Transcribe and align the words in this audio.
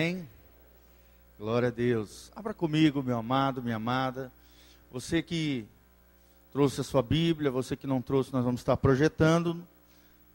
Amém? 0.00 0.26
Glória 1.38 1.68
a 1.68 1.70
Deus. 1.70 2.32
Abra 2.34 2.54
comigo, 2.54 3.02
meu 3.02 3.18
amado, 3.18 3.62
minha 3.62 3.76
amada. 3.76 4.32
Você 4.90 5.22
que 5.22 5.66
trouxe 6.50 6.80
a 6.80 6.84
sua 6.84 7.02
Bíblia, 7.02 7.50
você 7.50 7.76
que 7.76 7.86
não 7.86 8.00
trouxe, 8.00 8.32
nós 8.32 8.42
vamos 8.42 8.62
estar 8.62 8.78
projetando 8.78 9.62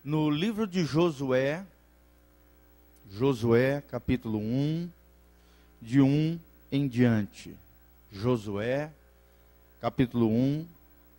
no 0.03 0.29
livro 0.29 0.67
de 0.67 0.85
Josué, 0.85 1.65
Josué, 3.09 3.81
capítulo 3.89 4.37
1, 4.37 4.87
de 5.81 5.99
1 5.99 6.39
em 6.71 6.87
diante. 6.87 7.57
Josué, 8.11 8.93
capítulo 9.81 10.27
1, 10.27 10.67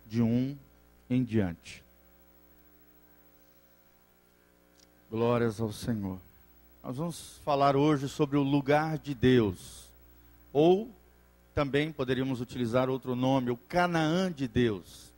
de 0.05 0.21
1 0.21 0.57
em 1.09 1.21
diante. 1.21 1.83
Glórias 5.11 5.59
ao 5.59 5.73
Senhor. 5.73 6.26
Nós 6.87 6.95
vamos 6.95 7.41
falar 7.43 7.75
hoje 7.75 8.07
sobre 8.07 8.37
o 8.37 8.41
lugar 8.41 8.97
de 8.97 9.13
Deus, 9.13 9.89
ou 10.53 10.89
também 11.53 11.91
poderíamos 11.91 12.39
utilizar 12.39 12.89
outro 12.89 13.13
nome, 13.13 13.51
o 13.51 13.57
Canaã 13.57 14.31
de 14.31 14.47
Deus. 14.47 15.11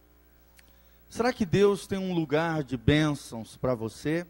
Será 1.12 1.32
que 1.32 1.46
Deus 1.46 1.86
tem 1.86 2.00
um 2.00 2.12
lugar 2.12 2.64
de 2.64 2.76
bênçãos 2.76 3.56
para 3.56 3.76
você? 3.76 4.26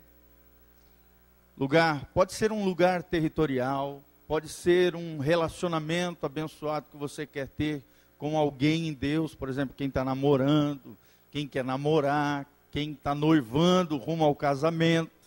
Lugar, 1.58 2.10
pode 2.14 2.34
ser 2.34 2.52
um 2.52 2.66
lugar 2.66 3.04
territorial, 3.04 4.02
pode 4.28 4.50
ser 4.50 4.94
um 4.94 5.20
relacionamento 5.20 6.26
abençoado 6.26 6.88
que 6.92 6.98
você 6.98 7.26
quer 7.26 7.48
ter 7.48 7.82
com 8.18 8.38
alguém 8.38 8.90
em 8.90 8.94
Deus, 8.94 9.34
por 9.34 9.48
exemplo, 9.48 9.74
quem 9.78 9.88
está 9.88 10.04
namorando, 10.04 10.98
quem 11.32 11.48
quer 11.48 11.64
namorar, 11.64 12.46
quem 12.70 12.92
está 12.92 13.16
noivando 13.16 13.96
rumo 13.96 14.26
ao 14.26 14.36
casamento. 14.36 15.19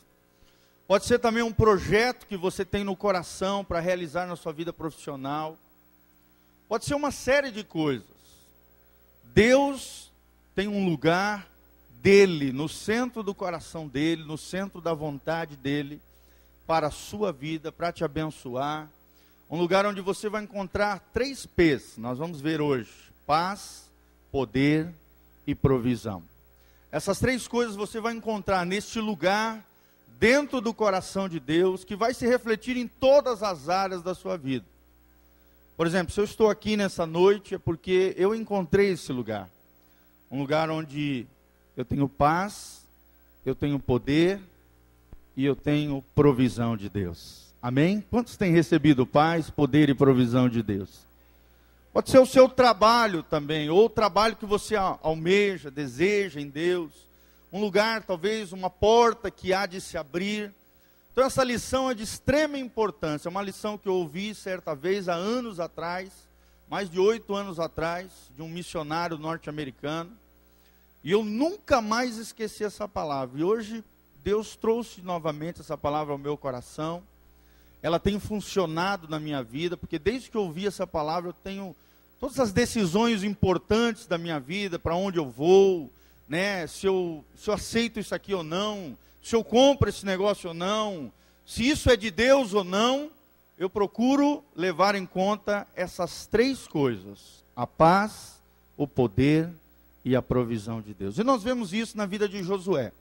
Pode 0.87 1.07
ser 1.07 1.19
também 1.19 1.43
um 1.43 1.53
projeto 1.53 2.27
que 2.27 2.37
você 2.37 2.65
tem 2.65 2.85
no 2.85 2.97
coração 2.97 3.65
para 3.65 3.81
realizar 3.81 4.27
na 4.27 4.37
sua 4.37 4.53
vida 4.53 4.73
profissional. 4.73 5.57
Pode 6.69 6.85
ser 6.85 6.95
uma 6.95 7.11
série 7.11 7.51
de 7.51 7.65
coisas. 7.65 8.07
Deus 9.25 10.13
tem 10.55 10.69
um 10.69 10.85
lugar 10.85 11.49
dele, 12.03 12.53
no 12.53 12.69
centro 12.69 13.23
do 13.23 13.35
coração 13.35 13.87
dele, 13.87 14.25
no 14.25 14.37
centro 14.37 14.81
da 14.81 14.93
vontade 14.93 15.57
dele, 15.57 16.01
para 16.67 16.89
a 16.89 16.91
sua 16.91 17.33
vida, 17.33 17.71
para 17.71 17.93
te 17.93 18.05
abençoar. 18.05 18.91
Um 19.49 19.57
lugar 19.57 19.87
onde 19.87 20.01
você 20.01 20.29
vai 20.29 20.43
encontrar 20.43 20.99
três 21.13 21.47
P's, 21.47 21.97
nós 21.97 22.19
vamos 22.19 22.41
ver 22.41 22.61
hoje: 22.61 22.91
paz, 23.27 23.91
poder 24.31 24.93
e 25.47 25.55
provisão. 25.55 26.23
Essas 26.91 27.19
três 27.19 27.47
coisas 27.47 27.77
você 27.77 28.01
vai 28.01 28.13
encontrar 28.13 28.67
neste 28.67 28.99
lugar 28.99 29.65
dentro 30.23 30.61
do 30.61 30.73
coração 30.73 31.29
de 31.29 31.41
Deus, 31.41 31.83
que 31.83 31.97
vai 31.97 32.15
se 32.15 32.25
refletir 32.25 32.77
em 32.77 32.87
todas 32.87 33.43
as 33.43 33.69
áreas 33.69 34.05
da 34.05 34.15
sua 34.15 34.37
vida. 34.37 34.65
Por 35.77 35.85
exemplo, 35.85 36.15
se 36.15 36.21
eu 36.21 36.25
estou 36.25 36.49
aqui 36.49 36.77
nessa 36.77 37.05
noite, 37.05 37.57
é 37.57 37.59
porque 37.59 38.15
eu 38.17 38.33
encontrei 38.33 38.91
esse 38.91 39.13
lugar. 39.13 39.51
Um 40.31 40.39
lugar 40.39 40.71
onde 40.71 41.27
eu 41.77 41.85
tenho 41.85 42.09
paz, 42.09 42.87
eu 43.45 43.53
tenho 43.53 43.81
poder 43.81 44.39
e 45.37 45.45
eu 45.45 45.57
tenho 45.57 46.05
provisão 46.15 46.77
de 46.77 46.89
Deus. 46.89 47.53
Amém? 47.61 48.01
Quantos 48.09 48.37
têm 48.37 48.53
recebido 48.53 49.05
paz, 49.05 49.51
poder 49.51 49.89
e 49.89 49.95
provisão 49.95 50.49
de 50.49 50.63
Deus? 50.63 51.05
Pode 51.93 52.11
ser 52.11 52.21
o 52.21 52.27
seu 52.27 52.49
trabalho 52.49 53.25
também, 53.25 53.71
ou 53.71 53.87
o 53.87 53.91
trabalho 53.91 54.37
que 54.37 54.47
você 54.47 54.77
almeja, 54.77 55.69
deseja 55.69 56.41
em 56.41 56.49
Deus 56.49 57.11
um 57.53 57.61
lugar, 57.61 58.03
talvez 58.05 58.51
uma 58.53 58.71
porta 58.71 59.31
que 59.31 59.53
há 59.53 59.67
de 59.67 59.79
se 59.79 59.99
abrir. 59.99 60.53
Então, 61.13 61.25
essa 61.25 61.45
lição 61.45 61.91
é 61.91 61.95
de 61.95 62.03
extrema 62.03 62.57
importância. 62.57 63.29
É 63.29 63.31
uma 63.31 63.43
lição 63.43 63.77
que 63.77 63.87
eu 63.87 63.95
ouvi 63.95 64.35
certa 64.35 64.75
vez, 64.75 65.07
há 65.07 65.15
anos 65.15 65.61
atrás, 65.61 66.11
mais 66.71 66.89
de 66.89 66.99
oito 66.99 67.35
anos 67.35 67.61
atrás, 67.61 68.11
de 68.35 68.41
um 68.41 68.49
missionário 68.49 69.19
norte-americano. 69.19 70.11
E 71.05 71.11
eu 71.11 71.23
nunca 71.23 71.83
mais 71.83 72.17
esqueci 72.17 72.65
essa 72.65 72.89
palavra. 72.89 73.39
E 73.39 73.45
hoje, 73.45 73.85
Deus 74.25 74.57
trouxe 74.57 75.03
novamente 75.03 75.61
essa 75.61 75.77
palavra 75.77 76.15
ao 76.15 76.19
meu 76.19 76.39
coração. 76.39 77.03
Ela 77.83 78.01
tem 78.01 78.19
funcionado 78.19 79.09
na 79.09 79.21
minha 79.21 79.43
vida, 79.43 79.77
porque 79.77 79.99
desde 79.99 80.31
que 80.31 80.37
eu 80.39 80.45
ouvi 80.45 80.67
essa 80.67 80.87
palavra, 80.87 81.29
eu 81.29 81.35
tenho 81.35 81.77
todas 82.19 82.39
as 82.39 82.53
decisões 82.53 83.23
importantes 83.23 84.07
da 84.07 84.17
minha 84.17 84.41
vida, 84.41 84.79
para 84.79 84.95
onde 84.95 85.19
eu 85.19 85.29
vou, 85.29 85.91
né, 86.33 86.67
se, 86.67 86.87
eu, 86.87 87.23
se 87.37 87.51
eu 87.51 87.53
aceito 87.53 88.01
isso 88.01 88.15
aqui 88.15 88.33
ou 88.33 88.43
não, 88.43 88.97
se 89.23 89.37
eu 89.37 89.45
compro 89.45 89.91
esse 89.91 90.07
negócio 90.07 90.49
ou 90.49 90.55
não, 90.55 91.13
se 91.45 91.69
isso 91.69 91.91
é 91.91 91.97
de 91.97 92.11
Deus 92.11 92.55
ou 92.55 92.65
não, 92.65 93.11
eu 93.59 93.69
procuro 93.69 94.43
levar 94.57 94.95
em 94.95 95.05
conta 95.05 95.67
essas 95.77 96.27
três 96.27 96.67
coisas: 96.67 97.45
a 97.55 97.67
paz, 97.67 98.41
o 98.79 98.89
poder 98.89 99.51
e 100.03 100.17
a 100.17 100.23
provisão 100.23 100.81
de 100.81 100.95
Deus. 100.95 101.19
E 101.19 101.23
nós 101.23 101.43
vemos 101.43 101.75
isso 101.75 101.99
na 101.99 102.07
vida 102.07 102.27
de 102.27 102.43
Josué. 102.43 102.93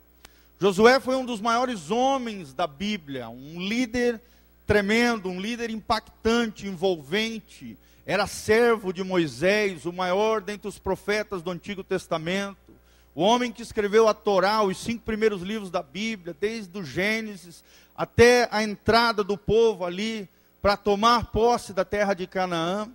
Josué 0.59 0.99
foi 0.99 1.15
um 1.15 1.25
dos 1.25 1.39
maiores 1.39 1.89
homens 1.89 2.53
da 2.53 2.67
Bíblia, 2.67 3.29
um 3.29 3.61
líder 3.61 4.19
tremendo, 4.67 5.29
um 5.29 5.39
líder 5.39 5.69
impactante, 5.69 6.67
envolvente. 6.67 7.77
Era 8.05 8.27
servo 8.27 8.91
de 8.91 9.05
Moisés, 9.05 9.85
o 9.85 9.93
maior 9.93 10.41
dentre 10.41 10.67
os 10.67 10.77
profetas 10.77 11.41
do 11.41 11.49
Antigo 11.49 11.81
Testamento. 11.81 12.70
O 13.13 13.21
homem 13.21 13.51
que 13.51 13.61
escreveu 13.61 14.07
a 14.07 14.13
Torá, 14.13 14.63
os 14.63 14.77
cinco 14.77 15.03
primeiros 15.03 15.41
livros 15.41 15.69
da 15.69 15.83
Bíblia, 15.83 16.35
desde 16.39 16.77
o 16.77 16.83
Gênesis 16.83 17.63
até 17.95 18.47
a 18.51 18.63
entrada 18.63 19.23
do 19.23 19.37
povo 19.37 19.85
ali 19.85 20.29
para 20.61 20.77
tomar 20.77 21.31
posse 21.31 21.73
da 21.73 21.83
terra 21.83 22.13
de 22.13 22.25
Canaã. 22.25 22.89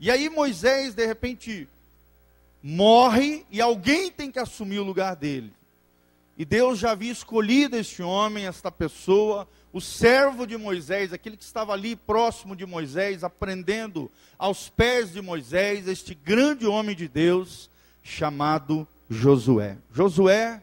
E 0.00 0.10
aí 0.10 0.28
Moisés, 0.30 0.94
de 0.94 1.06
repente, 1.06 1.68
morre 2.62 3.44
e 3.50 3.60
alguém 3.60 4.10
tem 4.10 4.30
que 4.30 4.38
assumir 4.38 4.78
o 4.78 4.84
lugar 4.84 5.16
dele. 5.16 5.52
E 6.36 6.44
Deus 6.44 6.78
já 6.78 6.92
havia 6.92 7.12
escolhido 7.12 7.76
este 7.76 8.02
homem, 8.02 8.46
esta 8.46 8.70
pessoa, 8.70 9.46
o 9.72 9.80
servo 9.80 10.46
de 10.46 10.56
Moisés, 10.56 11.12
aquele 11.12 11.36
que 11.36 11.44
estava 11.44 11.72
ali 11.72 11.94
próximo 11.94 12.56
de 12.56 12.64
Moisés, 12.64 13.22
aprendendo 13.22 14.10
aos 14.38 14.68
pés 14.68 15.12
de 15.12 15.20
Moisés, 15.20 15.86
este 15.86 16.14
grande 16.14 16.66
homem 16.66 16.96
de 16.96 17.06
Deus, 17.06 17.70
chamado 18.02 18.88
Josué. 19.12 19.76
Josué, 19.92 20.62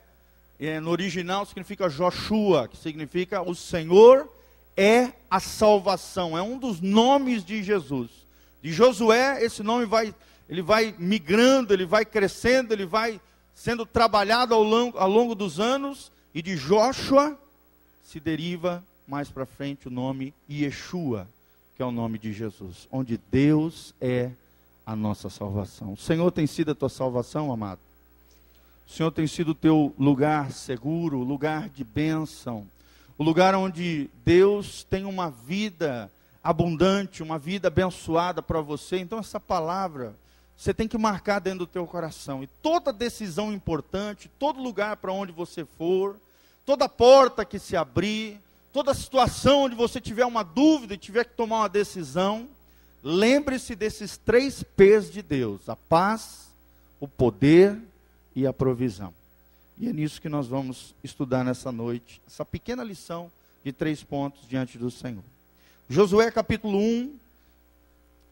é, 0.59 0.79
no 0.79 0.89
original, 0.89 1.45
significa 1.45 1.89
Joshua, 1.89 2.67
que 2.67 2.75
significa 2.75 3.41
o 3.41 3.55
Senhor 3.55 4.29
é 4.75 5.11
a 5.29 5.39
salvação. 5.39 6.37
É 6.37 6.41
um 6.41 6.57
dos 6.57 6.81
nomes 6.81 7.43
de 7.43 7.61
Jesus. 7.63 8.09
De 8.61 8.71
Josué, 8.71 9.43
esse 9.43 9.61
nome 9.61 9.85
vai, 9.85 10.13
ele 10.47 10.61
vai 10.61 10.95
migrando, 10.97 11.73
ele 11.73 11.85
vai 11.85 12.05
crescendo, 12.05 12.73
ele 12.73 12.85
vai 12.85 13.21
sendo 13.53 13.85
trabalhado 13.85 14.53
ao 14.53 14.63
longo, 14.63 14.97
ao 14.97 15.09
longo 15.09 15.35
dos 15.35 15.59
anos. 15.59 16.11
E 16.33 16.41
de 16.41 16.55
Joshua 16.55 17.37
se 18.03 18.19
deriva 18.19 18.83
mais 19.07 19.29
para 19.29 19.45
frente 19.45 19.87
o 19.87 19.91
nome 19.91 20.33
Yeshua, 20.49 21.27
que 21.75 21.81
é 21.81 21.85
o 21.85 21.91
nome 21.91 22.17
de 22.17 22.31
Jesus, 22.31 22.87
onde 22.91 23.19
Deus 23.31 23.93
é 23.99 24.31
a 24.85 24.95
nossa 24.95 25.29
salvação. 25.29 25.93
O 25.93 25.97
Senhor 25.97 26.31
tem 26.31 26.47
sido 26.47 26.71
a 26.71 26.75
tua 26.75 26.89
salvação, 26.89 27.51
amado. 27.51 27.88
O 28.89 28.91
Senhor 28.91 29.11
tem 29.11 29.27
sido 29.27 29.50
o 29.50 29.55
teu 29.55 29.94
lugar 30.00 30.51
seguro, 30.51 31.19
lugar 31.19 31.69
de 31.69 31.83
bênção, 31.83 32.66
o 33.19 33.23
lugar 33.23 33.53
onde 33.53 34.09
Deus 34.25 34.83
tem 34.83 35.05
uma 35.05 35.29
vida 35.29 36.11
abundante, 36.44 37.22
uma 37.22 37.38
vida 37.38 37.67
abençoada 37.67 38.41
para 38.41 38.59
você. 38.61 38.97
Então, 38.97 39.19
essa 39.19 39.39
palavra 39.39 40.16
você 40.57 40.73
tem 40.73 40.88
que 40.88 40.97
marcar 40.97 41.39
dentro 41.39 41.59
do 41.59 41.67
teu 41.67 41.85
coração. 41.85 42.44
E 42.44 42.47
toda 42.47 42.91
decisão 42.91 43.53
importante, 43.53 44.29
todo 44.39 44.59
lugar 44.59 44.97
para 44.97 45.13
onde 45.13 45.31
você 45.31 45.63
for, 45.63 46.17
toda 46.66 46.89
porta 46.89 47.45
que 47.45 47.59
se 47.59 47.78
abrir, 47.78 48.41
toda 48.73 48.95
situação 48.95 49.66
onde 49.66 49.75
você 49.75 50.01
tiver 50.01 50.25
uma 50.25 50.44
dúvida 50.44 50.95
e 50.95 50.97
tiver 50.97 51.25
que 51.25 51.35
tomar 51.35 51.59
uma 51.59 51.69
decisão, 51.69 52.49
lembre-se 53.03 53.75
desses 53.75 54.17
três 54.17 54.64
P's 54.64 55.11
de 55.11 55.22
Deus: 55.22 55.69
a 55.69 55.75
paz, 55.75 56.49
o 56.99 57.08
poder 57.08 57.79
e 58.40 58.47
a 58.47 58.53
provisão. 58.53 59.14
E 59.78 59.90
é 59.90 59.94
nisso 59.94 60.22
que 60.22 60.30
nós 60.30 60.47
vamos 60.47 60.96
estudar 61.03 61.44
nessa 61.44 61.74
noite, 61.74 62.22
essa 62.26 62.46
pequena 62.46 62.84
lição 62.86 63.30
de 63.66 63.74
três 63.74 64.02
pontos 64.02 64.47
diante 64.47 64.78
do 64.78 64.90
Senhor. 64.90 65.24
Josué 65.90 66.32
capítulo 66.32 66.78
1, 66.78 67.16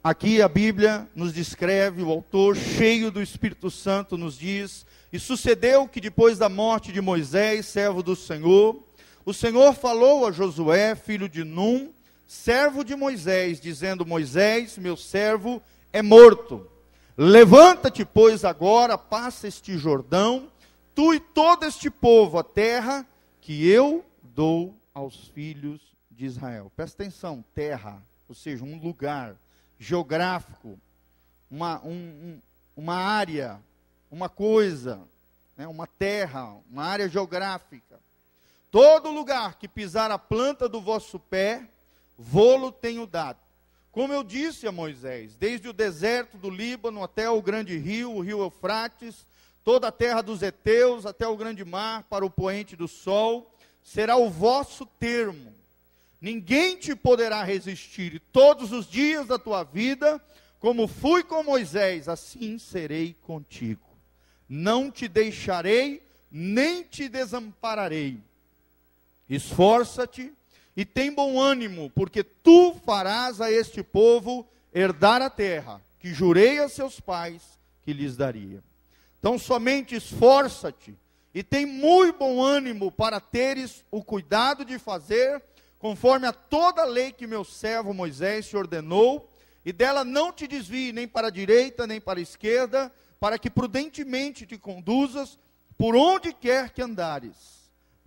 aqui 0.02 0.42
a 0.42 0.48
Bíblia 0.48 1.06
nos 1.14 1.34
descreve, 1.34 2.04
o 2.04 2.10
autor, 2.10 2.56
cheio 2.56 3.12
do 3.12 3.22
Espírito 3.22 3.70
Santo, 3.70 4.18
nos 4.18 4.38
diz: 4.38 4.86
E 5.12 5.20
sucedeu 5.20 5.90
que 5.90 6.00
depois 6.00 6.38
da 6.38 6.48
morte 6.48 6.94
de 6.94 7.02
Moisés, 7.02 7.66
servo 7.66 8.02
do 8.02 8.16
Senhor, 8.16 8.82
o 9.26 9.34
Senhor 9.34 9.74
falou 9.74 10.26
a 10.26 10.32
Josué, 10.32 10.96
filho 10.96 11.28
de 11.28 11.44
Num, 11.44 11.90
servo 12.26 12.82
de 12.82 12.96
Moisés, 12.96 13.60
dizendo: 13.60 14.06
Moisés, 14.06 14.78
meu 14.78 14.96
servo, 14.96 15.62
é 15.92 16.02
morto. 16.02 16.66
Levanta-te, 17.20 18.06
pois, 18.06 18.46
agora, 18.46 18.96
passa 18.96 19.48
este 19.48 19.76
Jordão, 19.76 20.52
tu 20.94 21.16
e 21.16 21.20
todo 21.20 21.66
este 21.66 21.90
povo, 21.90 22.38
a 22.38 22.44
terra 22.44 23.04
que 23.42 23.68
eu 23.68 24.06
dou 24.22 24.78
aos 24.94 25.28
filhos 25.30 25.82
de 26.12 26.26
Israel. 26.26 26.72
Presta 26.76 27.02
atenção: 27.02 27.44
terra, 27.56 28.04
ou 28.30 28.36
seja, 28.36 28.64
um 28.64 28.80
lugar 28.80 29.36
geográfico, 29.80 30.80
uma, 31.50 31.84
um, 31.84 32.40
uma 32.76 32.94
área, 32.94 33.60
uma 34.12 34.30
coisa, 34.30 35.02
né, 35.58 35.68
uma 35.68 35.88
terra, 35.88 36.56
uma 36.70 36.84
área 36.84 37.10
geográfica. 37.10 38.00
Todo 38.70 39.10
lugar 39.10 39.56
que 39.56 39.68
pisar 39.68 40.12
a 40.12 40.20
planta 40.20 40.70
do 40.70 40.80
vosso 40.80 41.18
pé, 41.18 41.68
vou-lo 42.16 42.72
tenho 42.72 43.08
dado. 43.08 43.40
Como 43.98 44.14
eu 44.14 44.24
disse 44.24 44.68
a 44.68 44.72
Moisés, 44.72 45.36
desde 45.38 45.68
o 45.68 45.74
deserto 45.74 46.38
do 46.38 46.52
Líbano 46.52 47.04
até 47.04 47.28
o 47.32 47.42
grande 47.42 47.76
rio, 47.80 48.12
o 48.12 48.20
rio 48.20 48.42
Eufrates, 48.42 49.26
toda 49.64 49.88
a 49.88 49.92
terra 49.92 50.22
dos 50.22 50.44
heteus 50.44 51.04
até 51.04 51.28
o 51.28 51.36
grande 51.36 51.66
mar, 51.66 52.04
para 52.04 52.24
o 52.24 52.30
poente 52.30 52.76
do 52.76 52.88
sol, 52.88 53.52
será 53.82 54.16
o 54.16 54.30
vosso 54.30 54.86
termo. 54.86 55.52
Ninguém 56.22 56.78
te 56.78 56.96
poderá 56.96 57.42
resistir, 57.42 58.14
e 58.14 58.20
todos 58.20 58.72
os 58.72 58.88
dias 58.88 59.26
da 59.26 59.40
tua 59.40 59.64
vida, 59.64 60.24
como 60.60 60.88
fui 60.88 61.24
com 61.24 61.42
Moisés, 61.42 62.08
assim 62.08 62.60
serei 62.60 63.16
contigo. 63.24 63.82
Não 64.48 64.92
te 64.92 65.08
deixarei, 65.08 66.04
nem 66.30 66.84
te 66.84 67.10
desampararei. 67.10 68.20
Esforça-te 69.28 70.37
e 70.78 70.86
tem 70.86 71.12
bom 71.12 71.42
ânimo, 71.42 71.92
porque 71.96 72.24
tu 72.24 72.76
farás 72.86 73.42
a 73.42 73.52
este 73.52 73.82
povo 73.82 74.48
herdar 74.72 75.24
a 75.24 75.30
terra, 75.30 75.82
que 76.00 76.14
jurei 76.14 76.60
a 76.60 76.70
seus 76.70 77.00
pais 77.00 77.42
que 77.82 77.92
lhes 77.92 78.16
daria. 78.16 78.64
Então 79.18 79.40
somente 79.40 79.96
esforça-te 79.96 80.96
e 81.34 81.42
tem 81.42 81.66
muito 81.66 82.20
bom 82.20 82.44
ânimo 82.44 82.92
para 82.92 83.20
teres 83.20 83.84
o 83.90 84.04
cuidado 84.04 84.64
de 84.64 84.78
fazer 84.78 85.42
conforme 85.80 86.28
a 86.28 86.34
toda 86.34 86.84
a 86.84 86.86
lei 86.86 87.12
que 87.12 87.26
meu 87.26 87.44
servo 87.44 87.94
Moisés 87.94 88.48
te 88.48 88.56
ordenou, 88.56 89.32
e 89.66 89.74
dela 89.74 90.04
não 90.04 90.32
te 90.32 90.48
desvie 90.48 90.92
nem 90.92 91.08
para 91.08 91.28
a 91.28 91.32
direita 91.32 91.86
nem 91.86 92.00
para 92.00 92.20
a 92.20 92.22
esquerda, 92.22 92.92
para 93.20 93.38
que 93.38 93.50
prudentemente 93.50 94.46
te 94.46 94.58
conduzas 94.58 95.38
por 95.78 95.96
onde 95.96 96.34
quer 96.34 96.70
que 96.70 96.82
andares. 96.82 97.57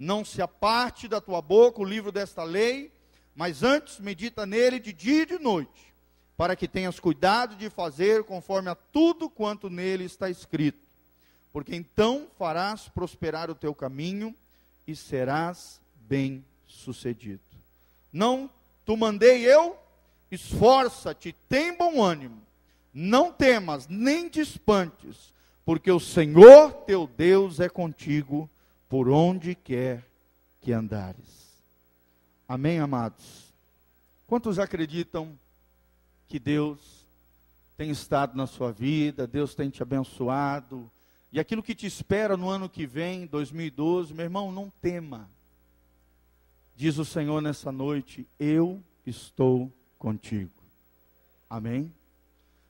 Não 0.01 0.25
se 0.25 0.41
aparte 0.41 1.07
da 1.07 1.21
tua 1.21 1.43
boca 1.43 1.81
o 1.81 1.85
livro 1.85 2.11
desta 2.11 2.43
lei, 2.43 2.91
mas 3.37 3.63
antes 3.63 4.01
medita 4.01 4.47
nele 4.47 4.81
de 4.81 4.93
dia 4.93 5.23
e 5.23 5.27
de 5.27 5.39
noite, 5.39 5.93
para 6.37 6.57
que 6.57 6.67
tenhas 6.67 6.99
cuidado 6.99 7.55
de 7.55 7.69
fazer 7.69 8.25
conforme 8.25 8.71
a 8.71 8.75
tudo 8.75 9.29
quanto 9.29 9.69
nele 9.69 10.05
está 10.05 10.31
escrito. 10.31 10.81
Porque 11.53 11.77
então 11.77 12.29
farás 12.39 12.89
prosperar 12.89 13.51
o 13.51 13.55
teu 13.55 13.75
caminho 13.75 14.35
e 14.87 14.97
serás 14.97 15.81
bem 16.09 16.43
sucedido. 16.67 17.43
Não 18.11 18.51
tu 18.87 18.97
mandei 18.97 19.45
eu, 19.45 19.77
esforça-te, 20.31 21.37
tem 21.49 21.77
bom 21.77 22.03
ânimo 22.03 22.51
não 22.93 23.33
temas, 23.33 23.87
nem 23.89 24.29
te 24.29 24.41
espantes, 24.41 25.33
porque 25.65 25.91
o 25.91 26.01
Senhor 26.01 26.73
teu 26.87 27.07
Deus 27.07 27.61
é 27.61 27.69
contigo 27.69 28.51
por 28.91 29.09
onde 29.09 29.55
quer 29.55 30.05
que 30.61 30.73
andares. 30.73 31.63
Amém, 32.49 32.81
amados? 32.81 33.55
Quantos 34.27 34.59
acreditam 34.59 35.39
que 36.27 36.41
Deus 36.41 37.07
tem 37.77 37.91
estado 37.91 38.37
na 38.37 38.49
sua 38.49 38.73
vida, 38.73 39.29
Deus 39.29 39.55
tem 39.55 39.71
te 39.71 39.81
abençoado, 39.81 40.91
e 41.33 41.39
aquilo 41.39 41.63
que 41.63 41.73
te 41.73 41.87
espera 41.87 42.37
no 42.37 42.51
ano 42.51 42.69
que 42.69 42.85
vem, 42.85 43.27
2012, 43.27 44.13
meu 44.13 44.25
irmão, 44.25 44.51
não 44.51 44.69
tema. 44.83 45.31
Diz 46.75 46.99
o 46.99 47.05
Senhor 47.05 47.41
nessa 47.41 47.71
noite: 47.71 48.27
Eu 48.41 48.83
estou 49.07 49.73
contigo. 50.01 50.51
Amém? 51.49 51.95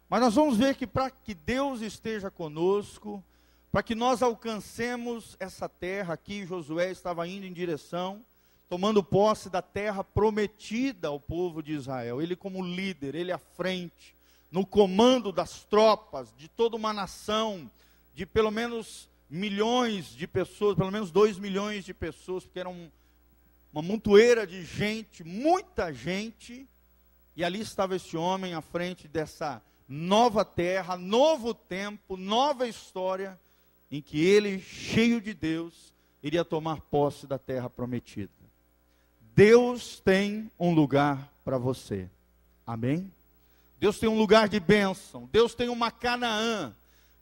Mas 0.06 0.20
nós 0.20 0.34
vamos 0.34 0.58
ver 0.58 0.75
que 0.75 0.87
para 0.87 1.11
que 1.11 1.32
Deus 1.32 1.81
esteja 1.81 2.31
conosco, 2.31 3.25
para 3.70 3.82
que 3.84 3.94
nós 3.94 4.20
alcancemos 4.20 5.37
essa 5.38 5.69
terra 5.69 6.14
aqui, 6.14 6.44
Josué 6.44 6.90
estava 6.90 7.26
indo 7.28 7.46
em 7.46 7.52
direção, 7.52 8.25
tomando 8.69 9.02
posse 9.02 9.49
da 9.49 9.62
terra 9.62 10.02
prometida 10.02 11.08
ao 11.08 11.20
povo 11.20 11.62
de 11.62 11.72
Israel. 11.72 12.20
Ele, 12.20 12.34
como 12.34 12.64
líder, 12.64 13.14
ele 13.14 13.31
à 13.31 13.38
frente, 13.38 14.14
no 14.50 14.67
comando 14.67 15.31
das 15.31 15.64
tropas, 15.64 16.34
de 16.37 16.49
toda 16.49 16.76
uma 16.76 16.93
nação, 16.93 17.70
de 18.14 18.26
pelo 18.26 18.50
menos 18.50 19.08
milhões 19.28 20.06
de 20.06 20.26
pessoas, 20.26 20.76
pelo 20.76 20.90
menos 20.90 21.12
dois 21.12 21.38
milhões 21.38 21.84
de 21.84 21.94
pessoas, 21.94 22.44
porque 22.44 22.58
era 22.58 22.69
um, 22.69 22.90
uma 23.72 23.82
montoeira 23.82 24.44
de 24.44 24.64
gente, 24.64 25.22
muita 25.22 25.93
gente, 25.93 26.69
e 27.37 27.44
ali 27.44 27.61
estava 27.61 27.94
esse 27.94 28.17
homem 28.17 28.55
à 28.55 28.61
frente 28.61 29.06
dessa 29.06 29.62
nova 29.88 30.44
terra, 30.44 30.96
novo 30.96 31.55
tempo, 31.55 32.17
nova 32.17 32.67
história, 32.67 33.38
em 33.90 34.00
que 34.00 34.25
ele, 34.25 34.60
cheio 34.60 35.20
de 35.20 35.34
Deus, 35.34 35.92
iria 36.22 36.44
tomar 36.44 36.81
posse 36.82 37.26
da 37.26 37.38
terra 37.38 37.69
prometida. 37.69 38.32
Deus 39.34 40.00
tem 40.00 40.50
um 40.58 40.72
lugar 40.75 41.32
para 41.44 41.58
você. 41.58 42.08
Amém? 42.66 43.12
Deus 43.78 43.98
tem 43.98 44.08
um 44.08 44.19
lugar 44.19 44.48
de 44.48 44.60
bênção. 44.60 45.28
Deus 45.32 45.54
tem 45.54 45.69
uma 45.69 45.90
Canaã. 45.90 46.75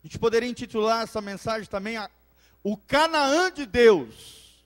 A 0.02 0.06
gente 0.06 0.18
poderia 0.18 0.48
intitular 0.48 1.02
essa 1.02 1.20
mensagem 1.20 1.68
também 1.68 1.96
a, 1.96 2.10
o 2.62 2.76
Canaã 2.76 3.50
de 3.50 3.64
Deus. 3.64 4.64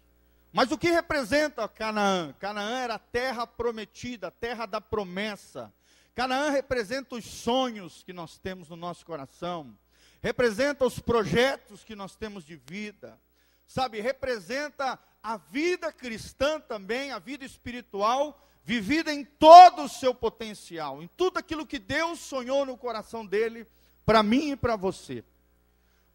Mas 0.53 0.71
o 0.71 0.79
que 0.79 0.91
representa 0.91 1.69
Canaã? 1.69 2.35
Canaã 2.39 2.79
era 2.81 2.95
a 2.95 2.99
terra 2.99 3.47
prometida, 3.47 4.29
a 4.29 4.31
terra 4.31 4.67
da 4.67 4.81
promessa 4.81 5.73
Canaã 6.15 6.51
representa 6.51 7.15
os 7.15 7.25
sonhos 7.25 8.03
que 8.03 8.13
nós 8.13 8.37
temos 8.37 8.69
no 8.69 8.77
nosso 8.77 9.05
coração, 9.05 9.75
representa 10.23 10.87
os 10.87 11.01
projetos 11.01 11.83
que 11.83 11.97
nós 11.97 12.15
temos 12.15 12.45
de 12.45 12.57
vida, 12.57 13.19
sabe, 13.67 14.01
representa 14.01 14.99
a 15.21 15.37
vida 15.37 15.93
cristã 15.93 16.61
também, 16.61 17.11
a 17.11 17.19
vida 17.19 17.45
espiritual, 17.45 18.41
vivida 18.65 19.13
em 19.13 19.25
todo 19.25 19.83
o 19.83 19.89
seu 19.89 20.15
potencial, 20.15 21.03
em 21.03 21.09
tudo 21.17 21.39
aquilo 21.39 21.67
que 21.67 21.79
Deus 21.79 22.21
sonhou 22.21 22.65
no 22.65 22.79
coração 22.79 23.27
dele, 23.27 23.67
para 24.07 24.23
mim 24.23 24.53
e 24.53 24.57
para 24.57 24.77
você. 24.77 25.25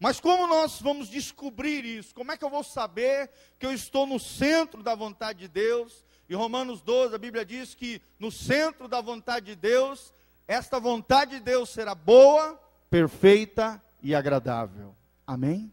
Mas 0.00 0.20
como 0.20 0.46
nós 0.46 0.80
vamos 0.80 1.08
descobrir 1.08 1.84
isso? 1.84 2.14
Como 2.14 2.32
é 2.32 2.36
que 2.36 2.44
eu 2.44 2.50
vou 2.50 2.62
saber 2.62 3.30
que 3.58 3.66
eu 3.66 3.72
estou 3.72 4.06
no 4.06 4.18
centro 4.18 4.82
da 4.82 4.94
vontade 4.94 5.40
de 5.40 5.48
Deus? 5.48 6.04
Em 6.30 6.34
Romanos 6.34 6.80
12, 6.80 7.14
a 7.14 7.18
Bíblia 7.18 7.44
diz 7.44 7.74
que 7.74 8.00
no 8.18 8.30
centro 8.30 8.86
da 8.86 9.00
vontade 9.00 9.46
de 9.46 9.56
Deus, 9.56 10.14
esta 10.46 10.78
vontade 10.78 11.32
de 11.32 11.40
Deus 11.40 11.68
será 11.70 11.94
boa, 11.94 12.58
perfeita 12.88 13.82
e 14.02 14.14
agradável. 14.14 14.94
Amém? 15.26 15.72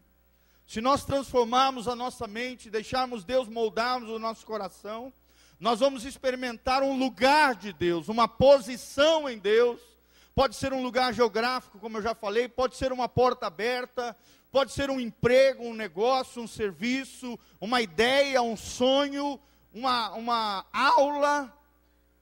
Se 0.65 0.81
nós 0.81 1.05
transformarmos 1.05 1.87
a 1.87 1.95
nossa 1.95 2.27
mente, 2.27 2.69
deixarmos 2.69 3.23
Deus 3.23 3.47
moldarmos 3.47 4.09
o 4.09 4.17
nosso 4.17 4.45
coração, 4.45 5.13
nós 5.59 5.79
vamos 5.79 6.05
experimentar 6.05 6.81
um 6.81 6.97
lugar 6.97 7.55
de 7.55 7.71
Deus, 7.71 8.09
uma 8.09 8.27
posição 8.27 9.29
em 9.29 9.37
Deus. 9.37 9.79
Pode 10.33 10.55
ser 10.55 10.73
um 10.73 10.83
lugar 10.83 11.13
geográfico, 11.13 11.79
como 11.79 11.97
eu 11.97 12.01
já 12.01 12.13
falei, 12.13 12.49
pode 12.49 12.75
ser 12.75 12.91
uma 12.91 13.07
porta 13.07 13.47
aberta, 13.47 14.15
pode 14.51 14.73
ser 14.73 14.89
um 14.89 14.99
emprego, 14.99 15.63
um 15.63 15.73
negócio, 15.73 16.41
um 16.41 16.47
serviço, 16.47 17.39
uma 17.61 17.81
ideia, 17.81 18.41
um 18.41 18.57
sonho, 18.57 19.39
uma, 19.73 20.11
uma 20.11 20.65
aula, 20.73 21.53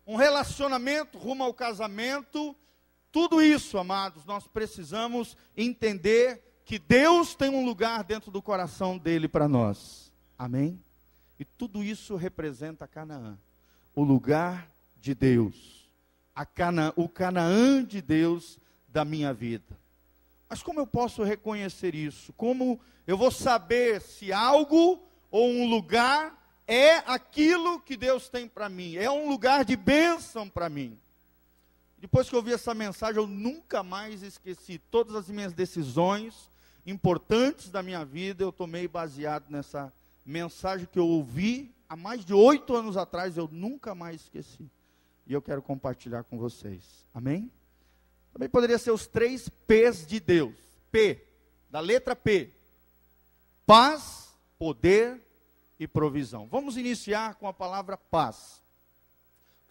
um 0.06 0.16
relacionamento 0.16 1.18
rumo 1.18 1.44
ao 1.44 1.54
casamento. 1.54 2.56
Tudo 3.14 3.44
isso, 3.44 3.78
amados, 3.78 4.26
nós 4.26 4.48
precisamos 4.48 5.38
entender 5.56 6.42
que 6.66 6.80
Deus 6.80 7.36
tem 7.36 7.48
um 7.48 7.64
lugar 7.64 8.04
dentro 8.04 8.32
do 8.32 8.42
coração 8.42 8.98
dele 8.98 9.28
para 9.28 9.48
nós. 9.48 10.12
Amém? 10.36 10.84
E 11.40 11.46
tudo 11.46 11.84
isso 11.84 12.16
representa 12.16 12.88
Canaã, 12.88 13.38
o 13.94 14.04
lugar 14.04 14.68
de 15.00 15.14
Deus, 15.14 15.88
o 16.96 17.08
Canaã 17.08 17.86
de 17.86 18.02
Deus 18.02 18.60
da 18.88 19.06
minha 19.06 19.32
vida. 19.32 19.78
Mas 20.50 20.64
como 20.64 20.80
eu 20.80 20.88
posso 20.88 21.22
reconhecer 21.22 21.94
isso? 21.94 22.34
Como 22.34 22.80
eu 23.06 23.16
vou 23.16 23.30
saber 23.30 24.02
se 24.02 24.34
algo 24.34 25.00
ou 25.30 25.52
um 25.52 25.70
lugar 25.70 26.36
é 26.66 26.96
aquilo 27.06 27.80
que 27.80 27.96
Deus 27.96 28.28
tem 28.28 28.48
para 28.48 28.70
mim, 28.70 28.96
é 28.96 29.12
um 29.12 29.30
lugar 29.30 29.64
de 29.64 29.76
bênção 29.76 30.50
para 30.50 30.68
mim. 30.68 30.98
Depois 32.04 32.28
que 32.28 32.36
eu 32.36 32.40
ouvi 32.40 32.52
essa 32.52 32.74
mensagem, 32.74 33.16
eu 33.16 33.26
nunca 33.26 33.82
mais 33.82 34.24
esqueci. 34.24 34.78
Todas 34.78 35.16
as 35.16 35.30
minhas 35.30 35.54
decisões 35.54 36.52
importantes 36.86 37.70
da 37.70 37.82
minha 37.82 38.04
vida 38.04 38.44
eu 38.44 38.52
tomei 38.52 38.90
baseado 38.90 39.50
nessa 39.50 39.92
mensagem 40.26 40.86
que 40.86 41.00
eu 41.00 41.08
ouvi 41.08 41.74
há 41.88 41.96
mais 41.96 42.26
de 42.26 42.34
oito 42.34 42.76
anos 42.76 42.98
atrás, 42.98 43.38
eu 43.38 43.48
nunca 43.50 43.96
mais 43.96 44.24
esqueci. 44.24 44.70
E 45.26 45.32
eu 45.32 45.42
quero 45.42 45.62
compartilhar 45.62 46.26
com 46.26 46.38
vocês. 46.38 46.84
Amém? 47.14 47.50
Também 48.34 48.50
poderia 48.50 48.78
ser 48.78 48.92
os 48.92 49.08
três 49.08 49.48
P's 49.66 50.06
de 50.06 50.20
Deus. 50.20 50.56
P, 50.92 51.26
da 51.70 51.80
letra 51.80 52.18
P. 52.18 52.52
Paz, 53.66 54.38
poder 54.60 55.26
e 55.80 55.88
provisão. 55.88 56.48
Vamos 56.48 56.76
iniciar 56.76 57.36
com 57.36 57.48
a 57.48 57.54
palavra 57.54 57.96
paz. 57.96 58.62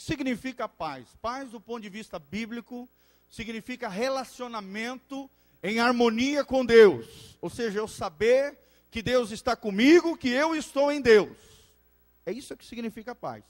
Significa 0.03 0.69
paz? 0.69 1.07
Paz, 1.21 1.51
do 1.51 1.61
ponto 1.61 1.83
de 1.83 1.89
vista 1.89 2.19
bíblico, 2.19 2.89
significa 3.31 3.89
relacionamento 3.89 5.31
em 5.63 5.79
harmonia 5.79 6.45
com 6.45 6.65
Deus. 6.65 7.37
Ou 7.41 7.49
seja, 7.49 7.79
eu 7.79 7.89
saber 7.89 8.59
que 8.91 9.01
Deus 9.01 9.31
está 9.31 9.57
comigo, 9.57 10.17
que 10.17 10.29
eu 10.29 10.55
estou 10.55 10.91
em 10.91 11.01
Deus. 11.01 11.37
É 12.27 12.33
isso 12.33 12.57
que 12.57 12.65
significa 12.65 13.15
paz. 13.15 13.45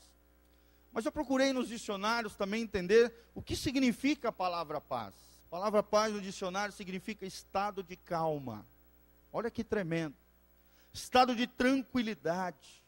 Mas 0.93 1.07
eu 1.07 1.13
procurei 1.13 1.53
nos 1.53 1.69
dicionários 1.69 2.37
também 2.37 2.63
entender 2.63 3.13
o 3.35 3.43
que 3.43 3.57
significa 3.57 4.29
a 4.29 4.33
palavra 4.33 4.81
paz. 4.81 5.15
A 5.47 5.51
palavra 5.51 5.83
paz 5.83 6.13
no 6.13 6.21
dicionário 6.21 6.75
significa 6.75 7.27
estado 7.27 7.83
de 7.83 7.97
calma. 7.97 8.67
Olha 9.33 9.51
que 9.51 9.65
tremendo. 9.65 10.15
Estado 10.93 11.35
de 11.35 11.47
tranquilidade. 11.47 12.82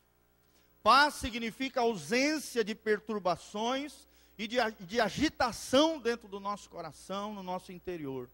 Paz 0.84 1.14
significa 1.14 1.80
ausência 1.80 2.62
de 2.62 2.74
perturbações 2.74 4.06
e 4.36 4.46
de, 4.46 4.58
de 4.80 5.00
agitação 5.00 5.98
dentro 5.98 6.28
do 6.28 6.38
nosso 6.38 6.68
coração, 6.68 7.32
no 7.32 7.42
nosso 7.42 7.72
interior. 7.72 8.28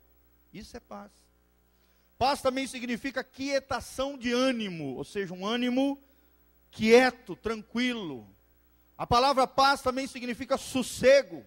Isso 0.52 0.76
é 0.76 0.80
paz. 0.80 1.12
Paz 2.18 2.42
também 2.42 2.66
significa 2.66 3.22
quietação 3.22 4.18
de 4.18 4.32
ânimo, 4.32 4.96
ou 4.96 5.04
seja, 5.04 5.32
um 5.32 5.46
ânimo 5.46 5.96
quieto, 6.72 7.36
tranquilo. 7.36 8.26
A 8.98 9.06
palavra 9.06 9.46
paz 9.46 9.80
também 9.80 10.08
significa 10.08 10.58
sossego. 10.58 11.46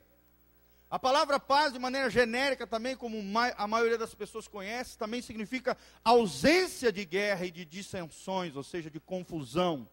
A 0.90 0.98
palavra 0.98 1.38
paz, 1.38 1.74
de 1.74 1.80
maneira 1.80 2.10
genérica, 2.10 2.66
também, 2.66 2.96
como 2.96 3.22
a 3.58 3.68
maioria 3.68 3.98
das 3.98 4.16
pessoas 4.16 4.48
conhece, 4.48 4.98
também 4.98 5.22
significa 5.22 5.76
ausência 6.02 6.94
de 6.94 7.04
guerra 7.04 7.46
e 7.46 7.52
de 7.52 7.66
dissensões, 7.66 8.56
ou 8.56 8.64
seja, 8.64 8.90
de 8.90 9.02
confusão. 9.02 9.86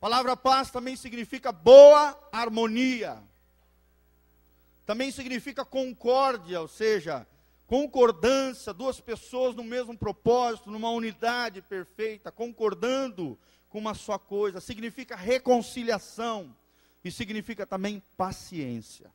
Palavra 0.00 0.34
paz 0.34 0.70
também 0.70 0.96
significa 0.96 1.52
boa 1.52 2.18
harmonia. 2.32 3.22
Também 4.86 5.12
significa 5.12 5.62
concórdia, 5.62 6.62
ou 6.62 6.66
seja, 6.66 7.26
concordância, 7.66 8.72
duas 8.72 8.98
pessoas 8.98 9.54
no 9.54 9.62
mesmo 9.62 9.96
propósito, 9.96 10.70
numa 10.70 10.90
unidade 10.90 11.60
perfeita, 11.60 12.32
concordando 12.32 13.38
com 13.68 13.78
uma 13.78 13.92
só 13.92 14.18
coisa. 14.18 14.58
Significa 14.58 15.14
reconciliação 15.14 16.56
e 17.04 17.12
significa 17.12 17.66
também 17.66 18.02
paciência. 18.16 19.14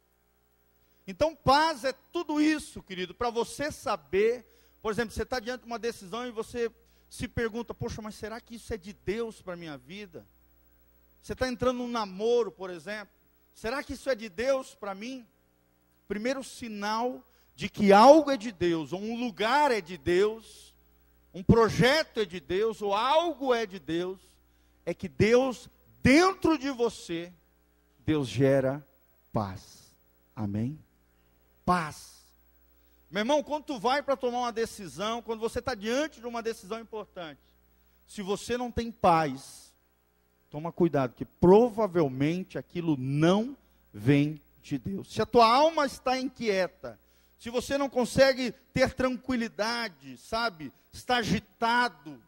Então, 1.08 1.36
paz 1.36 1.84
é 1.84 1.94
tudo 2.13 2.39
isso, 2.39 2.84
querido, 2.84 3.15
para 3.15 3.32
você 3.32 3.72
saber. 3.72 4.46
Por 4.84 4.92
exemplo, 4.92 5.15
você 5.15 5.24
está 5.24 5.39
diante 5.39 5.62
de 5.62 5.68
uma 5.68 5.80
decisão 5.80 6.27
e 6.27 6.32
você 6.32 6.72
se 7.10 7.27
pergunta: 7.27 7.74
Poxa, 7.74 8.04
mas 8.04 8.13
será 8.13 8.39
que 8.39 8.56
isso 8.56 8.72
é 8.72 8.77
de 8.77 8.94
Deus 8.94 9.42
para 9.42 9.54
a 9.54 9.58
minha 9.58 9.77
vida? 9.77 10.27
Você 11.25 11.34
está 11.34 11.48
entrando 11.48 11.77
num 11.77 11.88
namoro, 11.88 12.51
por 12.51 12.70
exemplo. 12.70 13.12
Será 13.51 13.82
que 13.82 13.94
isso 13.94 14.08
é 14.12 14.13
de 14.13 14.29
Deus 14.29 14.75
para 14.75 14.94
mim? 14.94 15.25
Primeiro 16.08 16.44
sinal 16.44 17.27
de 17.55 17.67
que 17.67 17.91
algo 17.91 18.29
é 18.29 18.38
de 18.38 18.51
Deus, 18.51 18.94
ou 18.94 19.01
um 19.01 19.20
lugar 19.20 19.72
é 19.72 19.82
de 19.82 19.98
Deus, 19.98 20.72
um 21.34 21.41
projeto 21.41 22.20
é 22.20 22.25
de 22.25 22.39
Deus, 22.39 22.79
ou 22.79 22.94
algo 22.94 23.55
é 23.55 23.65
de 23.65 23.79
Deus, 23.79 24.20
é 24.86 24.94
que 24.94 25.10
Deus, 25.10 25.67
dentro 26.03 26.60
de 26.60 26.70
você, 26.70 27.34
Deus 28.05 28.27
gera 28.27 28.88
paz. 29.34 29.96
Amém? 30.36 30.77
Paz. 31.65 32.24
Meu 33.10 33.22
irmão, 33.22 33.41
quando 33.41 33.63
tu 33.63 33.79
vai 33.79 34.03
para 34.03 34.15
tomar 34.15 34.41
uma 34.41 34.53
decisão, 34.53 35.24
quando 35.24 35.39
você 35.39 35.58
está 35.58 35.74
diante 35.74 36.22
de 36.22 36.27
uma 36.27 36.44
decisão 36.44 36.79
importante, 36.79 37.41
se 38.05 38.22
você 38.22 38.55
não 38.60 38.70
tem 38.70 38.91
paz, 38.91 39.64
Toma 40.50 40.72
cuidado, 40.72 41.14
que 41.14 41.25
provavelmente 41.25 42.58
aquilo 42.58 42.96
não 42.98 43.58
vem 43.94 44.42
de 44.62 44.78
Deus. 44.78 45.14
Se 45.14 45.22
a 45.22 45.25
tua 45.25 45.48
alma 45.48 45.86
está 45.86 46.18
inquieta, 46.20 47.00
se 47.38 47.50
você 47.50 47.78
não 47.78 47.90
consegue 47.90 48.52
ter 48.74 48.94
tranquilidade, 48.94 50.18
sabe, 50.18 50.72
está 50.92 51.18
agitado, 51.18 52.22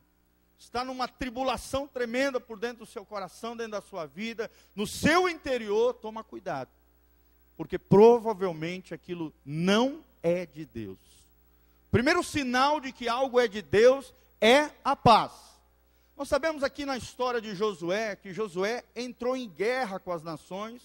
está 0.60 0.84
numa 0.84 1.08
tribulação 1.08 1.88
tremenda 1.88 2.40
por 2.40 2.60
dentro 2.60 2.80
do 2.80 2.86
seu 2.86 3.06
coração, 3.06 3.56
dentro 3.56 3.74
da 3.74 3.82
sua 3.82 4.06
vida, 4.06 4.52
no 4.76 4.86
seu 4.86 5.30
interior, 5.30 5.94
toma 5.94 6.24
cuidado. 6.24 6.70
Porque 7.56 7.80
provavelmente 7.80 8.94
aquilo 8.94 9.34
não 9.46 10.04
é 10.22 10.46
de 10.46 10.66
Deus. 10.66 11.00
Primeiro 11.90 12.22
sinal 12.24 12.80
de 12.80 12.92
que 12.92 13.08
algo 13.08 13.40
é 13.40 13.48
de 13.48 13.62
Deus 13.62 14.14
é 14.40 14.70
a 14.84 14.96
paz. 14.96 15.47
Nós 16.18 16.30
sabemos 16.30 16.64
aqui 16.64 16.84
na 16.84 16.98
história 16.98 17.40
de 17.40 17.54
Josué 17.54 18.16
que 18.16 18.34
Josué 18.34 18.84
entrou 18.96 19.38
em 19.38 19.48
guerra 19.48 20.00
com 20.00 20.12
as 20.12 20.24
nações, 20.24 20.82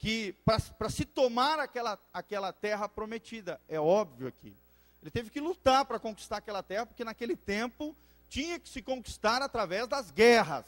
que 0.00 0.34
para 0.44 0.90
se 0.90 1.04
tomar 1.04 1.60
aquela, 1.60 1.96
aquela 2.12 2.52
terra 2.52 2.88
prometida, 2.88 3.60
é 3.68 3.78
óbvio 3.78 4.26
aqui. 4.26 4.52
Ele 5.00 5.12
teve 5.12 5.30
que 5.30 5.38
lutar 5.38 5.84
para 5.84 6.00
conquistar 6.00 6.38
aquela 6.38 6.60
terra, 6.60 6.86
porque 6.86 7.04
naquele 7.04 7.36
tempo 7.36 7.94
tinha 8.28 8.58
que 8.58 8.68
se 8.68 8.82
conquistar 8.82 9.42
através 9.42 9.86
das 9.86 10.10
guerras. 10.10 10.64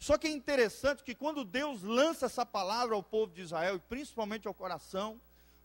Só 0.00 0.18
que 0.18 0.26
é 0.26 0.32
interessante 0.32 1.04
que 1.04 1.14
quando 1.14 1.44
Deus 1.44 1.84
lança 1.84 2.26
essa 2.26 2.44
palavra 2.44 2.96
ao 2.96 3.02
povo 3.02 3.32
de 3.32 3.42
Israel, 3.42 3.76
e 3.76 3.80
principalmente 3.88 4.48
ao 4.48 4.54
coração 4.54 5.20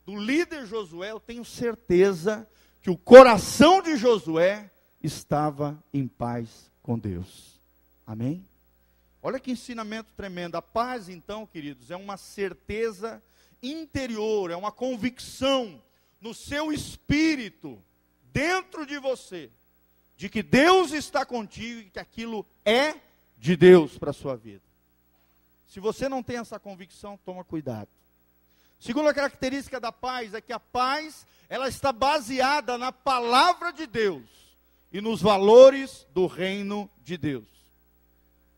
do 0.05 0.15
líder 0.15 0.67
Josué, 0.67 1.09
eu 1.09 1.19
tenho 1.19 1.43
certeza 1.43 2.47
que 2.79 2.91
o 2.91 2.97
coração 2.97 3.81
de 3.81 3.97
Josué 3.97 4.69
estava 5.01 5.83
em 5.91 6.07
paz 6.07 6.71
com 6.83 6.99
Deus. 6.99 7.59
Amém? 8.05 8.45
Olha 9.21 9.39
que 9.39 9.51
ensinamento 9.51 10.11
tremendo. 10.17 10.55
A 10.55 10.61
paz, 10.61 11.07
então, 11.07 11.47
queridos, 11.47 11.89
é 11.89 11.95
uma 11.95 12.17
certeza 12.17 13.23
interior, 13.61 14.51
é 14.51 14.55
uma 14.55 14.71
convicção 14.71 15.81
no 16.19 16.33
seu 16.33 16.71
espírito, 16.73 17.81
dentro 18.33 18.85
de 18.85 18.99
você, 18.99 19.49
de 20.17 20.27
que 20.27 20.43
Deus 20.43 20.91
está 20.91 21.25
contigo 21.25 21.79
e 21.79 21.89
que 21.89 21.99
aquilo 21.99 22.45
é 22.65 22.95
de 23.37 23.55
Deus 23.55 23.97
para 23.97 24.11
a 24.11 24.13
sua 24.13 24.35
vida. 24.35 24.61
Se 25.67 25.79
você 25.79 26.09
não 26.09 26.21
tem 26.21 26.37
essa 26.37 26.59
convicção, 26.59 27.17
toma 27.25 27.43
cuidado. 27.43 27.89
Segunda 28.79 29.13
característica 29.13 29.79
da 29.79 29.91
paz 29.91 30.33
é 30.33 30.41
que 30.41 30.51
a 30.51 30.59
paz, 30.59 31.25
ela 31.47 31.69
está 31.69 31.93
baseada 31.93 32.77
na 32.77 32.91
palavra 32.91 33.71
de 33.71 33.87
Deus 33.87 34.42
e 34.93 35.01
nos 35.01 35.23
valores 35.23 36.07
do 36.13 36.27
reino 36.27 36.87
de 37.01 37.17
Deus. 37.17 37.49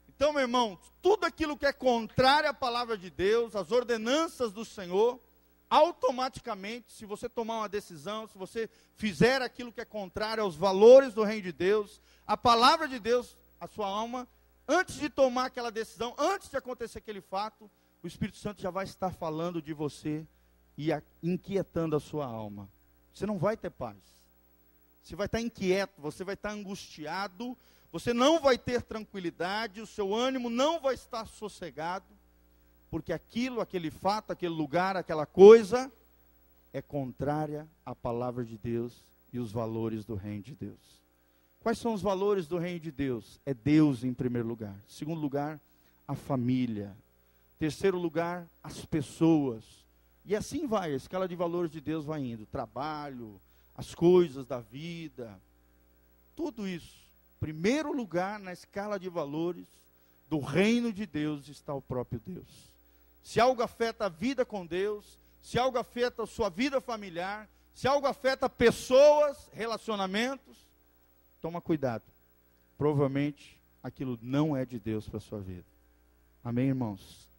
Então, 0.10 0.34
meu 0.34 0.42
irmão, 0.42 0.78
tudo 1.02 1.26
aquilo 1.26 1.58
que 1.58 1.66
é 1.66 1.72
contrário 1.72 2.50
à 2.50 2.54
palavra 2.54 2.98
de 2.98 3.10
Deus, 3.10 3.56
às 3.56 3.72
ordenanças 3.72 4.52
do 4.52 4.66
Senhor, 4.66 5.18
automaticamente, 5.70 6.92
se 6.92 7.06
você 7.06 7.30
tomar 7.30 7.60
uma 7.60 7.70
decisão, 7.70 8.28
se 8.28 8.38
você 8.38 8.70
fizer 8.96 9.42
aquilo 9.42 9.72
que 9.72 9.80
é 9.80 9.86
contrário 9.86 10.44
aos 10.44 10.58
valores 10.58 11.14
do 11.14 11.24
reino 11.24 11.44
de 11.44 11.54
Deus, 11.54 12.02
a 12.28 12.36
palavra 12.36 12.88
de 12.88 13.00
Deus, 13.00 13.36
a 13.60 13.68
sua 13.68 13.88
alma, 13.88 14.28
antes 14.68 14.96
de 14.96 15.10
tomar 15.10 15.46
aquela 15.46 15.72
decisão, 15.72 16.14
antes 16.18 16.50
de 16.50 16.58
acontecer 16.58 16.98
aquele 16.98 17.22
fato, 17.22 17.72
o 18.04 18.08
Espírito 18.08 18.38
Santo 18.38 18.62
já 18.62 18.70
vai 18.70 18.84
estar 18.84 19.12
falando 19.12 19.62
de 19.62 19.74
você 19.74 20.28
e 20.78 20.90
inquietando 21.24 21.96
a 21.96 22.00
sua 22.00 22.26
alma. 22.26 22.70
Você 23.14 23.26
não 23.26 23.38
vai 23.38 23.56
ter 23.56 23.70
paz. 23.70 24.25
Você 25.06 25.16
vai 25.16 25.28
estar 25.28 25.40
inquieto, 25.40 26.02
você 26.02 26.24
vai 26.24 26.34
estar 26.34 26.50
angustiado, 26.50 27.56
você 27.92 28.12
não 28.12 28.40
vai 28.40 28.58
ter 28.58 28.82
tranquilidade, 28.82 29.80
o 29.80 29.86
seu 29.86 30.16
ânimo 30.16 30.50
não 30.50 30.80
vai 30.80 30.96
estar 30.96 31.28
sossegado, 31.28 32.08
porque 32.90 33.14
aquilo, 33.14 33.62
aquele 33.62 33.92
fato, 33.92 34.32
aquele 34.32 34.56
lugar, 34.56 34.98
aquela 34.98 35.28
coisa 35.28 35.92
é 36.74 36.82
contrária 36.82 37.68
à 37.86 37.94
palavra 37.94 38.44
de 38.44 38.58
Deus 38.58 39.06
e 39.32 39.38
os 39.38 39.52
valores 39.52 40.06
do 40.06 40.16
reino 40.16 40.42
de 40.42 40.56
Deus. 40.56 41.06
Quais 41.60 41.78
são 41.78 41.94
os 41.94 42.02
valores 42.02 42.48
do 42.48 42.58
reino 42.58 42.80
de 42.80 42.92
Deus? 42.92 43.40
É 43.46 43.54
Deus 43.54 44.04
em 44.04 44.12
primeiro 44.12 44.48
lugar. 44.48 44.76
Segundo 44.88 45.22
lugar, 45.22 45.62
a 46.08 46.16
família. 46.16 46.98
Terceiro 47.60 48.00
lugar, 48.00 48.48
as 48.64 48.84
pessoas. 48.84 49.86
E 50.26 50.36
assim 50.36 50.66
vai, 50.66 50.94
a 50.94 50.96
escala 50.96 51.28
de 51.28 51.36
valores 51.36 51.70
de 51.70 51.80
Deus 51.80 52.06
vai 52.06 52.22
indo. 52.22 52.48
Trabalho, 52.48 53.40
as 53.76 53.94
coisas 53.94 54.46
da 54.46 54.60
vida, 54.60 55.40
tudo 56.36 56.68
isso. 56.68 57.04
Primeiro 57.40 57.92
lugar 57.92 58.40
na 58.40 58.54
escala 58.54 59.00
de 59.00 59.10
valores 59.10 59.68
do 60.30 60.40
reino 60.40 60.92
de 60.92 61.06
Deus 61.06 61.48
está 61.48 61.74
o 61.74 61.82
próprio 61.82 62.22
Deus. 62.26 62.74
Se 63.24 63.40
algo 63.40 63.62
afeta 63.62 64.06
a 64.06 64.10
vida 64.10 64.46
com 64.46 64.66
Deus, 64.66 65.18
se 65.42 65.60
algo 65.60 65.78
afeta 65.78 66.24
a 66.24 66.28
sua 66.28 66.50
vida 66.50 66.80
familiar, 66.80 67.48
se 67.74 67.88
algo 67.88 68.08
afeta 68.08 68.50
pessoas, 68.50 69.50
relacionamentos, 69.54 70.56
toma 71.42 71.60
cuidado. 71.60 72.04
Provavelmente 72.78 73.60
aquilo 73.84 74.18
não 74.22 74.56
é 74.56 74.66
de 74.66 74.80
Deus 74.80 75.08
para 75.08 75.18
a 75.18 75.22
sua 75.22 75.40
vida. 75.40 75.66
Amém, 76.44 76.70
irmãos? 76.70 77.30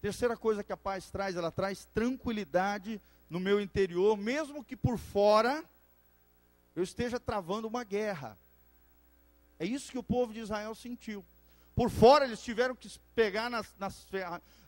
Terceira 0.00 0.36
coisa 0.36 0.64
que 0.64 0.72
a 0.72 0.76
paz 0.76 1.10
traz, 1.10 1.36
ela 1.36 1.50
traz 1.50 1.84
tranquilidade 1.94 3.00
no 3.28 3.40
meu 3.40 3.60
interior, 3.60 4.16
mesmo 4.16 4.64
que 4.64 4.76
por 4.76 4.98
fora 4.98 5.64
eu 6.74 6.82
esteja 6.82 7.20
travando 7.20 7.68
uma 7.68 7.84
guerra. 7.84 8.38
É 9.58 9.64
isso 9.66 9.90
que 9.90 9.98
o 9.98 10.02
povo 10.02 10.32
de 10.32 10.40
Israel 10.40 10.74
sentiu. 10.74 11.24
Por 11.74 11.90
fora 11.90 12.24
eles 12.24 12.42
tiveram 12.42 12.74
que 12.74 12.90
pegar 13.14 13.48
nas, 13.48 13.74
nas, 13.78 14.06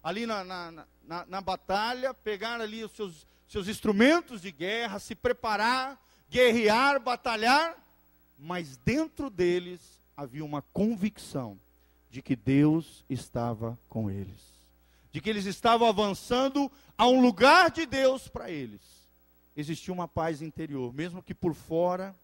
ali 0.02 0.26
na, 0.26 0.42
na, 0.42 0.86
na, 1.02 1.26
na, 1.26 1.40
batalha, 1.40 2.14
pegar 2.14 2.60
ali 2.60 2.82
os 2.82 2.92
seus, 2.92 3.26
seus 3.46 3.68
instrumentos 3.68 4.40
de 4.40 4.50
guerra, 4.50 4.98
se 4.98 5.14
preparar, 5.14 6.00
guerrear, 6.30 7.00
batalhar, 7.00 7.76
mas 8.38 8.76
dentro 8.78 9.28
deles 9.28 10.00
havia 10.16 10.44
uma 10.44 10.62
convicção 10.62 11.58
de 12.10 12.22
que 12.22 12.36
Deus 12.36 13.04
estava 13.10 13.78
com 13.88 14.10
eles, 14.10 14.40
de 15.10 15.20
que 15.20 15.28
eles 15.28 15.44
estavam 15.46 15.88
avançando 15.88 16.70
a 16.96 17.06
um 17.06 17.20
lugar 17.20 17.70
de 17.70 17.84
Deus 17.84 18.28
para 18.28 18.50
eles. 18.50 18.80
Existia 19.56 19.94
uma 19.94 20.08
paz 20.08 20.42
interior, 20.42 20.92
mesmo 20.92 21.22
que 21.22 21.34
por 21.34 21.54
fora, 21.54 22.14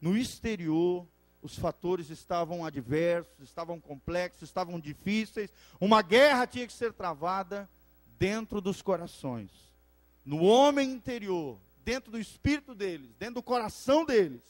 no 0.00 0.16
exterior, 0.16 1.06
os 1.40 1.56
fatores 1.58 2.10
estavam 2.10 2.64
adversos, 2.64 3.44
estavam 3.44 3.80
complexos, 3.80 4.48
estavam 4.48 4.78
difíceis, 4.80 5.50
uma 5.80 6.02
guerra 6.02 6.46
tinha 6.46 6.66
que 6.66 6.72
ser 6.72 6.92
travada 6.92 7.68
dentro 8.18 8.60
dos 8.60 8.82
corações, 8.82 9.50
no 10.24 10.42
homem 10.42 10.90
interior, 10.90 11.58
dentro 11.84 12.10
do 12.10 12.18
espírito 12.18 12.74
deles, 12.74 13.14
dentro 13.16 13.36
do 13.36 13.42
coração 13.42 14.04
deles, 14.04 14.42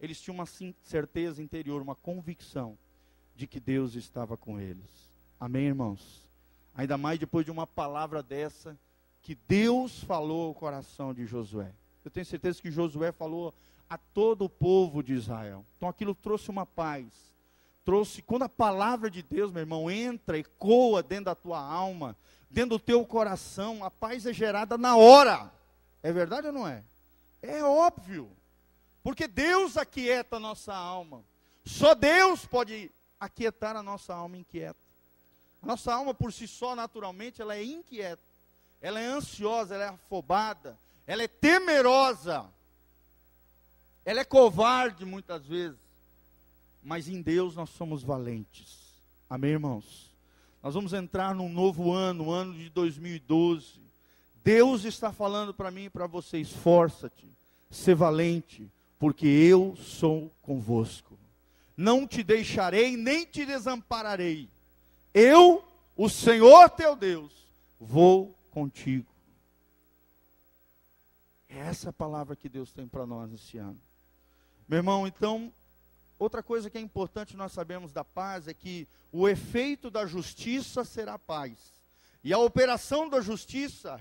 eles 0.00 0.20
tinham 0.20 0.34
uma 0.34 0.46
certeza 0.82 1.40
interior, 1.40 1.80
uma 1.80 1.94
convicção 1.94 2.76
de 3.36 3.46
que 3.46 3.60
Deus 3.60 3.94
estava 3.94 4.36
com 4.36 4.58
eles. 4.58 5.12
Amém, 5.38 5.66
irmãos? 5.66 6.28
Ainda 6.74 6.98
mais 6.98 7.20
depois 7.20 7.44
de 7.44 7.52
uma 7.52 7.68
palavra 7.68 8.20
dessa, 8.20 8.76
que 9.22 9.34
Deus 9.34 10.02
falou 10.02 10.48
ao 10.48 10.54
coração 10.54 11.14
de 11.14 11.24
Josué. 11.24 11.72
Eu 12.04 12.10
tenho 12.10 12.26
certeza 12.26 12.60
que 12.60 12.70
Josué 12.70 13.12
falou 13.12 13.54
a 13.88 13.96
todo 13.96 14.44
o 14.44 14.48
povo 14.48 15.02
de 15.02 15.14
Israel. 15.14 15.64
Então 15.76 15.88
aquilo 15.88 16.14
trouxe 16.14 16.50
uma 16.50 16.66
paz. 16.66 17.06
Trouxe, 17.84 18.20
quando 18.20 18.42
a 18.42 18.48
palavra 18.48 19.08
de 19.08 19.22
Deus, 19.22 19.52
meu 19.52 19.60
irmão, 19.60 19.90
entra, 19.90 20.38
ecoa 20.38 21.02
dentro 21.02 21.26
da 21.26 21.34
tua 21.34 21.60
alma, 21.60 22.16
dentro 22.50 22.70
do 22.70 22.78
teu 22.78 23.04
coração, 23.06 23.84
a 23.84 23.90
paz 23.90 24.26
é 24.26 24.32
gerada 24.32 24.76
na 24.76 24.96
hora. 24.96 25.52
É 26.02 26.12
verdade 26.12 26.48
ou 26.48 26.52
não 26.52 26.66
é? 26.66 26.82
É 27.40 27.62
óbvio. 27.62 28.30
Porque 29.02 29.26
Deus 29.28 29.76
aquieta 29.76 30.36
a 30.36 30.40
nossa 30.40 30.74
alma. 30.74 31.24
Só 31.64 31.94
Deus 31.94 32.44
pode 32.44 32.90
aquietar 33.20 33.76
a 33.76 33.82
nossa 33.82 34.14
alma 34.14 34.36
inquieta. 34.36 34.78
A 35.62 35.66
nossa 35.66 35.94
alma 35.94 36.12
por 36.12 36.32
si 36.32 36.48
só, 36.48 36.74
naturalmente, 36.74 37.40
ela 37.40 37.56
é 37.56 37.64
inquieta. 37.64 38.31
Ela 38.82 39.00
é 39.00 39.06
ansiosa, 39.06 39.76
ela 39.76 39.84
é 39.84 39.88
afobada, 39.88 40.76
ela 41.06 41.22
é 41.22 41.28
temerosa. 41.28 42.44
Ela 44.04 44.20
é 44.20 44.24
covarde 44.24 45.04
muitas 45.04 45.46
vezes, 45.46 45.78
mas 46.82 47.08
em 47.08 47.22
Deus 47.22 47.54
nós 47.54 47.70
somos 47.70 48.02
valentes. 48.02 49.00
Amém, 49.30 49.52
irmãos? 49.52 50.12
Nós 50.60 50.74
vamos 50.74 50.92
entrar 50.92 51.32
num 51.32 51.48
novo 51.48 51.92
ano, 51.92 52.24
o 52.24 52.32
ano 52.32 52.54
de 52.54 52.68
2012. 52.70 53.80
Deus 54.42 54.84
está 54.84 55.12
falando 55.12 55.54
para 55.54 55.70
mim 55.70 55.84
e 55.84 55.90
para 55.90 56.08
você: 56.08 56.38
esforça-te, 56.38 57.28
ser 57.70 57.94
valente, 57.94 58.68
porque 58.98 59.26
eu 59.26 59.76
sou 59.76 60.32
convosco. 60.42 61.16
Não 61.76 62.04
te 62.04 62.24
deixarei, 62.24 62.96
nem 62.96 63.24
te 63.24 63.46
desampararei. 63.46 64.48
Eu, 65.14 65.64
o 65.96 66.08
Senhor 66.08 66.68
teu 66.70 66.96
Deus, 66.96 67.32
vou 67.78 68.36
contigo. 68.52 69.10
É 71.48 71.58
essa 71.58 71.92
palavra 71.92 72.36
que 72.36 72.48
Deus 72.48 72.72
tem 72.72 72.86
para 72.86 73.06
nós 73.06 73.32
esse 73.32 73.58
ano. 73.58 73.80
Meu 74.68 74.78
irmão, 74.78 75.06
então, 75.06 75.52
outra 76.18 76.42
coisa 76.42 76.70
que 76.70 76.78
é 76.78 76.80
importante 76.80 77.36
nós 77.36 77.52
sabemos 77.52 77.92
da 77.92 78.04
paz 78.04 78.46
é 78.46 78.54
que 78.54 78.86
o 79.10 79.28
efeito 79.28 79.90
da 79.90 80.06
justiça 80.06 80.84
será 80.84 81.18
paz. 81.18 81.58
E 82.22 82.32
a 82.32 82.38
operação 82.38 83.08
da 83.08 83.20
justiça, 83.20 84.00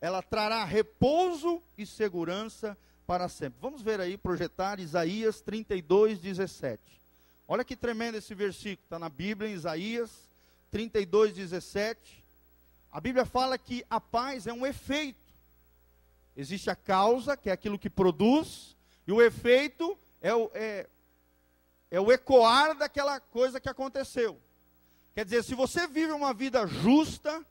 ela 0.00 0.22
trará 0.22 0.64
repouso 0.64 1.62
e 1.78 1.86
segurança 1.86 2.76
para 3.06 3.28
sempre. 3.28 3.60
Vamos 3.60 3.82
ver 3.82 4.00
aí, 4.00 4.18
projetar 4.18 4.80
Isaías 4.80 5.40
32, 5.40 6.18
17. 6.18 6.80
Olha 7.46 7.64
que 7.64 7.76
tremendo 7.76 8.16
esse 8.16 8.34
versículo, 8.34 8.84
está 8.84 8.98
na 8.98 9.08
Bíblia, 9.08 9.48
em 9.48 9.54
Isaías 9.54 10.10
32, 10.70 11.32
17. 11.32 12.25
A 12.96 13.00
Bíblia 13.00 13.26
fala 13.26 13.58
que 13.58 13.84
a 13.90 14.00
paz 14.00 14.46
é 14.46 14.54
um 14.54 14.66
efeito. 14.66 15.30
Existe 16.34 16.70
a 16.70 16.74
causa, 16.74 17.36
que 17.36 17.50
é 17.50 17.52
aquilo 17.52 17.78
que 17.78 17.90
produz, 17.90 18.74
e 19.06 19.12
o 19.12 19.20
efeito 19.20 19.98
é 20.22 20.34
o, 20.34 20.50
é, 20.54 20.88
é 21.90 22.00
o 22.00 22.10
ecoar 22.10 22.74
daquela 22.74 23.20
coisa 23.20 23.60
que 23.60 23.68
aconteceu. 23.68 24.40
Quer 25.14 25.26
dizer, 25.26 25.44
se 25.44 25.54
você 25.54 25.86
vive 25.86 26.10
uma 26.10 26.32
vida 26.32 26.66
justa, 26.66 27.44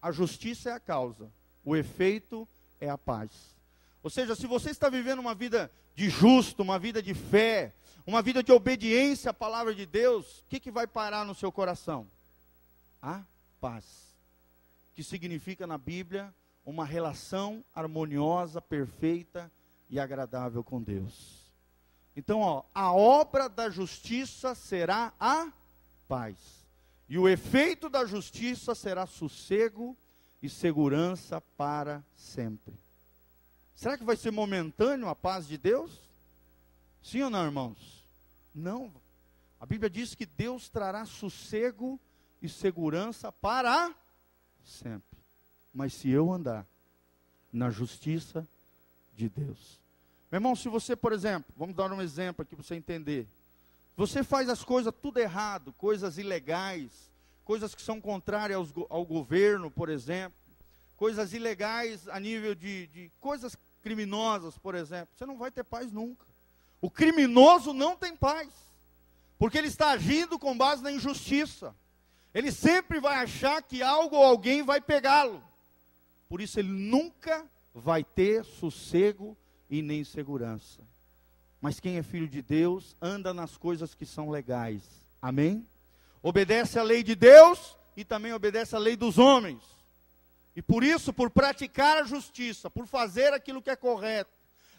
a 0.00 0.12
justiça 0.12 0.70
é 0.70 0.74
a 0.74 0.78
causa, 0.78 1.28
o 1.64 1.74
efeito 1.74 2.46
é 2.80 2.88
a 2.88 2.96
paz. 2.96 3.32
Ou 4.00 4.10
seja, 4.10 4.36
se 4.36 4.46
você 4.46 4.70
está 4.70 4.88
vivendo 4.88 5.18
uma 5.18 5.34
vida 5.34 5.68
de 5.96 6.08
justo, 6.08 6.62
uma 6.62 6.78
vida 6.78 7.02
de 7.02 7.14
fé, 7.14 7.74
uma 8.06 8.22
vida 8.22 8.44
de 8.44 8.52
obediência 8.52 9.32
à 9.32 9.34
palavra 9.34 9.74
de 9.74 9.84
Deus, 9.84 10.38
o 10.38 10.44
que, 10.48 10.60
que 10.60 10.70
vai 10.70 10.86
parar 10.86 11.24
no 11.24 11.34
seu 11.34 11.50
coração? 11.50 12.06
A 13.02 13.24
paz. 13.60 14.07
Que 14.98 15.04
significa 15.04 15.64
na 15.64 15.78
Bíblia 15.78 16.34
uma 16.66 16.84
relação 16.84 17.64
harmoniosa, 17.72 18.60
perfeita 18.60 19.48
e 19.88 20.00
agradável 20.00 20.64
com 20.64 20.82
Deus. 20.82 21.52
Então, 22.16 22.40
ó, 22.40 22.64
a 22.74 22.92
obra 22.92 23.48
da 23.48 23.70
justiça 23.70 24.56
será 24.56 25.12
a 25.20 25.52
paz. 26.08 26.66
E 27.08 27.16
o 27.16 27.28
efeito 27.28 27.88
da 27.88 28.04
justiça 28.04 28.74
será 28.74 29.06
sossego 29.06 29.96
e 30.42 30.48
segurança 30.48 31.40
para 31.40 32.04
sempre. 32.16 32.74
Será 33.76 33.96
que 33.96 34.02
vai 34.02 34.16
ser 34.16 34.32
momentâneo 34.32 35.08
a 35.08 35.14
paz 35.14 35.46
de 35.46 35.56
Deus? 35.56 36.10
Sim 37.00 37.22
ou 37.22 37.30
não, 37.30 37.44
irmãos? 37.44 38.04
Não. 38.52 38.92
A 39.60 39.64
Bíblia 39.64 39.88
diz 39.88 40.16
que 40.16 40.26
Deus 40.26 40.68
trará 40.68 41.04
sossego 41.04 42.00
e 42.42 42.48
segurança 42.48 43.30
para 43.30 43.94
sempre. 44.68 45.18
Mas 45.72 45.94
se 45.94 46.08
eu 46.10 46.32
andar 46.32 46.66
na 47.52 47.70
justiça 47.70 48.46
de 49.14 49.28
Deus. 49.28 49.80
Meu 50.30 50.38
irmão, 50.38 50.54
se 50.54 50.68
você, 50.68 50.94
por 50.94 51.12
exemplo, 51.12 51.52
vamos 51.56 51.74
dar 51.74 51.90
um 51.92 52.02
exemplo 52.02 52.42
aqui 52.42 52.54
para 52.54 52.64
você 52.64 52.74
entender. 52.74 53.26
Você 53.96 54.22
faz 54.22 54.48
as 54.48 54.62
coisas 54.62 54.92
tudo 55.02 55.18
errado, 55.18 55.72
coisas 55.72 56.18
ilegais, 56.18 57.10
coisas 57.44 57.74
que 57.74 57.82
são 57.82 58.00
contrárias 58.00 58.68
ao 58.88 59.04
governo, 59.04 59.70
por 59.70 59.88
exemplo, 59.88 60.38
coisas 60.96 61.32
ilegais 61.32 62.06
a 62.08 62.20
nível 62.20 62.54
de, 62.54 62.86
de 62.88 63.10
coisas 63.18 63.56
criminosas, 63.82 64.58
por 64.58 64.74
exemplo, 64.74 65.08
você 65.16 65.24
não 65.24 65.38
vai 65.38 65.50
ter 65.50 65.64
paz 65.64 65.90
nunca. 65.90 66.26
O 66.80 66.90
criminoso 66.90 67.72
não 67.72 67.96
tem 67.96 68.14
paz, 68.14 68.50
porque 69.38 69.56
ele 69.56 69.68
está 69.68 69.90
agindo 69.90 70.38
com 70.38 70.56
base 70.56 70.82
na 70.82 70.92
injustiça. 70.92 71.74
Ele 72.34 72.52
sempre 72.52 73.00
vai 73.00 73.16
achar 73.16 73.62
que 73.62 73.82
algo 73.82 74.16
ou 74.16 74.24
alguém 74.24 74.62
vai 74.62 74.80
pegá-lo. 74.80 75.42
Por 76.28 76.40
isso 76.40 76.58
ele 76.60 76.68
nunca 76.68 77.46
vai 77.74 78.04
ter 78.04 78.44
sossego 78.44 79.36
e 79.70 79.82
nem 79.82 80.04
segurança. 80.04 80.80
Mas 81.60 81.80
quem 81.80 81.96
é 81.96 82.02
filho 82.02 82.28
de 82.28 82.42
Deus 82.42 82.96
anda 83.00 83.34
nas 83.34 83.56
coisas 83.56 83.94
que 83.94 84.06
são 84.06 84.30
legais. 84.30 84.82
Amém? 85.20 85.66
Obedece 86.22 86.78
à 86.78 86.82
lei 86.82 87.02
de 87.02 87.14
Deus 87.14 87.76
e 87.96 88.04
também 88.04 88.32
obedece 88.32 88.76
à 88.76 88.78
lei 88.78 88.96
dos 88.96 89.18
homens. 89.18 89.62
E 90.54 90.62
por 90.62 90.84
isso, 90.84 91.12
por 91.12 91.30
praticar 91.30 91.98
a 91.98 92.04
justiça, 92.04 92.68
por 92.68 92.86
fazer 92.86 93.32
aquilo 93.32 93.62
que 93.62 93.70
é 93.70 93.76
correto, 93.76 94.30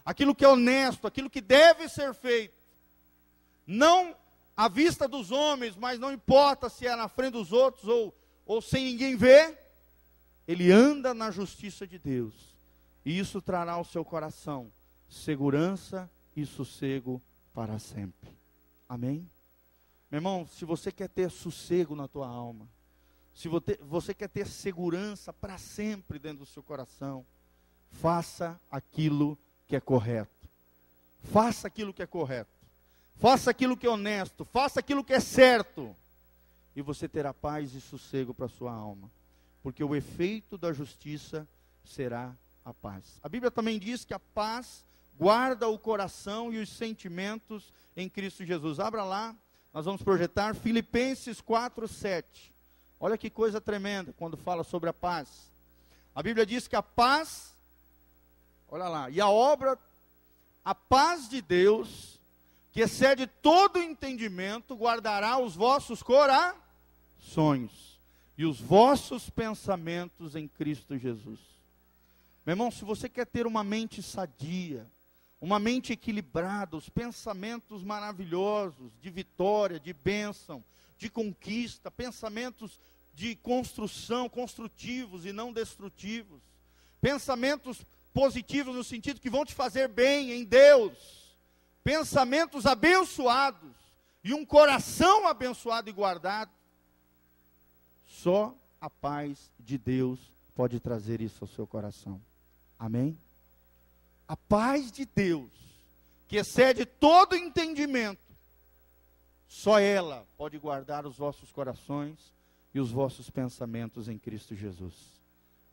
aquilo 0.06 0.36
que 0.36 0.46
é 0.46 0.48
honesto, 0.48 1.08
aquilo 1.08 1.30
que 1.30 1.42
deve 1.42 1.88
ser 1.88 2.14
feito, 2.14 2.58
não 3.66 4.16
à 4.60 4.68
vista 4.68 5.08
dos 5.08 5.32
homens, 5.32 5.78
mas 5.78 5.98
não 5.98 6.12
importa 6.12 6.68
se 6.68 6.86
é 6.86 6.94
na 6.94 7.08
frente 7.08 7.32
dos 7.32 7.54
outros 7.54 7.86
ou, 7.86 8.14
ou 8.46 8.62
sem 8.62 8.84
ninguém 8.84 9.16
ver, 9.16 9.58
ele 10.46 10.70
anda 10.70 11.14
na 11.14 11.32
justiça 11.32 11.88
de 11.88 11.98
Deus 11.98 12.34
e 13.06 13.18
isso 13.18 13.42
trará 13.42 13.72
ao 13.72 13.86
seu 13.86 14.04
coração 14.04 14.70
segurança 15.08 16.12
e 16.36 16.46
sossego 16.46 17.22
para 17.54 17.80
sempre. 17.80 18.30
Amém? 18.90 19.26
Meu 20.12 20.18
irmão, 20.18 20.46
se 20.46 20.66
você 20.66 20.92
quer 20.92 21.08
ter 21.08 21.32
sossego 21.32 21.96
na 21.96 22.10
tua 22.10 22.28
alma, 22.28 22.68
se 23.34 23.48
você 23.48 24.14
quer 24.14 24.28
ter 24.28 24.46
segurança 24.46 25.32
para 25.32 25.58
sempre 25.58 26.20
dentro 26.20 26.40
do 26.40 26.46
seu 26.46 26.62
coração, 26.62 27.26
faça 27.92 28.60
aquilo 28.70 29.40
que 29.70 29.78
é 29.78 29.80
correto. 29.80 30.50
Faça 31.32 31.66
aquilo 31.66 31.94
que 31.94 32.04
é 32.04 32.08
correto. 32.08 32.59
Faça 33.20 33.52
aquilo 33.52 33.76
que 33.76 33.86
é 33.86 33.90
honesto. 33.90 34.46
Faça 34.46 34.80
aquilo 34.80 35.04
que 35.04 35.14
é 35.14 35.20
certo. 35.20 35.96
E 36.76 36.82
você 36.82 37.08
terá 37.08 37.34
paz 37.34 37.74
e 37.76 37.82
sossego 37.82 38.34
para 38.34 38.46
a 38.46 38.50
sua 38.50 38.72
alma. 38.72 39.12
Porque 39.62 39.84
o 39.84 39.96
efeito 39.96 40.58
da 40.58 40.72
justiça 40.72 41.48
será 41.84 42.34
a 42.64 42.74
paz. 42.74 43.20
A 43.22 43.28
Bíblia 43.28 43.52
também 43.52 43.78
diz 43.78 44.06
que 44.06 44.14
a 44.14 44.20
paz 44.20 44.86
guarda 45.18 45.68
o 45.68 45.78
coração 45.78 46.54
e 46.54 46.60
os 46.60 46.70
sentimentos 46.70 47.74
em 47.96 48.08
Cristo 48.08 48.46
Jesus. 48.46 48.80
Abra 48.80 49.04
lá 49.04 49.36
Nós 49.74 49.86
vamos 49.86 50.02
projetar 50.02 50.56
Filipenses 50.56 51.42
4, 51.42 51.88
7. 51.88 52.54
Olha 53.00 53.18
que 53.18 53.30
coisa 53.30 53.62
tremenda 53.62 54.14
quando 54.14 54.38
fala 54.38 54.64
sobre 54.64 54.90
a 54.90 54.94
paz. 54.94 55.52
A 56.16 56.24
Bíblia 56.24 56.46
diz 56.46 56.68
que 56.68 56.76
a 56.76 56.82
paz, 56.82 57.54
olha 58.68 58.88
lá, 58.88 59.10
e 59.10 59.22
a 59.22 59.30
obra, 59.30 59.78
a 60.66 60.74
paz 60.74 61.30
de 61.30 61.42
Deus, 61.42 62.19
que 62.72 62.82
excede 62.82 63.28
todo 63.28 63.80
entendimento, 63.80 64.76
guardará 64.76 65.38
os 65.40 65.56
vossos 65.56 66.04
corações 66.04 67.72
e 68.38 68.46
os 68.46 68.60
vossos 68.60 69.30
pensamentos 69.30 70.36
em 70.36 70.48
Cristo 70.48 70.98
Jesus. 70.98 71.40
Meu 72.46 72.54
irmão, 72.54 72.72
se 72.72 72.86
você 72.86 73.10
quer 73.10 73.26
ter 73.26 73.46
uma 73.46 73.64
mente 73.64 74.02
sadia, 74.02 74.88
uma 75.42 75.60
mente 75.60 75.94
equilibrada, 75.94 76.78
os 76.78 76.90
pensamentos 76.90 77.84
maravilhosos 77.84 78.92
de 79.02 79.10
vitória, 79.10 79.80
de 79.80 79.94
bênção, 79.94 80.64
de 80.98 81.10
conquista, 81.10 81.90
pensamentos 81.90 82.80
de 83.14 83.36
construção, 83.36 84.30
construtivos 84.30 85.26
e 85.26 85.32
não 85.32 85.52
destrutivos, 85.52 86.42
pensamentos 87.02 87.86
positivos 88.14 88.76
no 88.76 88.84
sentido 88.84 89.20
que 89.20 89.30
vão 89.30 89.46
te 89.46 89.54
fazer 89.54 89.88
bem 89.88 90.32
em 90.32 90.44
Deus, 90.44 91.19
pensamentos 91.84 92.66
abençoados 92.66 93.76
e 94.24 94.34
um 94.34 94.46
coração 94.46 95.28
abençoado 95.28 95.90
e 95.90 95.94
guardado. 95.94 96.52
Só 98.08 98.54
a 98.82 98.90
paz 98.90 99.52
de 99.60 99.78
Deus 99.78 100.20
pode 100.56 100.80
trazer 100.80 101.22
isso 101.22 101.44
ao 101.44 101.48
seu 101.48 101.66
coração. 101.66 102.22
Amém? 102.78 103.18
A 104.28 104.36
paz 104.36 104.92
de 104.92 105.06
Deus, 105.06 105.50
que 106.28 106.38
excede 106.38 106.86
todo 106.86 107.36
entendimento, 107.36 108.30
só 109.48 109.80
ela 109.80 110.28
pode 110.38 110.58
guardar 110.58 111.06
os 111.06 111.18
vossos 111.18 111.52
corações 111.52 112.34
e 112.74 112.80
os 112.80 112.92
vossos 112.92 113.30
pensamentos 113.30 114.08
em 114.08 114.18
Cristo 114.18 114.54
Jesus. 114.54 114.94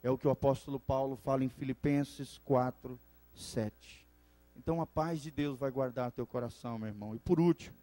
É 0.03 0.11
o 0.11 0.17
que 0.17 0.27
o 0.27 0.31
apóstolo 0.31 0.81
Paulo 0.81 1.17
fala 1.17 1.45
em 1.45 1.49
Filipenses 1.49 2.39
4, 2.45 2.99
7. 3.35 4.06
Então 4.57 4.81
a 4.81 4.87
paz 4.87 5.23
de 5.23 5.31
Deus 5.31 5.59
vai 5.59 5.71
guardar 5.71 6.13
teu 6.13 6.27
coração, 6.27 6.79
meu 6.79 6.89
irmão. 6.89 7.15
E 7.15 7.19
por 7.19 7.39
último, 7.39 7.77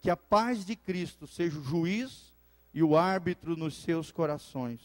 que 0.00 0.10
a 0.10 0.16
paz 0.16 0.64
de 0.64 0.76
Cristo 0.76 1.26
seja 1.26 1.58
o 1.58 1.64
juiz 1.64 2.32
e 2.74 2.82
o 2.82 2.96
árbitro 2.96 3.56
nos 3.56 3.82
seus 3.82 4.10
corações, 4.10 4.80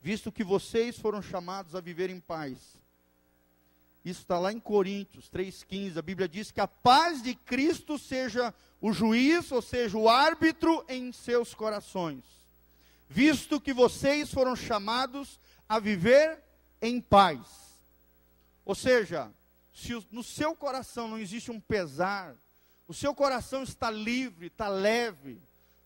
visto 0.00 0.32
que 0.32 0.44
vocês 0.44 0.98
foram 0.98 1.22
chamados 1.22 1.74
a 1.74 1.80
viver 1.80 2.10
em 2.10 2.20
paz 2.20 2.82
isso 4.04 4.22
está 4.22 4.38
lá 4.38 4.52
em 4.52 4.58
Coríntios 4.58 5.30
3,15. 5.30 5.96
A 5.96 6.02
Bíblia 6.02 6.28
diz 6.28 6.50
que 6.50 6.60
a 6.60 6.66
paz 6.66 7.22
de 7.22 7.34
Cristo 7.34 7.98
seja 7.98 8.52
o 8.80 8.92
juiz, 8.92 9.52
ou 9.52 9.62
seja, 9.62 9.96
o 9.96 10.08
árbitro 10.08 10.84
em 10.88 11.12
seus 11.12 11.54
corações. 11.54 12.24
Visto 13.08 13.60
que 13.60 13.72
vocês 13.72 14.32
foram 14.32 14.56
chamados 14.56 15.38
a 15.68 15.78
viver 15.78 16.42
em 16.80 17.00
paz. 17.00 17.46
Ou 18.64 18.74
seja, 18.74 19.30
se 19.72 19.92
no 20.10 20.22
seu 20.22 20.54
coração 20.54 21.08
não 21.08 21.18
existe 21.18 21.50
um 21.50 21.60
pesar, 21.60 22.34
o 22.86 22.94
seu 22.94 23.14
coração 23.14 23.62
está 23.62 23.90
livre, 23.90 24.46
está 24.46 24.68
leve, 24.68 25.38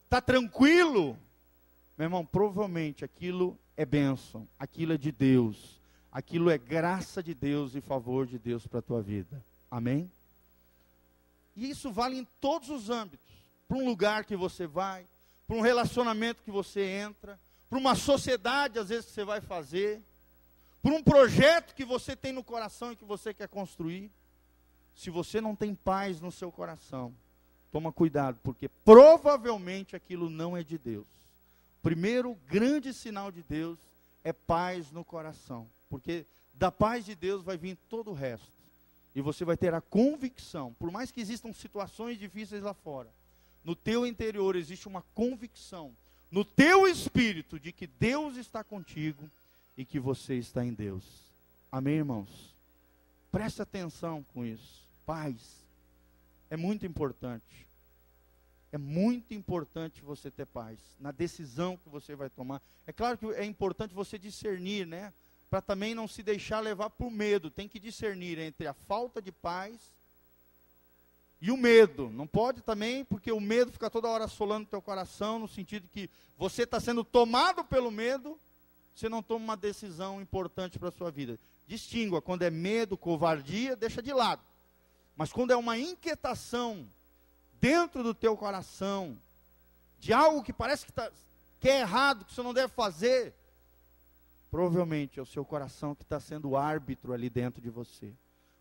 está 0.05 0.21
tranquilo, 0.21 1.19
meu 1.97 2.07
irmão, 2.07 2.25
provavelmente 2.25 3.05
aquilo 3.05 3.59
é 3.77 3.85
bênção, 3.85 4.49
aquilo 4.59 4.93
é 4.93 4.99
de 4.99 5.13
Deus 5.13 5.77
aquilo 6.17 6.49
é 6.49 6.57
graça 6.57 7.23
de 7.23 7.35
Deus 7.35 7.75
e 7.75 7.83
favor 7.83 8.27
de 8.27 8.39
Deus 8.39 8.67
para 8.67 8.79
a 8.79 8.83
tua 8.83 9.03
vida. 9.03 9.45
Amém? 9.71 10.11
E 11.55 11.69
isso 11.69 11.93
vale 11.93 12.17
em 12.17 12.27
todos 12.41 12.71
os 12.71 12.89
âmbitos. 12.89 13.37
Para 13.69 13.77
um 13.77 13.85
lugar 13.85 14.25
que 14.25 14.35
você 14.35 14.67
vai, 14.67 15.07
para 15.47 15.59
um 15.59 15.61
relacionamento 15.61 16.43
que 16.43 16.51
você 16.51 16.81
entra, 16.87 17.39
para 17.69 17.79
uma 17.79 17.95
sociedade, 17.95 18.79
às 18.79 18.89
vezes, 18.89 19.05
que 19.05 19.13
você 19.13 19.25
vai 19.25 19.43
fazer, 19.43 20.01
para 20.87 20.95
um 20.95 21.03
projeto 21.03 21.75
que 21.75 21.85
você 21.85 22.15
tem 22.15 22.31
no 22.31 22.45
coração 22.45 22.93
e 22.93 22.97
que 22.97 23.05
você 23.05 23.35
quer 23.35 23.49
construir. 23.49 24.09
Se 24.95 25.11
você 25.11 25.41
não 25.41 25.57
tem 25.57 25.75
paz 25.75 26.21
no 26.21 26.31
seu 26.31 26.53
coração, 26.53 27.13
toma 27.73 27.91
cuidado, 27.91 28.39
porque 28.41 28.69
provavelmente 28.69 29.97
aquilo 29.97 30.31
não 30.31 30.57
é 30.57 30.63
de 30.63 30.79
Deus. 30.79 31.09
Primeiro 31.83 32.39
grande 32.47 32.95
sinal 32.95 33.33
de 33.33 33.43
Deus 33.43 33.77
é 34.23 34.33
paz 34.33 34.93
no 34.93 35.05
coração. 35.05 35.67
Porque 35.91 36.25
da 36.55 36.71
paz 36.71 37.05
de 37.05 37.17
Deus 37.17 37.43
vai 37.43 37.57
vir 37.57 37.77
todo 37.91 38.13
o 38.13 38.15
resto. 38.15 38.47
E 39.13 39.21
você 39.21 39.45
vai 39.45 39.57
ter 39.57 39.75
a 39.75 39.81
convicção, 39.81 40.73
por 40.79 40.93
mais 40.93 41.11
que 41.11 41.21
existam 41.21 41.53
situações 41.53 42.17
difíceis 42.17 42.63
lá 42.63 42.75
fora, 42.75 43.11
no 43.65 43.75
teu 43.75 44.07
interior 44.07 44.55
existe 44.55 44.87
uma 44.87 45.03
convicção, 45.17 45.91
no 46.31 46.45
teu 46.45 46.87
espírito, 46.87 47.59
de 47.59 47.73
que 47.73 47.89
Deus 47.89 48.37
está 48.37 48.63
contigo 48.63 49.29
e 49.77 49.85
que 49.85 50.01
você 50.01 50.35
está 50.35 50.65
em 50.65 50.73
Deus. 50.73 51.05
Amém, 51.71 51.97
irmãos? 51.97 52.55
Preste 53.31 53.61
atenção 53.61 54.25
com 54.33 54.45
isso. 54.45 54.87
Paz 55.05 55.65
é 56.49 56.57
muito 56.57 56.87
importante. 56.87 57.67
É 58.73 58.79
muito 58.79 59.33
importante 59.33 60.03
você 60.03 60.31
ter 60.31 60.47
paz 60.47 60.79
na 60.99 61.13
decisão 61.13 61.77
que 61.77 61.89
você 61.89 62.15
vai 62.15 62.29
tomar. 62.29 62.61
É 62.87 62.93
claro 62.93 63.17
que 63.17 63.27
é 63.27 63.45
importante 63.45 63.95
você 63.95 64.19
discernir, 64.19 64.87
né? 64.87 65.13
para 65.49 65.63
também 65.63 65.95
não 65.95 66.09
se 66.09 66.23
deixar 66.23 66.61
levar 66.61 66.91
por 66.91 67.11
medo. 67.11 67.51
Tem 67.51 67.69
que 67.69 67.79
discernir 67.79 68.39
entre 68.39 68.67
a 68.67 68.75
falta 68.75 69.23
de 69.23 69.31
paz 69.31 69.75
e 71.41 71.51
o 71.51 71.57
medo. 71.57 72.11
Não 72.11 72.27
pode 72.27 72.63
também, 72.63 73.05
porque 73.05 73.31
o 73.31 73.41
medo 73.41 73.73
fica 73.73 73.91
toda 73.91 74.09
hora 74.09 74.25
assolando 74.25 74.65
o 74.65 74.71
teu 74.71 74.83
coração, 74.83 75.39
no 75.39 75.49
sentido 75.49 75.89
que 75.89 76.11
você 76.37 76.65
está 76.65 76.81
sendo 76.81 77.05
tomado 77.05 77.65
pelo 77.65 77.91
medo, 77.91 78.39
você 78.97 79.09
não 79.09 79.23
toma 79.23 79.45
uma 79.45 79.57
decisão 79.57 80.21
importante 80.21 80.79
para 80.79 80.89
a 80.89 80.93
sua 80.93 81.11
vida. 81.11 81.39
Distingua, 81.67 82.23
quando 82.23 82.43
é 82.43 82.51
medo, 82.51 82.97
covardia, 82.97 83.77
deixa 83.77 84.03
de 84.03 84.13
lado. 84.13 84.43
Mas 85.17 85.33
quando 85.33 85.53
é 85.53 85.57
uma 85.57 85.79
inquietação 85.79 86.87
dentro 87.61 88.03
do 88.03 88.15
teu 88.15 88.37
coração, 88.37 89.17
de 90.01 90.13
algo 90.13 90.43
que 90.43 90.53
parece 90.53 90.87
que, 90.87 90.93
tá, 90.93 91.11
que 91.61 91.69
é 91.69 91.81
errado, 91.81 92.25
que 92.25 92.35
você 92.35 92.43
não 92.43 92.55
deve 92.55 92.73
fazer, 92.73 93.35
Provavelmente 94.51 95.19
é 95.19 95.23
o 95.23 95.27
seu 95.27 95.45
coração 95.45 95.95
que 95.95 96.03
está 96.03 96.21
sendo 96.21 96.51
o 96.51 96.57
árbitro 96.57 97.13
ali 97.13 97.29
dentro 97.29 97.61
de 97.61 97.69
você. 97.69 98.11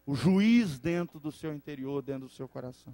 O 0.05 0.15
juiz 0.15 0.77
dentro 0.77 1.19
do 1.19 1.31
seu 1.31 1.53
interior, 1.53 2.01
dentro 2.01 2.27
do 2.27 2.33
seu 2.33 2.47
coração. 2.47 2.93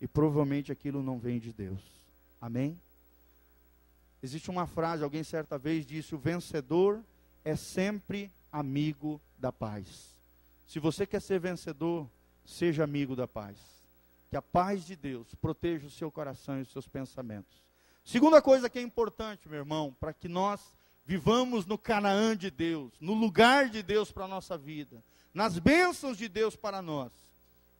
E 0.00 0.08
provavelmente 0.08 0.72
aquilo 0.72 1.02
não 1.02 1.18
vem 1.18 1.38
de 1.38 1.52
Deus. 1.52 1.78
Amém? 2.40 2.76
Existe 4.26 4.50
uma 4.50 4.66
frase, 4.66 5.04
alguém 5.04 5.22
certa 5.22 5.56
vez 5.56 5.86
disse: 5.86 6.12
o 6.12 6.18
vencedor 6.18 7.00
é 7.44 7.54
sempre 7.54 8.28
amigo 8.50 9.20
da 9.38 9.52
paz. 9.52 10.18
Se 10.66 10.80
você 10.80 11.06
quer 11.06 11.22
ser 11.22 11.38
vencedor, 11.38 12.10
seja 12.44 12.82
amigo 12.82 13.14
da 13.14 13.28
paz. 13.28 13.56
Que 14.28 14.36
a 14.36 14.42
paz 14.42 14.84
de 14.84 14.96
Deus 14.96 15.32
proteja 15.36 15.86
o 15.86 15.90
seu 15.90 16.10
coração 16.10 16.58
e 16.58 16.62
os 16.62 16.72
seus 16.72 16.88
pensamentos. 16.88 17.62
Segunda 18.04 18.42
coisa 18.42 18.68
que 18.68 18.80
é 18.80 18.82
importante, 18.82 19.48
meu 19.48 19.60
irmão, 19.60 19.96
para 20.00 20.12
que 20.12 20.26
nós 20.26 20.74
vivamos 21.04 21.64
no 21.64 21.78
Canaã 21.78 22.36
de 22.36 22.50
Deus, 22.50 22.94
no 23.00 23.14
lugar 23.14 23.70
de 23.70 23.80
Deus 23.80 24.10
para 24.10 24.24
a 24.24 24.28
nossa 24.28 24.58
vida, 24.58 25.04
nas 25.32 25.56
bênçãos 25.56 26.18
de 26.18 26.28
Deus 26.28 26.56
para 26.56 26.82
nós, 26.82 27.12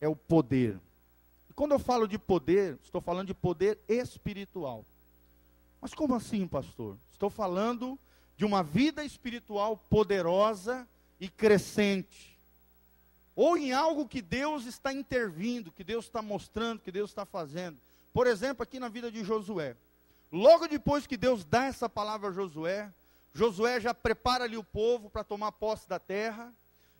é 0.01 0.07
o 0.07 0.15
poder. 0.15 0.79
E 1.51 1.53
quando 1.53 1.73
eu 1.73 1.81
falo 1.81 2.07
de 2.07 2.21
poder, 2.21 2.79
estou 2.85 3.01
falando 3.01 3.27
de 3.27 3.35
poder 3.35 3.81
espiritual. 3.89 4.85
Mas 5.87 5.95
como 5.95 6.17
assim, 6.17 6.49
pastor? 6.49 6.99
Estou 7.13 7.31
falando 7.31 7.97
de 8.37 8.45
uma 8.45 8.61
vida 8.61 9.05
espiritual 9.05 9.77
poderosa 9.77 10.85
e 11.21 11.29
crescente. 11.29 12.37
Ou 13.37 13.57
em 13.57 13.73
algo 13.73 14.09
que 14.09 14.21
Deus 14.21 14.67
está 14.67 14.93
intervindo, 14.93 15.71
que 15.71 15.85
Deus 15.85 16.07
está 16.07 16.21
mostrando, 16.21 16.81
que 16.81 16.91
Deus 16.91 17.11
está 17.11 17.25
fazendo. 17.25 17.79
Por 18.13 18.27
exemplo, 18.27 18.65
aqui 18.65 18.81
na 18.81 18.89
vida 18.89 19.13
de 19.13 19.23
Josué. 19.23 19.77
Logo 20.33 20.67
depois 20.67 21.07
que 21.07 21.17
Deus 21.17 21.45
dá 21.45 21.67
essa 21.67 21.89
palavra 21.89 22.31
a 22.31 22.33
Josué, 22.33 22.93
Josué 23.33 23.81
já 23.81 23.95
prepara 23.95 24.43
ali 24.43 24.57
o 24.57 24.65
povo 24.65 25.09
para 25.09 25.23
tomar 25.23 25.53
posse 25.53 25.89
da 25.89 26.01
terra. 26.01 26.53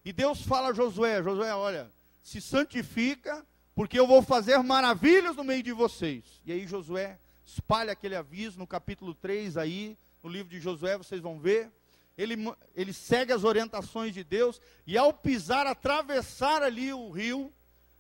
E 0.05 0.13
Deus 0.13 0.43
fala 0.43 0.69
a 0.69 0.73
Josué: 0.73 1.21
Josué, 1.25 1.53
olha, 1.53 1.91
se 2.23 2.41
santifica, 2.41 3.45
porque 3.75 3.99
eu 3.99 4.07
vou 4.07 4.23
fazer 4.23 4.57
maravilhas 4.63 5.35
no 5.35 5.43
meio 5.43 5.65
de 5.65 5.73
vocês. 5.73 6.23
E 6.45 6.53
aí 6.53 6.69
Josué 6.69 7.19
espalha 7.47 7.93
aquele 7.93 8.17
aviso 8.17 8.59
no 8.59 8.67
capítulo 8.67 9.15
3 9.15 9.57
aí, 9.57 9.97
no 10.23 10.29
livro 10.29 10.51
de 10.51 10.61
Josué, 10.61 10.99
vocês 10.99 11.21
vão 11.21 11.39
ver. 11.39 11.71
Ele, 12.19 12.35
ele 12.75 12.93
segue 12.93 13.33
as 13.33 13.45
orientações 13.45 14.13
de 14.13 14.25
Deus, 14.25 14.61
e 14.87 14.99
ao 14.99 15.13
pisar, 15.13 15.67
atravessar 15.67 16.63
ali 16.63 16.93
o 16.93 17.11
rio, 17.11 17.53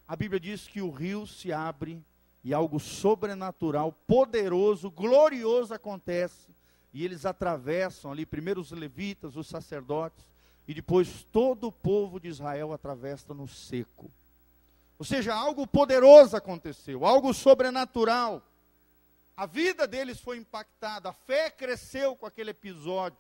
a 0.09 0.17
Bíblia 0.17 0.41
diz 0.41 0.67
que 0.67 0.83
o 0.83 0.91
rio 0.91 1.27
se 1.27 1.53
abre 1.53 2.03
e 2.43 2.53
algo 2.53 2.79
sobrenatural, 2.81 3.93
poderoso, 4.07 4.91
glorioso 4.91 5.75
acontece 5.75 6.55
e 6.97 7.05
eles 7.05 7.27
atravessam 7.27 8.11
ali, 8.11 8.25
primeiro 8.25 8.59
os 8.59 8.71
levitas, 8.71 9.37
os 9.37 9.47
sacerdotes, 9.47 10.25
e 10.67 10.73
depois 10.73 11.27
todo 11.31 11.67
o 11.67 11.73
povo 11.73 12.19
de 12.19 12.27
Israel 12.29 12.73
atravessa 12.73 13.35
no 13.35 13.47
seco. 13.47 14.11
Ou 14.99 15.05
seja, 15.05 15.35
algo 15.35 15.67
poderoso 15.67 16.35
aconteceu, 16.35 17.05
algo 17.05 17.35
sobrenatural. 17.35 18.43
A 19.37 19.44
vida 19.44 19.87
deles 19.87 20.18
foi 20.18 20.38
impactada, 20.38 21.11
a 21.11 21.12
fé 21.12 21.51
cresceu 21.51 22.16
com 22.16 22.25
aquele 22.25 22.51
episódio. 22.51 23.18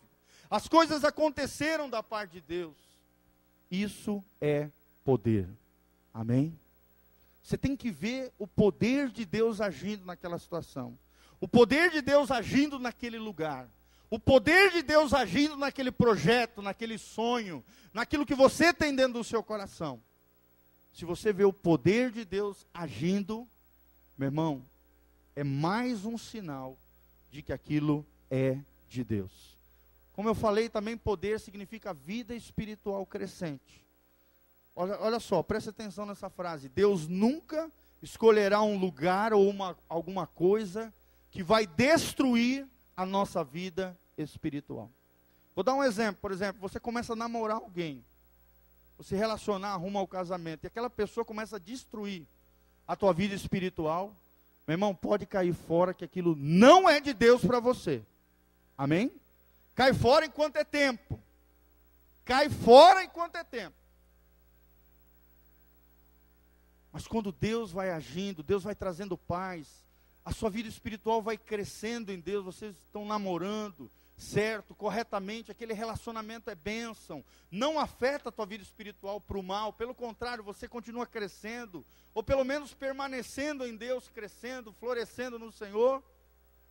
As 0.48 0.66
coisas 0.66 1.04
aconteceram 1.04 1.90
da 1.90 2.02
parte 2.02 2.32
de 2.32 2.40
Deus. 2.40 2.74
Isso 3.70 4.24
é 4.40 4.70
poder. 5.04 5.46
Amém? 6.14 6.58
Você 7.42 7.58
tem 7.58 7.76
que 7.76 7.90
ver 7.90 8.32
o 8.38 8.46
poder 8.46 9.10
de 9.10 9.24
Deus 9.24 9.60
agindo 9.60 10.04
naquela 10.04 10.38
situação. 10.38 10.98
O 11.40 11.46
poder 11.46 11.90
de 11.90 12.00
Deus 12.00 12.30
agindo 12.30 12.78
naquele 12.78 13.18
lugar. 13.18 13.68
O 14.08 14.18
poder 14.18 14.72
de 14.72 14.82
Deus 14.82 15.12
agindo 15.12 15.56
naquele 15.56 15.90
projeto, 15.90 16.62
naquele 16.62 16.96
sonho, 16.96 17.62
naquilo 17.92 18.24
que 18.24 18.34
você 18.34 18.72
tem 18.72 18.94
dentro 18.94 19.14
do 19.14 19.24
seu 19.24 19.42
coração. 19.42 20.00
Se 20.94 21.04
você 21.04 21.32
vê 21.32 21.44
o 21.44 21.52
poder 21.52 22.10
de 22.10 22.24
Deus 22.24 22.64
agindo, 22.72 23.46
meu 24.16 24.28
irmão, 24.28 24.64
é 25.36 25.44
mais 25.44 26.06
um 26.06 26.16
sinal 26.16 26.78
de 27.30 27.42
que 27.42 27.52
aquilo 27.52 28.04
é 28.30 28.58
de 28.88 29.04
Deus. 29.04 29.54
Como 30.14 30.28
eu 30.28 30.34
falei, 30.34 30.70
também 30.70 30.96
poder 30.96 31.38
significa 31.38 31.92
vida 31.92 32.34
espiritual 32.34 33.04
crescente. 33.04 33.86
Olha, 34.74 34.98
olha 34.98 35.20
só, 35.20 35.42
preste 35.42 35.68
atenção 35.68 36.06
nessa 36.06 36.30
frase. 36.30 36.70
Deus 36.70 37.06
nunca 37.06 37.70
escolherá 38.02 38.62
um 38.62 38.78
lugar 38.78 39.34
ou 39.34 39.48
uma, 39.48 39.76
alguma 39.88 40.26
coisa 40.26 40.92
que 41.30 41.42
vai 41.42 41.66
destruir 41.66 42.66
a 42.96 43.04
nossa 43.04 43.44
vida 43.44 43.96
espiritual. 44.16 44.90
Vou 45.54 45.62
dar 45.62 45.74
um 45.74 45.84
exemplo, 45.84 46.20
por 46.20 46.32
exemplo, 46.32 46.60
você 46.60 46.80
começa 46.80 47.12
a 47.12 47.16
namorar 47.16 47.58
alguém, 47.58 48.02
você 48.96 49.16
relacionar 49.16 49.76
rumo 49.76 49.98
ao 49.98 50.06
casamento, 50.06 50.64
e 50.64 50.66
aquela 50.66 50.88
pessoa 50.88 51.24
começa 51.24 51.56
a 51.56 51.58
destruir 51.58 52.26
a 52.88 52.96
tua 52.96 53.12
vida 53.12 53.34
espiritual, 53.34 54.14
meu 54.66 54.74
irmão, 54.74 54.94
pode 54.94 55.26
cair 55.26 55.54
fora 55.54 55.94
que 55.94 56.04
aquilo 56.04 56.34
não 56.36 56.88
é 56.88 57.00
de 57.00 57.14
Deus 57.14 57.44
para 57.44 57.60
você. 57.60 58.02
Amém? 58.76 59.12
Cai 59.74 59.94
fora 59.94 60.26
enquanto 60.26 60.56
é 60.56 60.64
tempo. 60.64 61.20
Cai 62.24 62.50
fora 62.50 63.04
enquanto 63.04 63.36
é 63.36 63.44
tempo. 63.44 63.76
Mas 66.90 67.06
quando 67.06 67.30
Deus 67.30 67.70
vai 67.70 67.90
agindo, 67.90 68.42
Deus 68.42 68.64
vai 68.64 68.74
trazendo 68.74 69.16
paz, 69.16 69.84
a 70.24 70.32
sua 70.32 70.50
vida 70.50 70.68
espiritual 70.68 71.22
vai 71.22 71.36
crescendo 71.38 72.10
em 72.10 72.18
Deus, 72.18 72.44
vocês 72.44 72.74
estão 72.74 73.04
namorando, 73.04 73.90
certo, 74.16 74.74
corretamente, 74.74 75.50
aquele 75.50 75.74
relacionamento 75.74 76.48
é 76.48 76.54
bênção, 76.54 77.24
não 77.50 77.78
afeta 77.78 78.30
a 78.30 78.32
tua 78.32 78.46
vida 78.46 78.62
espiritual 78.62 79.20
para 79.20 79.38
o 79.38 79.42
mal, 79.42 79.72
pelo 79.72 79.94
contrário, 79.94 80.42
você 80.42 80.66
continua 80.66 81.06
crescendo, 81.06 81.84
ou 82.14 82.22
pelo 82.22 82.44
menos 82.44 82.72
permanecendo 82.72 83.66
em 83.66 83.76
Deus, 83.76 84.08
crescendo, 84.08 84.72
florescendo 84.72 85.38
no 85.38 85.52
Senhor. 85.52 86.02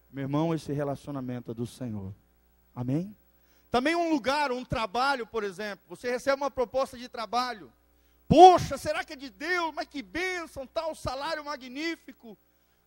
Meu 0.10 0.23
irmão, 0.23 0.53
esse 0.53 0.73
relacionamento 0.73 1.51
é 1.51 1.53
do 1.53 1.67
Senhor. 1.67 2.13
Amém? 2.73 3.15
Também 3.69 3.95
um 3.95 4.10
lugar, 4.10 4.51
um 4.51 4.65
trabalho, 4.65 5.27
por 5.27 5.43
exemplo, 5.43 5.86
você 5.88 6.10
recebe 6.10 6.41
uma 6.41 6.49
proposta 6.49 6.97
de 6.97 7.08
trabalho. 7.08 7.71
Poxa, 8.27 8.77
será 8.77 9.03
que 9.03 9.13
é 9.13 9.15
de 9.15 9.29
Deus? 9.29 9.73
Mas 9.75 9.88
que 9.88 10.01
bênção, 10.01 10.65
tal 10.65 10.95
salário 10.95 11.45
magnífico. 11.45 12.38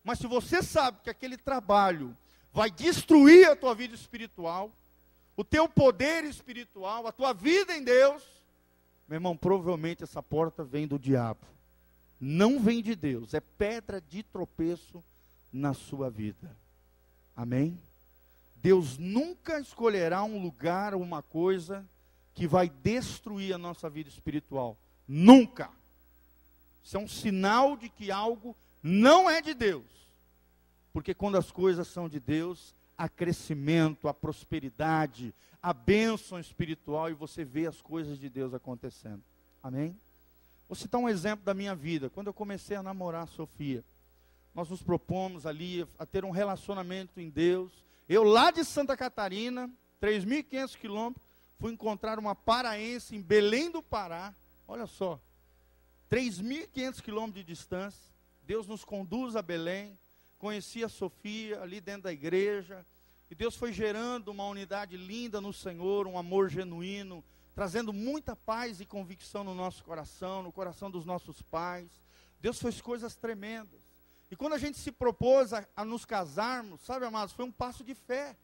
Mas 0.03 0.19
se 0.19 0.27
você 0.27 0.61
sabe 0.61 0.99
que 1.01 1.09
aquele 1.09 1.37
trabalho 1.37 2.17
vai 2.51 2.69
destruir 2.71 3.49
a 3.49 3.55
tua 3.55 3.75
vida 3.75 3.95
espiritual, 3.95 4.71
o 5.35 5.43
teu 5.43 5.69
poder 5.69 6.23
espiritual, 6.23 7.07
a 7.07 7.11
tua 7.11 7.33
vida 7.33 7.75
em 7.75 7.83
Deus, 7.83 8.23
meu 9.07 9.17
irmão, 9.17 9.35
provavelmente 9.35 10.03
essa 10.03 10.21
porta 10.21 10.63
vem 10.63 10.87
do 10.87 10.99
diabo. 10.99 11.45
Não 12.19 12.59
vem 12.59 12.81
de 12.81 12.95
Deus, 12.95 13.33
é 13.33 13.39
pedra 13.39 13.99
de 14.01 14.21
tropeço 14.21 15.03
na 15.51 15.73
sua 15.73 16.09
vida. 16.09 16.55
Amém? 17.35 17.79
Deus 18.57 18.97
nunca 18.97 19.59
escolherá 19.59 20.23
um 20.23 20.41
lugar 20.41 20.93
ou 20.93 21.01
uma 21.01 21.23
coisa 21.23 21.87
que 22.35 22.45
vai 22.45 22.69
destruir 22.69 23.53
a 23.53 23.57
nossa 23.57 23.89
vida 23.89 24.09
espiritual. 24.09 24.77
Nunca. 25.07 25.71
Isso 26.83 26.97
é 26.97 26.99
um 26.99 27.07
sinal 27.07 27.77
de 27.77 27.89
que 27.89 28.11
algo 28.11 28.55
não 28.83 29.29
é 29.29 29.41
de 29.41 29.53
Deus. 29.53 29.85
Porque 30.99 31.13
quando 31.13 31.37
as 31.37 31.49
coisas 31.49 31.87
são 31.87 32.09
de 32.09 32.19
Deus, 32.19 32.75
há 32.97 33.07
crescimento, 33.07 34.09
há 34.09 34.13
prosperidade, 34.13 35.33
há 35.63 35.71
bênção 35.71 36.37
espiritual 36.37 37.09
e 37.09 37.13
você 37.13 37.45
vê 37.45 37.67
as 37.67 37.79
coisas 37.79 38.19
de 38.19 38.27
Deus 38.27 38.53
acontecendo. 38.53 39.23
Amém? 39.63 39.95
Vou 40.67 40.75
citar 40.75 40.99
um 40.99 41.07
exemplo 41.07 41.45
da 41.45 41.53
minha 41.53 41.73
vida. 41.73 42.09
Quando 42.09 42.27
eu 42.27 42.33
comecei 42.33 42.75
a 42.75 42.83
namorar 42.83 43.23
a 43.23 43.27
Sofia, 43.27 43.81
nós 44.53 44.69
nos 44.69 44.83
propomos 44.83 45.45
ali 45.45 45.87
a 45.97 46.05
ter 46.05 46.25
um 46.25 46.31
relacionamento 46.31 47.21
em 47.21 47.29
Deus. 47.29 47.71
Eu 48.09 48.25
lá 48.25 48.51
de 48.51 48.65
Santa 48.65 48.97
Catarina, 48.97 49.71
3.500 50.01 50.75
quilômetros, 50.75 51.25
fui 51.61 51.71
encontrar 51.71 52.19
uma 52.19 52.35
paraense 52.35 53.15
em 53.15 53.21
Belém 53.21 53.71
do 53.71 53.81
Pará. 53.81 54.33
Olha 54.67 54.85
só, 54.85 55.17
3.500 56.11 57.01
quilômetros 57.01 57.45
de 57.45 57.53
distância. 57.53 58.11
Deus 58.43 58.67
nos 58.67 58.83
conduz 58.83 59.37
a 59.37 59.41
Belém. 59.41 59.97
Conheci 60.39 60.85
a 60.85 60.89
Sofia 60.89 61.61
ali 61.61 61.81
dentro 61.81 62.03
da 62.03 62.13
igreja. 62.13 62.85
E 63.29 63.35
Deus 63.35 63.55
foi 63.55 63.73
gerando 63.73 64.29
uma 64.29 64.47
unidade 64.47 64.97
linda 64.97 65.39
no 65.39 65.53
Senhor, 65.53 66.07
um 66.07 66.17
amor 66.17 66.49
genuíno, 66.49 67.23
trazendo 67.53 67.91
muita 67.91 68.37
paz 68.37 68.79
e 68.79 68.85
convicção 68.85 69.43
no 69.43 69.53
nosso 69.53 69.83
coração, 69.83 70.41
no 70.41 70.51
coração 70.51 70.89
dos 70.89 71.05
nossos 71.05 71.41
pais. 71.41 71.89
Deus 72.39 72.57
fez 72.57 72.79
coisas 72.79 73.17
tremendas. 73.17 73.81
E 74.31 74.35
quando 74.35 74.53
a 74.53 74.57
gente 74.57 74.77
se 74.79 74.93
propôs 74.93 75.53
a, 75.53 75.67
a 75.75 75.83
nos 75.83 76.05
casarmos, 76.05 76.81
sabe, 76.81 77.05
amados, 77.05 77.33
foi 77.33 77.43
um 77.43 77.51
passo 77.51 77.83
de 77.83 77.93
fé. 77.93 78.35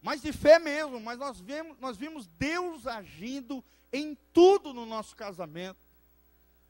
Mas 0.00 0.22
de 0.22 0.32
fé 0.32 0.60
mesmo, 0.60 1.00
mas 1.00 1.18
nós 1.18 1.40
vimos, 1.40 1.76
nós 1.80 1.96
vimos 1.96 2.28
Deus 2.38 2.86
agindo 2.86 3.64
em 3.92 4.16
tudo 4.32 4.72
no 4.72 4.86
nosso 4.86 5.16
casamento. 5.16 5.87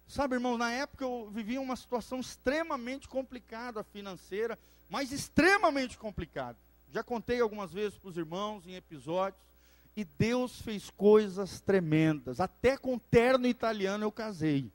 Sabe, 0.09 0.37
irmão, 0.37 0.57
na 0.57 0.73
época 0.73 1.05
eu 1.05 1.29
vivia 1.31 1.61
uma 1.61 1.77
situação 1.77 2.19
extremamente 2.19 3.07
complicada 3.07 3.85
financeira, 3.85 4.59
mas 4.89 5.13
extremamente 5.13 5.99
complicada. 5.99 6.57
Já 6.91 7.05
contei 7.05 7.43
algumas 7.43 7.75
vezes 7.75 7.99
para 7.99 8.09
os 8.09 8.17
irmãos 8.17 8.67
em 8.67 8.75
episódios. 8.75 9.47
E 9.95 10.05
Deus 10.05 10.63
fez 10.63 10.89
coisas 10.91 11.61
tremendas. 11.61 12.41
Até 12.41 12.79
com 12.79 12.99
terno 12.99 13.47
italiano 13.47 14.05
eu 14.05 14.13
casei. 14.13 14.73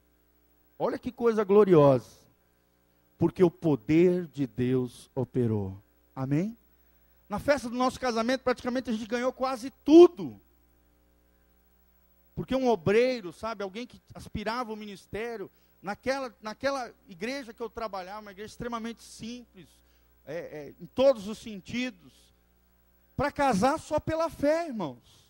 Olha 0.77 0.99
que 0.99 1.11
coisa 1.11 1.43
gloriosa. 1.43 2.11
Porque 3.17 3.43
o 3.43 3.49
poder 3.49 4.27
de 4.27 4.45
Deus 4.45 5.09
operou. 5.15 5.81
Amém? 6.15 6.55
Na 7.27 7.39
festa 7.39 7.69
do 7.69 7.75
nosso 7.75 7.99
casamento, 7.99 8.41
praticamente 8.41 8.89
a 8.89 8.93
gente 8.93 9.07
ganhou 9.07 9.33
quase 9.33 9.71
tudo. 9.83 10.39
Porque 12.35 12.55
um 12.55 12.67
obreiro, 12.67 13.31
sabe, 13.31 13.63
alguém 13.63 13.85
que 13.85 14.01
aspirava 14.13 14.71
ao 14.71 14.75
ministério, 14.75 15.51
naquela, 15.81 16.35
naquela 16.41 16.91
igreja 17.07 17.53
que 17.53 17.61
eu 17.61 17.69
trabalhava, 17.69 18.21
uma 18.21 18.31
igreja 18.31 18.51
extremamente 18.51 19.03
simples, 19.03 19.67
é, 20.25 20.35
é, 20.35 20.73
em 20.79 20.85
todos 20.87 21.27
os 21.27 21.37
sentidos, 21.37 22.13
para 23.15 23.31
casar 23.31 23.79
só 23.79 23.99
pela 23.99 24.29
fé, 24.29 24.67
irmãos. 24.67 25.23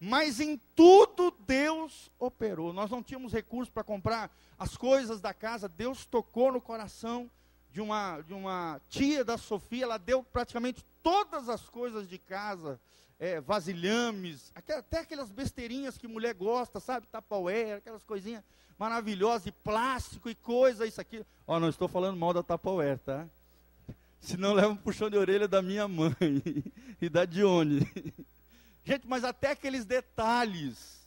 Mas 0.00 0.40
em 0.40 0.56
tudo 0.74 1.30
Deus 1.46 2.10
operou. 2.18 2.72
Nós 2.72 2.90
não 2.90 3.02
tínhamos 3.02 3.32
recursos 3.32 3.72
para 3.72 3.84
comprar 3.84 4.34
as 4.58 4.76
coisas 4.76 5.20
da 5.20 5.32
casa. 5.32 5.68
Deus 5.68 6.04
tocou 6.04 6.50
no 6.50 6.60
coração 6.60 7.30
de 7.70 7.80
uma, 7.80 8.20
de 8.22 8.34
uma 8.34 8.80
tia 8.88 9.24
da 9.24 9.38
Sofia. 9.38 9.84
Ela 9.84 9.98
deu 9.98 10.22
praticamente 10.24 10.84
todas 11.02 11.48
as 11.48 11.68
coisas 11.68 12.08
de 12.08 12.18
casa 12.18 12.80
é, 13.22 13.40
vasilhames, 13.40 14.50
até 14.52 14.98
aquelas 14.98 15.30
besteirinhas 15.30 15.96
que 15.96 16.08
mulher 16.08 16.34
gosta, 16.34 16.80
sabe? 16.80 17.06
Tupperware, 17.06 17.76
aquelas 17.76 18.02
coisinhas 18.02 18.42
maravilhosas 18.76 19.44
de 19.44 19.52
plástico 19.52 20.28
e 20.28 20.34
coisa, 20.34 20.84
isso 20.88 21.00
aqui. 21.00 21.24
Ó, 21.46 21.60
não 21.60 21.68
estou 21.68 21.86
falando 21.86 22.18
mal 22.18 22.34
da 22.34 22.42
Tupperware, 22.42 22.98
tá? 22.98 23.28
Senão 24.20 24.52
leva 24.52 24.70
um 24.70 24.76
puxão 24.76 25.08
de 25.08 25.16
orelha 25.16 25.46
da 25.46 25.62
minha 25.62 25.86
mãe 25.86 26.42
e 27.00 27.08
da 27.08 27.24
Dione. 27.24 27.88
Gente, 28.84 29.06
mas 29.06 29.22
até 29.22 29.52
aqueles 29.52 29.84
detalhes, 29.84 31.06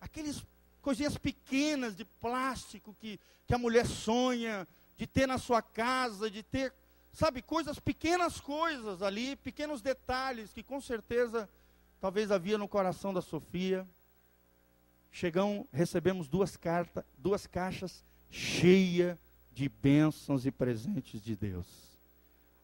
aqueles 0.00 0.42
coisinhas 0.80 1.18
pequenas 1.18 1.94
de 1.94 2.06
plástico 2.06 2.96
que, 2.98 3.20
que 3.46 3.52
a 3.52 3.58
mulher 3.58 3.84
sonha 3.84 4.66
de 4.96 5.06
ter 5.06 5.26
na 5.26 5.36
sua 5.36 5.60
casa, 5.60 6.30
de 6.30 6.42
ter 6.42 6.72
Sabe, 7.12 7.42
coisas, 7.42 7.78
pequenas 7.78 8.40
coisas 8.40 9.02
ali, 9.02 9.36
pequenos 9.36 9.82
detalhes 9.82 10.52
que 10.52 10.62
com 10.62 10.80
certeza 10.80 11.48
talvez 12.00 12.30
havia 12.30 12.56
no 12.56 12.68
coração 12.68 13.12
da 13.12 13.20
Sofia. 13.20 13.86
Chegamos, 15.10 15.66
recebemos 15.72 16.28
duas 16.28 16.56
cartas, 16.56 17.04
duas 17.18 17.46
caixas 17.46 18.04
cheias 18.30 19.18
de 19.52 19.68
bênçãos 19.68 20.46
e 20.46 20.50
presentes 20.50 21.20
de 21.20 21.34
Deus. 21.34 21.66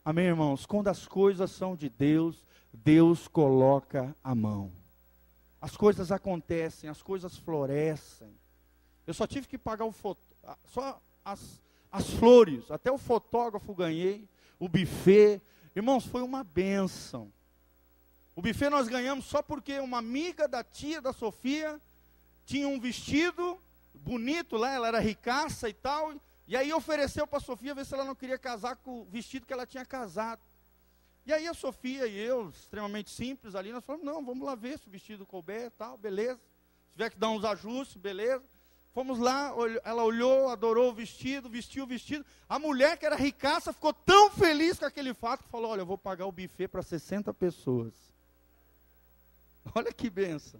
Amém, 0.05 0.27
irmãos? 0.27 0.65
Quando 0.65 0.89
as 0.89 1.07
coisas 1.09 1.51
são 1.51 1.75
de 1.75 1.89
Deus, 1.89 2.45
Deus 2.73 3.27
coloca 3.27 4.17
a 4.23 4.35
mão. 4.35 4.71
As 5.61 5.77
coisas 5.77 6.13
acontecem, 6.13 6.89
as 6.89 7.03
coisas 7.03 7.37
florescem. 7.37 8.33
Eu 9.05 9.13
só 9.13 9.27
tive 9.27 9.49
que 9.49 9.59
pagar 9.59 9.85
o 9.85 9.93
foto, 9.93 10.21
só 10.67 11.03
as, 11.25 11.61
as 11.91 12.11
flores, 12.11 12.71
até 12.71 12.91
o 12.91 12.99
fotógrafo 12.99 13.75
ganhei, 13.75 14.29
o 14.59 14.69
buffet. 14.69 15.41
Irmãos, 15.75 16.07
foi 16.07 16.23
uma 16.23 16.43
benção. 16.43 17.33
O 18.35 18.43
buffet 18.43 18.69
nós 18.69 18.89
ganhamos 18.89 19.25
só 19.25 19.43
porque 19.43 19.79
uma 19.81 19.99
amiga 19.99 20.47
da 20.47 20.63
tia 20.63 21.01
da 21.01 21.13
Sofia 21.13 21.81
tinha 22.45 22.69
um 22.69 22.79
vestido 22.79 23.59
bonito 23.95 24.57
lá, 24.57 24.73
ela 24.73 24.89
era 24.89 24.99
ricaça 24.99 25.69
e 25.69 25.73
tal, 25.73 26.15
e 26.47 26.57
aí 26.57 26.73
ofereceu 26.73 27.27
para 27.27 27.39
a 27.39 27.41
Sofia 27.41 27.75
ver 27.75 27.85
se 27.85 27.95
ela 27.95 28.05
não 28.05 28.15
queria 28.15 28.39
casar 28.39 28.77
com 28.77 29.01
o 29.01 29.05
vestido 29.05 29.47
que 29.47 29.53
ela 29.53 29.67
tinha 29.67 29.85
casado. 29.85 30.41
E 31.25 31.33
aí 31.33 31.49
a 31.49 31.55
Sofia 31.55 32.07
e 32.07 32.17
eu, 32.17 32.51
extremamente 32.51 33.11
simples 33.11 33.57
ali, 33.57 33.73
nós 33.73 33.85
falamos, 33.85 34.07
não, 34.07 34.25
vamos 34.25 34.47
lá 34.47 34.55
ver 34.55 34.79
se 34.79 34.87
o 34.87 34.91
vestido 34.91 35.27
couber 35.27 35.73
tal, 35.73 35.99
beleza. 35.99 36.39
Se 36.39 36.93
tiver 36.93 37.11
que 37.11 37.19
dar 37.19 37.31
uns 37.31 37.45
ajustes, 37.45 37.97
beleza. 37.97 38.45
Fomos 38.97 39.19
lá, 39.19 39.53
ela 39.85 40.05
olhou, 40.05 40.49
adorou 40.49 40.91
o 40.91 40.95
vestido, 40.95 41.51
vestiu 41.51 41.85
o 41.85 41.87
vestido. 41.87 42.25
A 42.49 42.59
mulher 42.59 42.97
que 42.97 43.05
era 43.05 43.15
ricaça 43.15 43.71
ficou 43.71 43.93
tão 43.93 44.31
feliz 44.31 44.79
com 44.79 44.87
aquele 44.87 45.13
fato 45.13 45.45
que 45.45 45.51
falou: 45.51 45.71
Olha, 45.71 45.83
eu 45.83 45.87
vou 45.87 45.99
pagar 45.99 46.25
o 46.25 46.33
buffet 46.33 46.67
para 46.67 46.83
60 46.83 47.35
pessoas. 47.35 47.93
Olha 49.75 49.93
que 49.93 50.09
benção. 50.09 50.59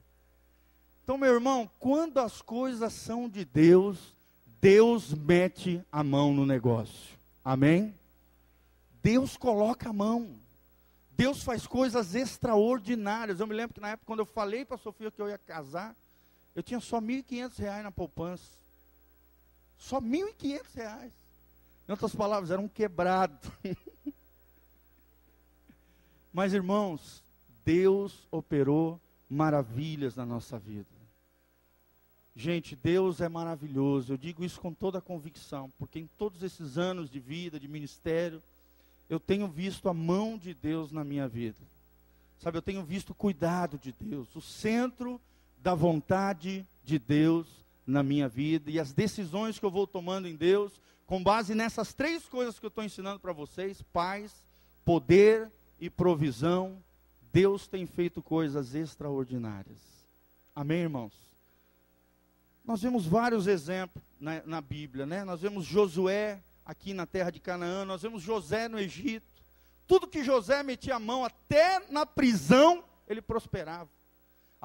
Então, 1.03 1.17
meu 1.17 1.33
irmão, 1.33 1.71
quando 1.79 2.19
as 2.19 2.43
coisas 2.43 2.93
são 2.93 3.27
de 3.27 3.43
Deus, 3.43 4.15
Deus 4.61 5.15
mete 5.15 5.83
a 5.91 6.05
mão 6.05 6.35
no 6.35 6.45
negócio. 6.45 7.17
Amém? 7.43 7.95
Deus 9.03 9.39
coloca 9.39 9.89
a 9.89 9.95
mão. 9.95 10.29
Deus 11.13 11.43
faz 11.43 11.67
coisas 11.67 12.15
extraordinárias. 12.15 13.41
Eu 13.41 13.47
me 13.47 13.55
lembro 13.55 13.73
que 13.73 13.81
na 13.81 13.93
época, 13.93 14.05
quando 14.07 14.19
eu 14.19 14.27
falei 14.27 14.63
para 14.63 14.75
a 14.75 14.79
Sofia 14.79 15.11
que 15.11 15.23
eu 15.23 15.31
ia 15.31 15.39
casar, 15.39 15.97
eu 16.57 16.63
tinha 16.63 16.81
só 16.81 16.99
R$ 17.01 17.23
1.500 17.23 17.83
na 17.83 17.93
poupança. 17.93 18.51
Só 19.77 20.01
R$ 20.01 20.07
1.500. 20.07 21.11
Em 21.87 21.93
outras 21.93 22.15
palavras, 22.15 22.51
era 22.51 22.61
um 22.61 22.67
quebrado. 22.67 23.39
Mas, 26.33 26.55
irmãos, 26.55 27.23
Deus 27.63 28.27
operou 28.31 28.99
maravilhas 29.29 30.17
na 30.17 30.25
nossa 30.25 30.59
vida. 30.59 30.89
Gente, 32.35 32.75
Deus 32.75 33.21
é 33.21 33.29
maravilhoso. 33.29 34.15
Eu 34.15 34.17
digo 34.17 34.43
isso 34.43 34.59
com 34.59 34.73
toda 34.73 34.97
a 34.97 35.03
convicção, 35.03 35.71
porque 35.79 35.99
em 35.99 36.07
todos 36.17 36.43
esses 36.43 36.79
anos 36.79 37.11
de 37.11 37.21
vida, 37.21 37.61
de 37.61 37.69
ministério, 37.69 38.43
eu 39.11 39.21
tenho 39.21 39.47
visto 39.47 39.91
a 39.91 39.95
mão 39.95 40.39
de 40.39 40.55
Deus 40.55 40.91
na 40.91 41.05
minha 41.05 41.29
vida. 41.29 41.61
Sabe, 42.39 42.57
eu 42.57 42.63
tenho 42.63 42.83
visto 42.83 43.11
o 43.11 43.15
cuidado 43.15 43.79
de 43.79 43.93
Deus, 43.93 44.35
o 44.35 44.41
centro 44.41 45.21
da 45.67 45.75
vontade 45.75 46.65
de 46.85 46.97
Deus 46.97 47.49
na 47.85 48.01
minha 48.01 48.29
vida 48.29 48.71
e 48.71 48.79
as 48.79 48.93
decisões 48.93 49.59
que 49.59 49.67
eu 49.67 49.71
vou 49.71 49.85
tomando 49.85 50.29
em 50.29 50.37
Deus, 50.37 50.81
com 51.05 51.21
base 51.21 51.57
nessas 51.57 51.93
três 51.93 52.29
coisas 52.29 52.57
que 52.57 52.67
eu 52.67 52.69
estou 52.69 52.85
ensinando 52.85 53.19
para 53.19 53.33
vocês: 53.33 53.83
paz, 53.93 54.45
poder 54.85 55.51
e 55.81 55.91
provisão. 55.91 56.81
Deus 57.33 57.67
tem 57.67 57.85
feito 57.85 58.23
coisas 58.23 58.77
extraordinárias. 58.77 59.81
Amém, 60.55 60.83
irmãos? 60.83 61.15
Nós 62.65 62.81
vemos 62.81 63.05
vários 63.05 63.49
exemplos 63.49 64.05
na, 64.21 64.41
na 64.47 64.61
Bíblia, 64.61 65.05
né? 65.05 65.25
Nós 65.25 65.41
vemos 65.41 65.65
Josué 65.65 66.41
aqui 66.65 66.95
na 66.95 67.07
terra 67.07 67.31
de 67.31 67.41
Canaã, 67.41 67.85
nós 67.85 68.03
vemos 68.03 68.23
José 68.23 68.69
no 68.69 68.79
Egito. 68.79 69.27
Tudo 69.85 70.07
que 70.07 70.23
José 70.23 70.63
metia 70.63 70.95
a 70.95 71.01
mão, 71.01 71.25
até 71.25 71.83
na 71.91 72.07
prisão, 72.07 72.85
ele 73.09 73.21
prosperava. 73.21 73.96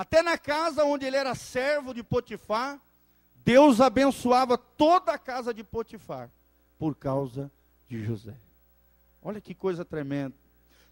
Até 0.01 0.23
na 0.23 0.35
casa 0.35 0.83
onde 0.83 1.05
ele 1.05 1.15
era 1.15 1.35
servo 1.35 1.93
de 1.93 2.01
Potifar, 2.01 2.81
Deus 3.45 3.79
abençoava 3.79 4.57
toda 4.57 5.11
a 5.11 5.17
casa 5.19 5.53
de 5.53 5.63
Potifar 5.63 6.27
por 6.79 6.95
causa 6.95 7.51
de 7.87 8.03
José. 8.03 8.35
Olha 9.21 9.39
que 9.39 9.53
coisa 9.53 9.85
tremenda. 9.85 10.33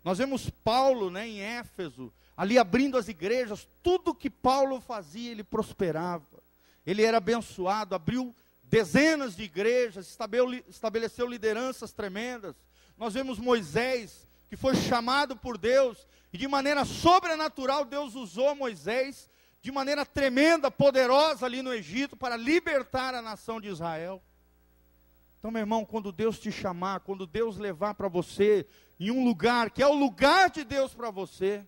Nós 0.03 0.19
vemos 0.19 0.51
Paulo 0.51 1.09
né, 1.09 1.27
em 1.27 1.41
Éfeso, 1.41 2.13
ali 2.37 2.59
abrindo 2.59 2.99
as 2.99 3.07
igrejas, 3.07 3.67
tudo 3.81 4.13
que 4.13 4.29
Paulo 4.29 4.79
fazia, 4.79 5.31
ele 5.31 5.43
prosperava. 5.43 6.43
Ele 6.85 7.01
era 7.01 7.17
abençoado, 7.17 7.95
abriu 7.95 8.35
dezenas 8.61 9.35
de 9.35 9.41
igrejas, 9.41 10.15
estabeleceu 10.67 11.25
lideranças 11.25 11.91
tremendas. 11.91 12.55
Nós 12.95 13.15
vemos 13.15 13.39
Moisés, 13.39 14.27
que 14.47 14.55
foi 14.55 14.75
chamado 14.75 15.35
por 15.35 15.57
Deus 15.57 16.07
e 16.31 16.37
de 16.37 16.47
maneira 16.47 16.85
sobrenatural, 16.85 17.85
Deus 17.85 18.15
usou 18.15 18.55
Moisés 18.55 19.29
de 19.61 19.71
maneira 19.71 20.05
tremenda, 20.05 20.71
poderosa 20.71 21.45
ali 21.45 21.61
no 21.61 21.73
Egito 21.73 22.15
para 22.15 22.37
libertar 22.37 23.13
a 23.13 23.21
nação 23.21 23.59
de 23.59 23.67
Israel. 23.67 24.21
Então, 25.37 25.51
meu 25.51 25.61
irmão, 25.61 25.85
quando 25.85 26.11
Deus 26.11 26.39
te 26.39 26.51
chamar, 26.51 27.01
quando 27.01 27.25
Deus 27.25 27.57
levar 27.57 27.93
para 27.93 28.07
você 28.07 28.65
em 28.99 29.11
um 29.11 29.23
lugar 29.23 29.69
que 29.69 29.81
é 29.81 29.87
o 29.87 29.93
lugar 29.93 30.49
de 30.49 30.63
Deus 30.63 30.93
para 30.93 31.09
você, 31.09 31.65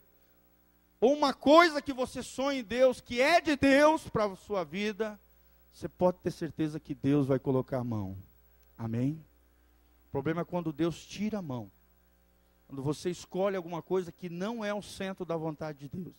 ou 1.00 1.14
uma 1.14 1.34
coisa 1.34 1.82
que 1.82 1.92
você 1.92 2.22
sonha 2.22 2.60
em 2.60 2.64
Deus, 2.64 3.02
que 3.02 3.20
é 3.22 3.42
de 3.42 3.56
Deus 3.56 4.08
para 4.08 4.26
a 4.26 4.36
sua 4.36 4.64
vida, 4.64 5.20
você 5.74 5.90
pode 5.90 6.20
ter 6.20 6.32
certeza 6.32 6.80
que 6.80 6.94
Deus 6.94 7.28
vai 7.28 7.40
colocar 7.40 7.80
a 7.80 7.84
mão. 7.84 8.18
Amém? 8.78 9.24
O 10.08 10.12
problema 10.12 10.42
é 10.42 10.46
quando 10.46 10.72
Deus 10.72 11.06
tira 11.06 11.40
a 11.40 11.42
mão. 11.42 11.72
Quando 12.72 12.84
você 12.84 13.10
escolhe 13.10 13.58
alguma 13.58 13.82
coisa 13.82 14.14
que 14.14 14.30
não 14.30 14.64
é 14.64 14.74
o 14.74 14.82
centro 14.82 15.26
da 15.26 15.36
vontade 15.36 15.80
de 15.80 15.90
Deus. 15.90 16.16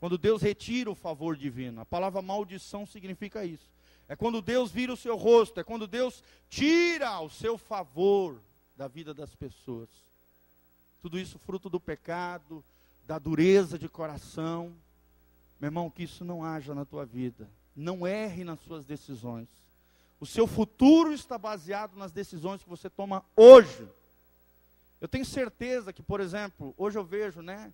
Quando 0.00 0.18
Deus 0.18 0.42
retira 0.42 0.90
o 0.90 0.96
favor 0.96 1.36
divino. 1.36 1.80
A 1.80 1.86
palavra 1.86 2.20
maldição 2.20 2.84
significa 2.84 3.44
isso. 3.44 3.70
É 4.08 4.16
quando 4.16 4.42
Deus 4.42 4.72
vira 4.72 4.92
o 4.92 4.96
seu 4.96 5.16
rosto, 5.16 5.60
é 5.60 5.62
quando 5.62 5.86
Deus 5.86 6.24
tira 6.50 7.20
o 7.20 7.30
seu 7.30 7.56
favor 7.56 8.40
da 8.76 8.88
vida 8.88 9.14
das 9.14 9.32
pessoas. 9.36 9.88
Tudo 11.00 11.20
isso 11.20 11.38
fruto 11.38 11.70
do 11.70 11.78
pecado, 11.78 12.64
da 13.06 13.16
dureza 13.16 13.78
de 13.78 13.88
coração. 13.88 14.74
Meu 15.60 15.68
irmão, 15.68 15.88
que 15.88 16.02
isso 16.02 16.24
não 16.24 16.42
haja 16.42 16.74
na 16.74 16.84
tua 16.84 17.06
vida. 17.06 17.48
Não 17.76 18.04
erre 18.04 18.42
nas 18.42 18.58
suas 18.58 18.84
decisões. 18.84 19.46
O 20.18 20.26
seu 20.26 20.48
futuro 20.48 21.12
está 21.12 21.38
baseado 21.38 21.96
nas 21.96 22.10
decisões 22.10 22.60
que 22.60 22.68
você 22.68 22.90
toma 22.90 23.24
hoje. 23.36 23.88
Eu 25.04 25.08
tenho 25.08 25.26
certeza 25.26 25.92
que, 25.92 26.02
por 26.02 26.18
exemplo, 26.18 26.74
hoje 26.78 26.96
eu 26.96 27.04
vejo, 27.04 27.42
né? 27.42 27.70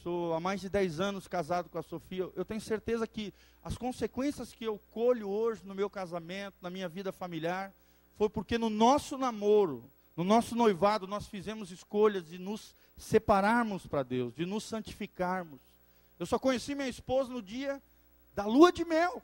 Sou 0.00 0.32
há 0.32 0.38
mais 0.38 0.60
de 0.60 0.68
10 0.68 1.00
anos 1.00 1.26
casado 1.26 1.68
com 1.68 1.76
a 1.76 1.82
Sofia. 1.82 2.30
Eu 2.36 2.44
tenho 2.44 2.60
certeza 2.60 3.04
que 3.04 3.34
as 3.64 3.76
consequências 3.76 4.52
que 4.52 4.62
eu 4.62 4.78
colho 4.92 5.28
hoje 5.28 5.62
no 5.64 5.74
meu 5.74 5.90
casamento, 5.90 6.54
na 6.62 6.70
minha 6.70 6.88
vida 6.88 7.10
familiar, 7.10 7.72
foi 8.16 8.28
porque 8.28 8.58
no 8.58 8.70
nosso 8.70 9.18
namoro, 9.18 9.82
no 10.16 10.22
nosso 10.22 10.54
noivado, 10.54 11.04
nós 11.08 11.26
fizemos 11.26 11.72
escolhas 11.72 12.28
de 12.28 12.38
nos 12.38 12.76
separarmos 12.96 13.84
para 13.84 14.04
Deus, 14.04 14.32
de 14.32 14.46
nos 14.46 14.62
santificarmos. 14.62 15.60
Eu 16.16 16.26
só 16.26 16.38
conheci 16.38 16.76
minha 16.76 16.88
esposa 16.88 17.32
no 17.32 17.42
dia 17.42 17.82
da 18.36 18.46
lua 18.46 18.70
de 18.70 18.84
mel. 18.84 19.20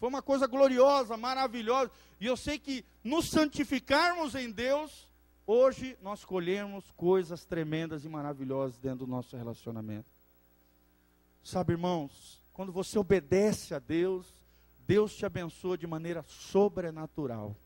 Foi 0.00 0.08
uma 0.08 0.22
coisa 0.22 0.48
gloriosa, 0.48 1.16
maravilhosa. 1.16 1.92
E 2.18 2.26
eu 2.26 2.36
sei 2.36 2.58
que 2.58 2.84
nos 3.04 3.30
santificarmos 3.30 4.34
em 4.34 4.50
Deus 4.50 5.07
Hoje 5.50 5.96
nós 6.02 6.26
colhemos 6.26 6.90
coisas 6.90 7.46
tremendas 7.46 8.04
e 8.04 8.08
maravilhosas 8.08 8.78
dentro 8.78 9.06
do 9.06 9.10
nosso 9.10 9.34
relacionamento. 9.34 10.10
Sabe, 11.42 11.72
irmãos, 11.72 12.38
quando 12.52 12.70
você 12.70 12.98
obedece 12.98 13.74
a 13.74 13.78
Deus, 13.78 14.26
Deus 14.86 15.16
te 15.16 15.24
abençoa 15.24 15.78
de 15.78 15.86
maneira 15.86 16.22
sobrenatural. 16.28 17.56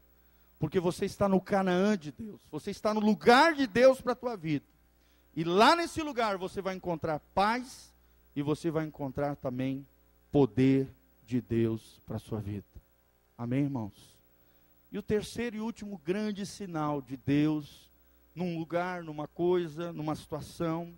Porque 0.61 0.79
você 0.79 1.07
está 1.07 1.29
no 1.29 1.41
Canaã 1.41 1.99
de 1.99 2.13
Deus, 2.13 2.41
você 2.53 2.71
está 2.71 2.95
no 2.95 3.01
lugar 3.01 3.53
de 3.53 3.67
Deus 3.67 4.01
para 4.01 4.13
a 4.13 4.17
tua 4.17 4.37
vida. 4.37 4.65
E 5.35 5.43
lá 5.43 5.75
nesse 5.75 6.03
lugar 6.03 6.39
você 6.39 6.63
vai 6.63 6.77
encontrar 6.77 7.19
paz 7.35 7.93
e 8.37 8.43
você 8.43 8.71
vai 8.71 8.87
encontrar 8.87 9.35
também 9.35 9.85
poder 10.31 10.89
de 11.27 11.41
Deus 11.41 12.01
para 12.07 12.15
a 12.15 12.21
sua 12.21 12.39
vida. 12.39 12.65
Amém, 13.37 13.65
irmãos? 13.65 14.22
E 14.93 14.99
o 14.99 15.03
terceiro 15.03 15.57
e 15.57 15.61
último 15.61 15.97
grande 16.05 16.45
sinal 16.45 17.01
de 17.01 17.17
Deus, 17.17 17.91
num 18.35 18.59
lugar, 18.59 19.03
numa 19.03 19.27
coisa, 19.27 19.91
numa 19.91 20.15
situação, 20.15 20.95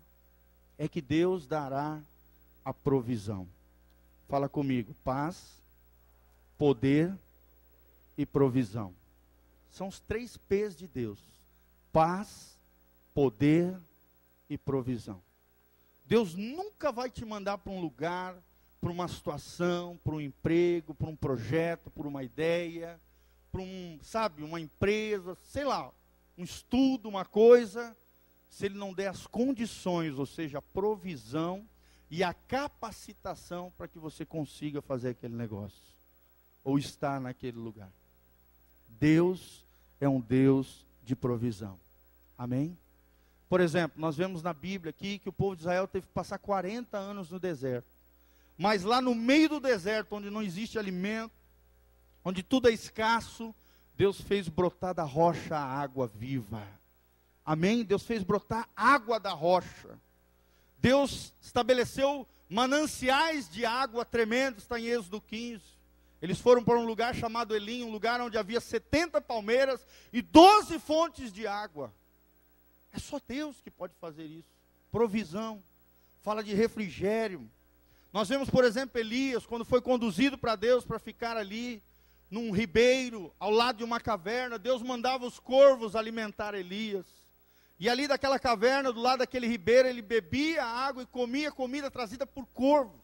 é 0.77 0.85
que 0.85 1.01
Deus 1.01 1.47
dará 1.47 2.03
a 2.65 2.73
provisão. 2.73 3.47
Fala 4.27 4.49
comigo: 4.49 4.93
paz, 5.01 5.61
poder 6.57 7.17
e 8.17 8.25
provisão. 8.25 8.93
São 9.69 9.87
os 9.87 10.01
três 10.01 10.35
P's 10.35 10.75
de 10.75 10.89
Deus: 10.89 11.19
paz, 11.93 12.59
poder 13.13 13.79
e 14.49 14.57
provisão. 14.57 15.21
Deus 16.05 16.35
nunca 16.35 16.91
vai 16.91 17.09
te 17.09 17.23
mandar 17.23 17.59
para 17.59 17.71
um 17.71 17.79
lugar, 17.79 18.35
para 18.81 18.91
uma 18.91 19.07
situação, 19.07 19.97
para 20.03 20.15
um 20.15 20.21
emprego, 20.21 20.93
para 20.93 21.07
um 21.07 21.15
projeto, 21.15 21.89
para 21.89 22.09
uma 22.09 22.21
ideia, 22.21 22.99
para 23.55 23.63
um, 23.63 23.97
sabe, 24.01 24.43
uma 24.43 24.59
empresa, 24.59 25.37
sei 25.45 25.63
lá, 25.63 25.89
um 26.37 26.43
estudo, 26.43 27.07
uma 27.07 27.23
coisa, 27.23 27.95
se 28.49 28.65
ele 28.65 28.77
não 28.77 28.93
der 28.93 29.07
as 29.07 29.25
condições, 29.25 30.19
ou 30.19 30.25
seja, 30.25 30.57
a 30.57 30.61
provisão 30.61 31.65
e 32.11 32.21
a 32.21 32.33
capacitação 32.33 33.71
para 33.77 33.87
que 33.87 33.97
você 33.97 34.25
consiga 34.25 34.81
fazer 34.81 35.09
aquele 35.09 35.35
negócio 35.35 35.79
ou 36.65 36.77
estar 36.77 37.21
naquele 37.21 37.57
lugar. 37.57 37.89
Deus 38.89 39.63
é 40.01 40.09
um 40.09 40.19
Deus 40.19 40.85
de 41.01 41.15
provisão. 41.15 41.79
Amém? 42.37 42.77
Por 43.47 43.61
exemplo, 43.61 44.01
nós 44.01 44.17
vemos 44.17 44.43
na 44.43 44.51
Bíblia 44.51 44.89
aqui 44.89 45.17
que 45.17 45.29
o 45.29 45.33
povo 45.33 45.55
de 45.55 45.61
Israel 45.61 45.87
teve 45.87 46.07
que 46.07 46.13
passar 46.13 46.39
40 46.39 46.97
anos 46.97 47.29
no 47.29 47.39
deserto. 47.39 47.87
Mas 48.57 48.83
lá 48.83 49.01
no 49.01 49.15
meio 49.15 49.47
do 49.47 49.59
deserto, 49.61 50.13
onde 50.13 50.29
não 50.29 50.43
existe 50.43 50.77
alimento, 50.77 51.44
onde 52.25 52.41
tudo 52.41 52.67
é 52.67 52.73
escasso, 52.73 53.53
Deus 53.95 54.19
fez 54.19 54.49
brotar 54.49 54.95
da 54.95 55.03
rocha 55.03 55.55
água 55.55 56.07
viva. 56.07 56.67
Amém? 57.45 57.85
Deus 57.85 58.03
fez 58.03 58.23
brotar 58.23 58.67
água 58.75 59.19
da 59.19 59.31
rocha. 59.31 59.99
Deus 60.79 61.31
estabeleceu 61.39 62.27
mananciais 62.49 63.49
de 63.49 63.65
água 63.65 64.03
tremendos, 64.03 64.63
está 64.63 64.79
em 64.79 64.87
Êxodo 64.87 65.21
15. 65.21 65.61
Eles 66.21 66.39
foram 66.39 66.63
para 66.63 66.79
um 66.79 66.85
lugar 66.85 67.13
chamado 67.13 67.55
Elim, 67.55 67.83
um 67.83 67.91
lugar 67.91 68.19
onde 68.19 68.37
havia 68.37 68.59
70 68.59 69.21
palmeiras 69.21 69.85
e 70.11 70.21
12 70.23 70.79
fontes 70.79 71.31
de 71.31 71.45
água. 71.45 71.93
É 72.91 72.97
só 72.97 73.21
Deus 73.27 73.61
que 73.61 73.69
pode 73.69 73.93
fazer 74.01 74.25
isso. 74.25 74.49
Provisão. 74.91 75.61
Fala 76.23 76.43
de 76.43 76.55
refrigério. 76.55 77.47
Nós 78.11 78.27
vemos, 78.29 78.49
por 78.49 78.63
exemplo, 78.63 78.99
Elias, 78.99 79.45
quando 79.45 79.63
foi 79.63 79.81
conduzido 79.81 80.37
para 80.37 80.55
Deus 80.55 80.83
para 80.83 80.97
ficar 80.97 81.37
ali, 81.37 81.83
num 82.29 82.51
ribeiro, 82.51 83.33
ao 83.39 83.51
lado 83.51 83.77
de 83.77 83.83
uma 83.83 83.99
caverna, 83.99 84.57
Deus 84.57 84.81
mandava 84.81 85.25
os 85.25 85.39
corvos 85.39 85.95
alimentar 85.95 86.53
Elias. 86.53 87.05
E 87.79 87.89
ali 87.89 88.07
daquela 88.07 88.39
caverna, 88.39 88.91
do 88.91 89.01
lado 89.01 89.19
daquele 89.19 89.47
ribeiro, 89.47 89.87
ele 89.87 90.01
bebia 90.01 90.63
água 90.63 91.03
e 91.03 91.05
comia 91.05 91.51
comida 91.51 91.91
trazida 91.91 92.25
por 92.25 92.45
corvos. 92.47 93.01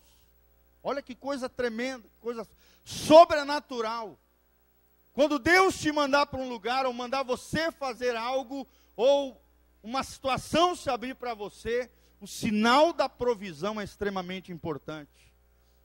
Olha 0.84 1.02
que 1.02 1.14
coisa 1.14 1.48
tremenda, 1.50 2.08
que 2.08 2.20
coisa 2.20 2.48
sobrenatural. 2.84 4.18
Quando 5.14 5.38
Deus 5.38 5.78
te 5.80 5.92
mandar 5.92 6.26
para 6.26 6.40
um 6.40 6.50
lugar, 6.50 6.86
ou 6.86 6.94
mandar 6.94 7.24
você 7.24 7.72
fazer 7.72 8.16
algo, 8.16 8.66
ou 8.96 9.42
uma 9.84 10.04
situação 10.04 10.76
se 10.76 10.90
abrir 10.90 11.16
para 11.16 11.34
você, 11.34 11.92
o 12.20 12.28
sinal 12.28 12.94
da 12.94 13.10
provisão 13.10 13.80
é 13.80 13.84
extremamente 13.84 14.52
importante. 14.52 15.34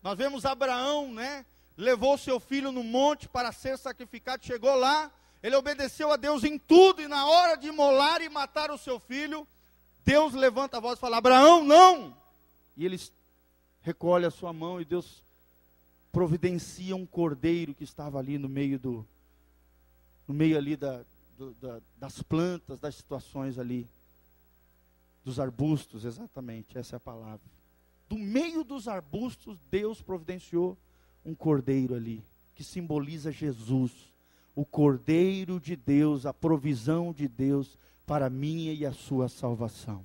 Nós 0.02 0.16
vemos 0.16 0.44
Abraão, 0.44 1.12
né? 1.12 1.44
Levou 1.76 2.16
seu 2.16 2.40
filho 2.40 2.72
no 2.72 2.82
monte 2.82 3.28
para 3.28 3.52
ser 3.52 3.76
sacrificado, 3.76 4.44
chegou 4.44 4.74
lá, 4.74 5.12
ele 5.42 5.56
obedeceu 5.56 6.10
a 6.10 6.16
Deus 6.16 6.42
em 6.42 6.58
tudo, 6.58 7.02
e 7.02 7.08
na 7.08 7.26
hora 7.26 7.56
de 7.56 7.70
molar 7.70 8.22
e 8.22 8.28
matar 8.28 8.70
o 8.70 8.78
seu 8.78 8.98
filho, 8.98 9.46
Deus 10.04 10.32
levanta 10.32 10.78
a 10.78 10.80
voz 10.80 10.98
e 10.98 11.00
fala: 11.00 11.18
Abraão, 11.18 11.64
não! 11.64 12.16
E 12.76 12.84
ele 12.84 12.98
recolhe 13.82 14.24
a 14.24 14.30
sua 14.30 14.52
mão 14.52 14.80
e 14.80 14.84
Deus 14.84 15.22
providencia 16.10 16.96
um 16.96 17.04
cordeiro 17.04 17.74
que 17.74 17.84
estava 17.84 18.18
ali 18.18 18.38
no 18.38 18.48
meio 18.48 18.78
do, 18.78 19.06
no 20.26 20.32
meio 20.32 20.56
ali 20.56 20.76
da, 20.76 21.02
do, 21.36 21.52
da, 21.54 21.80
das 21.96 22.22
plantas, 22.22 22.78
das 22.78 22.94
situações 22.94 23.58
ali, 23.58 23.86
dos 25.24 25.38
arbustos, 25.38 26.04
exatamente, 26.04 26.78
essa 26.78 26.96
é 26.96 26.98
a 26.98 27.00
palavra. 27.00 27.40
Do 28.08 28.16
meio 28.16 28.64
dos 28.64 28.88
arbustos, 28.88 29.58
Deus 29.70 30.00
providenciou 30.00 30.78
um 31.26 31.34
cordeiro 31.34 31.94
ali, 31.94 32.22
que 32.54 32.64
simboliza 32.64 33.32
Jesus 33.32 33.92
o 34.54 34.64
Cordeiro 34.64 35.60
de 35.60 35.76
Deus, 35.76 36.24
a 36.24 36.32
provisão 36.32 37.12
de 37.12 37.28
Deus 37.28 37.76
para 38.06 38.26
a 38.26 38.30
minha 38.30 38.72
e 38.72 38.86
a 38.86 38.92
sua 38.92 39.28
salvação. 39.28 40.02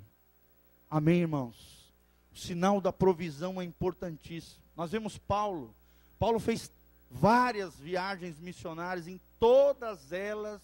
Amém, 0.90 1.22
irmãos? 1.22 1.90
O 2.36 2.38
sinal 2.38 2.82
da 2.82 2.92
provisão 2.92 3.62
é 3.62 3.64
importantíssimo. 3.64 4.62
Nós 4.76 4.92
vemos 4.92 5.18
Paulo. 5.18 5.74
Paulo 6.20 6.38
fez 6.38 6.70
várias 7.10 7.76
viagens 7.76 8.40
missionárias, 8.40 9.08
em 9.08 9.20
todas 9.40 10.12
elas, 10.12 10.62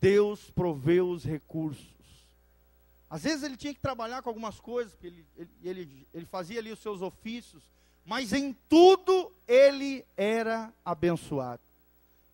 Deus 0.00 0.50
proveu 0.50 1.08
os 1.08 1.24
recursos. 1.24 1.94
Às 3.08 3.22
vezes 3.22 3.44
ele 3.44 3.56
tinha 3.56 3.72
que 3.72 3.80
trabalhar 3.80 4.20
com 4.20 4.28
algumas 4.28 4.58
coisas, 4.58 4.92
ele, 5.02 5.24
ele, 5.36 5.50
ele, 5.62 6.08
ele 6.12 6.26
fazia 6.26 6.58
ali 6.58 6.72
os 6.72 6.80
seus 6.80 7.02
ofícios, 7.02 7.62
mas 8.06 8.32
em 8.32 8.52
tudo 8.68 9.32
ele 9.48 10.04
era 10.16 10.72
abençoado. 10.84 11.60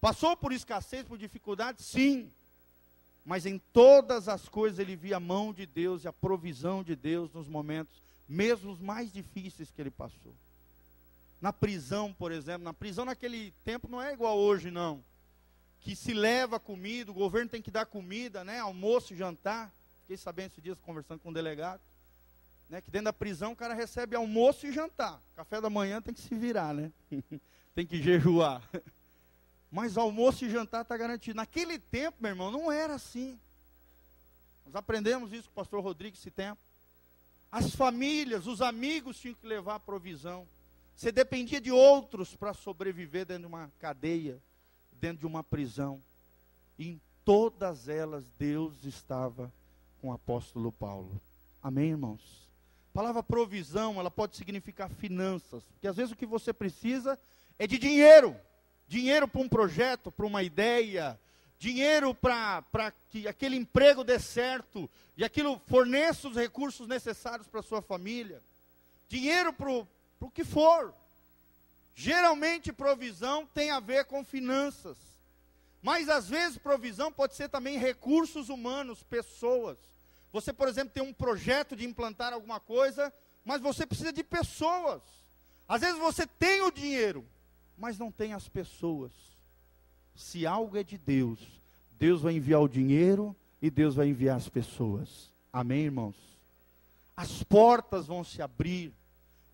Passou 0.01 0.37
por 0.37 0.53
escassez, 0.53 1.05
por 1.07 1.17
dificuldade? 1.17 1.83
Sim. 1.83 2.31
Mas 3.25 3.47
em 3.47 3.59
todas 3.73 4.29
as 4.29 4.49
coisas 4.49 4.79
ele 4.79 4.95
via 4.95 5.17
a 5.17 5.21
mão 5.21 5.53
de 5.53 5.65
Deus 5.65 6.05
e 6.05 6.09
a 6.09 6.13
provisão 6.13 6.83
de 6.83 6.95
Deus 6.95 7.33
nos 7.33 7.49
momentos, 7.49 7.95
mesmo 8.29 8.71
os 8.71 8.81
mais 8.81 9.13
difíceis 9.13 9.71
que 9.71 9.81
ele 9.81 9.91
passou. 9.91 10.35
Na 11.41 11.53
prisão, 11.53 12.13
por 12.13 12.33
exemplo, 12.33 12.65
na 12.65 12.75
prisão 12.75 13.05
naquele 13.05 13.53
tempo 13.65 13.89
não 13.89 14.03
é 14.03 14.13
igual 14.13 14.39
hoje, 14.39 14.71
não. 14.71 15.03
Que 15.81 15.97
se 15.97 16.13
leva 16.13 16.61
comida, 16.61 17.11
o 17.11 17.15
governo 17.15 17.49
tem 17.49 17.63
que 17.63 17.71
dar 17.71 17.87
comida, 17.87 18.45
né? 18.45 18.59
Almoço 18.59 19.17
jantar. 19.17 19.73
Fiquei 20.03 20.17
sabendo 20.17 20.49
esses 20.49 20.63
dias 20.63 20.79
conversando 20.81 21.21
com 21.21 21.31
um 21.31 21.33
delegado. 21.33 21.81
Né, 22.73 22.81
que 22.81 22.91
dentro 22.91 23.05
da 23.05 23.13
prisão 23.13 23.53
o 23.53 23.57
cara 23.57 23.75
recebe 23.75 24.17
almoço 24.17 24.67
e 24.67 24.73
jantar. 24.73 25.21
Café 25.37 25.61
da 25.61 25.69
manhã 25.69 26.01
tem 26.01 26.15
que 26.15 26.23
se 26.23 26.35
virar, 26.35 26.73
né? 26.73 26.91
tem 27.75 27.87
que 27.87 28.03
jejuar. 28.03 28.67
Mas 29.71 29.99
almoço 29.99 30.47
e 30.47 30.51
jantar 30.51 30.81
está 30.81 30.97
garantido. 30.97 31.37
Naquele 31.37 31.79
tempo, 31.79 32.17
meu 32.19 32.31
irmão, 32.31 32.51
não 32.51 32.73
era 32.73 32.95
assim. 32.95 33.39
Nós 34.65 34.75
aprendemos 34.75 35.35
isso 35.35 35.51
com 35.51 35.53
o 35.53 35.63
pastor 35.63 35.83
Rodrigues 35.83 36.19
esse 36.19 36.31
tempo. 36.31 36.59
As 37.51 37.75
famílias, 37.75 38.47
os 38.47 38.63
amigos 38.63 39.19
tinham 39.19 39.35
que 39.35 39.47
levar 39.47 39.75
a 39.75 39.81
provisão. 39.81 40.49
Você 40.97 41.13
dependia 41.13 41.61
de 41.61 41.71
outros 41.71 42.35
para 42.35 42.55
sobreviver 42.55 43.27
dentro 43.27 43.43
de 43.43 43.49
uma 43.49 43.71
cadeia, 43.79 44.41
dentro 44.99 45.19
de 45.19 45.27
uma 45.27 45.45
prisão. 45.45 46.03
E 46.79 46.89
em 46.89 47.01
todas 47.23 47.87
elas 47.87 48.25
Deus 48.39 48.83
estava 48.87 49.53
com 50.01 50.09
o 50.09 50.13
apóstolo 50.15 50.73
Paulo. 50.73 51.21
Amém, 51.63 51.91
irmãos? 51.91 52.51
A 52.93 52.95
palavra 52.95 53.23
provisão, 53.23 53.99
ela 53.99 54.11
pode 54.11 54.37
significar 54.37 54.91
finanças, 54.91 55.63
porque 55.73 55.89
às 55.89 55.97
vezes 55.97 56.13
o 56.13 56.17
que 56.17 56.27
você 56.27 56.53
precisa 56.53 57.19
é 57.59 57.67
de 57.67 57.79
dinheiro 57.79 58.37
dinheiro 58.93 59.27
para 59.27 59.41
um 59.41 59.49
projeto, 59.49 60.13
para 60.13 60.27
uma 60.27 60.43
ideia, 60.43 61.19
dinheiro 61.59 62.15
para 62.15 62.93
que 63.11 63.27
aquele 63.27 63.57
emprego 63.57 64.05
dê 64.05 64.19
certo 64.19 64.89
e 65.17 65.25
aquilo 65.25 65.59
forneça 65.67 66.29
os 66.29 66.37
recursos 66.37 66.87
necessários 66.87 67.49
para 67.49 67.63
sua 67.63 67.81
família, 67.81 68.43
dinheiro 69.09 69.51
para 69.51 69.71
o 69.71 70.31
que 70.31 70.45
for. 70.45 70.93
Geralmente, 71.95 72.71
provisão 72.71 73.47
tem 73.55 73.71
a 73.71 73.81
ver 73.81 74.05
com 74.05 74.23
finanças, 74.23 74.99
mas 75.83 76.11
às 76.11 76.29
vezes, 76.29 76.59
provisão 76.59 77.11
pode 77.11 77.35
ser 77.35 77.49
também 77.49 77.79
recursos 77.79 78.51
humanos, 78.51 79.03
pessoas. 79.03 79.79
Você, 80.33 80.53
por 80.53 80.67
exemplo, 80.67 80.95
tem 80.95 81.03
um 81.03 81.13
projeto 81.13 81.77
de 81.77 81.85
implantar 81.85 82.33
alguma 82.33 82.59
coisa, 82.59 83.13
mas 83.45 83.61
você 83.61 83.85
precisa 83.85 84.13
de 84.13 84.25
pessoas. 84.25 85.03
Às 85.69 85.83
vezes 85.83 85.99
você 85.99 86.27
tem 86.27 86.63
o 86.63 86.71
dinheiro, 86.71 87.25
mas 87.77 87.99
não 87.99 88.11
tem 88.11 88.33
as 88.33 88.49
pessoas. 88.49 89.13
Se 90.17 90.47
algo 90.47 90.77
é 90.77 90.83
de 90.83 90.97
Deus, 90.97 91.39
Deus 91.99 92.23
vai 92.23 92.35
enviar 92.35 92.61
o 92.61 92.69
dinheiro 92.69 93.37
e 93.61 93.71
Deus 93.71 93.95
vai 93.95 94.09
enviar 94.09 94.37
as 94.37 94.49
pessoas. 94.49 95.31
Amém, 95.53 95.85
irmãos? 95.85 96.17
As 97.17 97.43
portas 97.43 98.07
vão 98.07 98.25
se 98.25 98.41
abrir. 98.41 98.93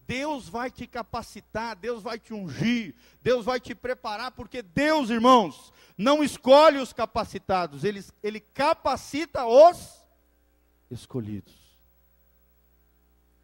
Deus 0.07 0.49
vai 0.49 0.71
te 0.71 0.87
capacitar, 0.87 1.77
Deus 1.77 2.03
vai 2.03 2.19
te 2.19 2.33
ungir, 2.33 2.95
Deus 3.21 3.45
vai 3.45 3.61
te 3.61 3.75
preparar, 3.75 4.31
porque 4.31 4.63
Deus, 4.63 5.11
irmãos, 5.11 5.71
não 5.99 6.25
escolhe 6.25 6.79
os 6.79 6.95
capacitados, 6.95 7.85
ele, 7.85 8.03
ele 8.23 8.41
capacita 8.41 9.45
os 9.45 9.98
escolhidos. 10.91 11.55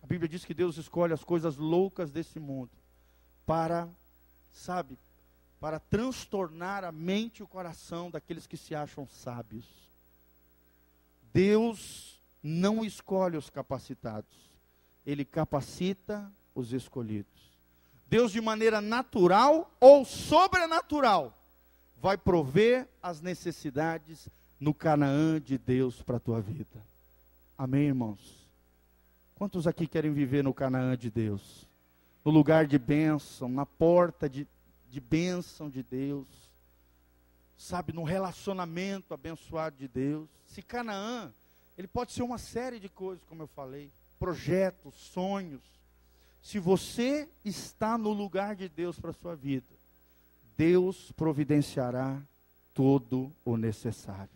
A 0.03 0.07
Bíblia 0.07 0.29
diz 0.29 0.45
que 0.45 0.55
Deus 0.55 0.77
escolhe 0.77 1.13
as 1.13 1.25
coisas 1.25 1.57
loucas 1.57 2.11
desse 2.11 2.39
mundo 2.39 2.71
para 3.47 3.89
sabe, 4.53 4.99
para 5.61 5.81
transtornar 5.81 6.85
a 6.85 6.93
mente 6.93 7.39
e 7.39 7.43
o 7.43 7.49
coração 7.49 8.11
daqueles 8.11 8.47
que 8.47 8.57
se 8.57 8.75
acham 8.75 9.07
sábios. 9.09 9.67
Deus 11.33 12.21
não 12.43 12.85
escolhe 12.85 13.37
os 13.37 13.51
capacitados, 13.51 14.37
ele 15.05 15.25
capacita 15.25 16.31
os 16.55 16.73
escolhidos. 16.73 17.53
Deus, 18.07 18.31
de 18.31 18.41
maneira 18.41 18.81
natural 18.81 19.75
ou 19.81 20.05
sobrenatural, 20.05 21.37
vai 22.01 22.17
prover 22.17 22.87
as 23.03 23.21
necessidades 23.21 24.29
no 24.61 24.73
Canaã 24.73 25.41
de 25.41 25.59
Deus 25.59 26.03
para 26.03 26.19
a 26.19 26.21
tua 26.21 26.41
vida. 26.41 26.94
Amém, 27.57 27.87
irmãos? 27.87 28.49
Quantos 29.35 29.67
aqui 29.67 29.87
querem 29.87 30.13
viver 30.13 30.43
no 30.43 30.55
Canaã 30.55 30.97
de 30.97 31.11
Deus? 31.11 31.69
no 32.25 32.31
lugar 32.31 32.67
de 32.67 32.79
bênção, 32.79 33.49
na 33.49 33.67
porta 33.67 34.29
de, 34.29 34.49
de 34.91 34.99
bênção 34.99 35.69
de 35.69 35.83
Deus, 35.83 36.27
sabe, 37.57 37.93
no 37.93 38.03
relacionamento 38.03 39.13
abençoado 39.13 39.77
de 39.77 39.87
Deus. 39.87 40.29
Se 40.47 40.63
Canaã, 40.63 41.31
ele 41.77 41.87
pode 41.87 42.13
ser 42.13 42.23
uma 42.23 42.39
série 42.39 42.81
de 42.81 42.89
coisas, 42.89 43.23
como 43.27 43.43
eu 43.43 43.47
falei, 43.47 43.91
projetos, 44.19 44.95
sonhos. 44.95 45.63
Se 46.41 46.59
você 46.59 47.29
está 47.45 47.99
no 47.99 48.13
lugar 48.13 48.57
de 48.57 48.69
Deus 48.69 48.99
para 48.99 49.11
a 49.11 49.15
sua 49.15 49.37
vida, 49.37 49.67
Deus 50.57 51.13
providenciará 51.13 52.23
todo 52.73 53.31
o 53.45 53.57
necessário. 53.57 54.31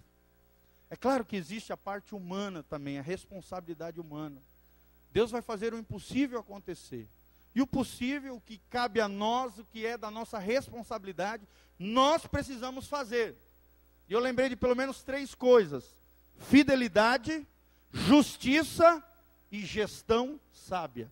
É 0.90 0.96
claro 0.96 1.24
que 1.24 1.36
existe 1.36 1.72
a 1.72 1.76
parte 1.76 2.14
humana 2.14 2.62
também, 2.62 2.98
a 2.98 3.02
responsabilidade 3.02 4.00
humana. 4.00 4.40
Deus 5.12 5.30
vai 5.30 5.42
fazer 5.42 5.74
o 5.74 5.78
impossível 5.78 6.38
acontecer. 6.38 7.08
E 7.54 7.62
o 7.62 7.66
possível, 7.66 8.36
o 8.36 8.40
que 8.40 8.58
cabe 8.70 9.00
a 9.00 9.08
nós, 9.08 9.58
o 9.58 9.64
que 9.64 9.84
é 9.84 9.98
da 9.98 10.10
nossa 10.10 10.38
responsabilidade, 10.38 11.46
nós 11.78 12.26
precisamos 12.26 12.86
fazer. 12.86 13.36
E 14.08 14.12
eu 14.12 14.20
lembrei 14.20 14.48
de 14.48 14.56
pelo 14.56 14.76
menos 14.76 15.02
três 15.02 15.34
coisas: 15.34 15.84
fidelidade, 16.36 17.46
justiça 17.92 19.02
e 19.50 19.64
gestão 19.64 20.40
sábia. 20.52 21.10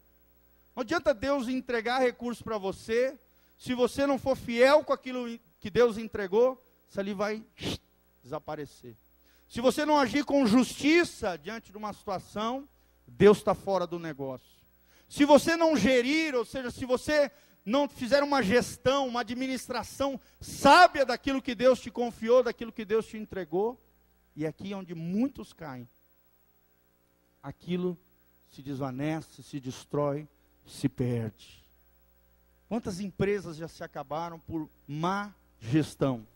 Não 0.74 0.83
adianta 0.83 1.14
Deus 1.14 1.49
entregar 1.49 2.01
recursos 2.01 2.43
para 2.43 2.59
você, 2.59 3.18
se 3.59 3.74
você 3.74 4.07
não 4.07 4.18
for 4.18 4.37
fiel 4.37 4.85
com 4.85 4.93
aquilo 4.93 5.39
que 5.59 5.70
Deus 5.70 5.97
entregou, 5.97 6.62
isso 6.89 7.01
ali 7.01 7.14
vai 7.14 7.43
desaparecer. 8.22 8.95
Se 9.49 9.61
você 9.61 9.84
não 9.84 9.99
agir 9.99 10.24
com 10.24 10.47
justiça 10.47 11.36
diante 11.36 11.70
de 11.70 11.78
uma 11.78 11.92
situação, 11.92 12.68
Deus 13.07 13.38
está 13.38 13.55
fora 13.55 13.86
do 13.86 13.99
negócio. 13.99 14.57
Se 15.09 15.24
você 15.24 15.57
não 15.57 15.76
gerir, 15.76 16.34
ou 16.34 16.44
seja, 16.44 16.70
se 16.70 16.84
você 16.84 17.30
não 17.64 17.88
fizer 17.88 18.22
uma 18.22 18.42
gestão, 18.42 19.07
uma 19.07 19.20
administração 19.20 20.20
sábia 20.40 21.05
daquilo 21.05 21.42
que 21.42 21.55
Deus 21.55 21.80
te 21.80 21.90
confiou, 21.90 22.42
daquilo 22.42 22.72
que 22.72 22.84
Deus 22.84 23.07
te 23.07 23.16
entregou, 23.16 23.80
e 24.34 24.47
aqui 24.47 24.72
é 24.72 24.76
onde 24.76 24.94
muitos 24.94 25.53
caem, 25.53 25.88
aquilo 27.42 27.99
se 28.51 28.62
desvanece, 28.62 29.42
se 29.42 29.61
destrói, 29.61 30.28
se 30.66 30.88
perde. 30.88 31.64
Quantas 32.68 32.99
empresas 32.99 33.57
já 33.57 33.68
se 33.68 33.84
acabaram 33.84 34.40
por 34.40 34.68
má 34.86 35.32
gestão? 35.61 36.26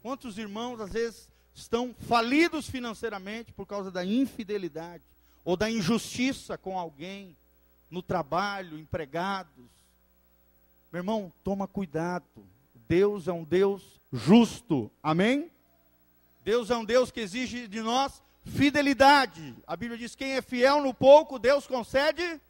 Quantos 0.00 0.38
irmãos, 0.38 0.80
às 0.80 0.92
vezes, 0.92 1.31
estão 1.54 1.94
falidos 2.06 2.68
financeiramente 2.68 3.52
por 3.52 3.66
causa 3.66 3.90
da 3.90 4.04
infidelidade 4.04 5.04
ou 5.44 5.56
da 5.56 5.70
injustiça 5.70 6.56
com 6.56 6.78
alguém 6.78 7.36
no 7.90 8.02
trabalho, 8.02 8.78
empregados? 8.78 9.70
Meu 10.92 11.00
irmão, 11.00 11.32
toma 11.42 11.66
cuidado. 11.66 12.24
Deus 12.88 13.28
é 13.28 13.32
um 13.32 13.44
Deus 13.44 14.00
justo. 14.12 14.90
Amém? 15.02 15.50
Deus 16.44 16.70
é 16.70 16.76
um 16.76 16.84
Deus 16.84 17.10
que 17.10 17.20
exige 17.20 17.68
de 17.68 17.80
nós 17.80 18.22
fidelidade. 18.44 19.54
A 19.66 19.76
Bíblia 19.76 19.98
diz: 19.98 20.14
quem 20.14 20.32
é 20.32 20.42
fiel 20.42 20.82
no 20.82 20.92
pouco, 20.92 21.38
Deus 21.38 21.66
concede. 21.66 22.40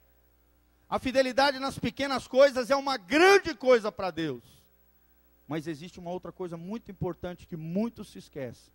A 0.89 0.99
fidelidade 0.99 1.59
nas 1.59 1.79
pequenas 1.79 2.27
coisas 2.27 2.71
é 2.71 2.77
uma 2.77 2.97
grande 2.97 3.55
coisa 3.55 3.91
para 3.91 4.11
Deus. 4.11 4.43
Mas 5.49 5.67
existe 5.67 5.99
uma 5.99 6.11
outra 6.11 6.33
coisa 6.33 6.57
muito 6.57 6.91
importante 6.91 7.47
que 7.47 7.57
muitos 7.57 8.09
se 8.09 8.19
esquecem: 8.19 8.73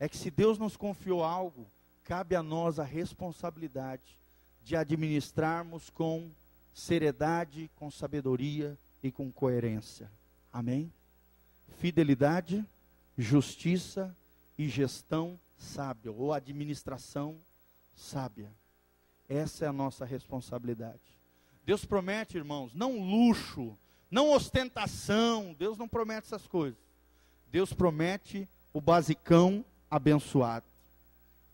é 0.00 0.08
que 0.08 0.16
se 0.16 0.30
Deus 0.30 0.58
nos 0.58 0.78
confiou 0.78 1.22
algo, 1.22 1.66
cabe 2.04 2.34
a 2.34 2.42
nós 2.42 2.78
a 2.78 2.84
responsabilidade 2.84 4.18
de 4.64 4.74
administrarmos 4.74 5.90
com 5.90 6.30
seriedade, 6.72 7.70
com 7.76 7.90
sabedoria 7.90 8.78
e 9.02 9.12
com 9.12 9.30
coerência. 9.30 10.10
Amém? 10.50 10.90
Fidelidade, 11.78 12.64
justiça 13.16 14.16
e 14.58 14.68
gestão 14.68 15.38
sábia, 15.58 16.10
ou 16.10 16.32
administração 16.32 17.36
sábia. 17.94 18.50
Essa 19.28 19.66
é 19.66 19.68
a 19.68 19.72
nossa 19.72 20.06
responsabilidade. 20.06 20.98
Deus 21.64 21.84
promete, 21.84 22.38
irmãos, 22.38 22.74
não 22.74 22.98
luxo, 22.98 23.76
não 24.10 24.32
ostentação. 24.32 25.54
Deus 25.58 25.76
não 25.76 25.86
promete 25.86 26.26
essas 26.26 26.46
coisas. 26.46 26.80
Deus 27.52 27.72
promete 27.72 28.48
o 28.72 28.80
basicão 28.80 29.64
abençoado. 29.90 30.64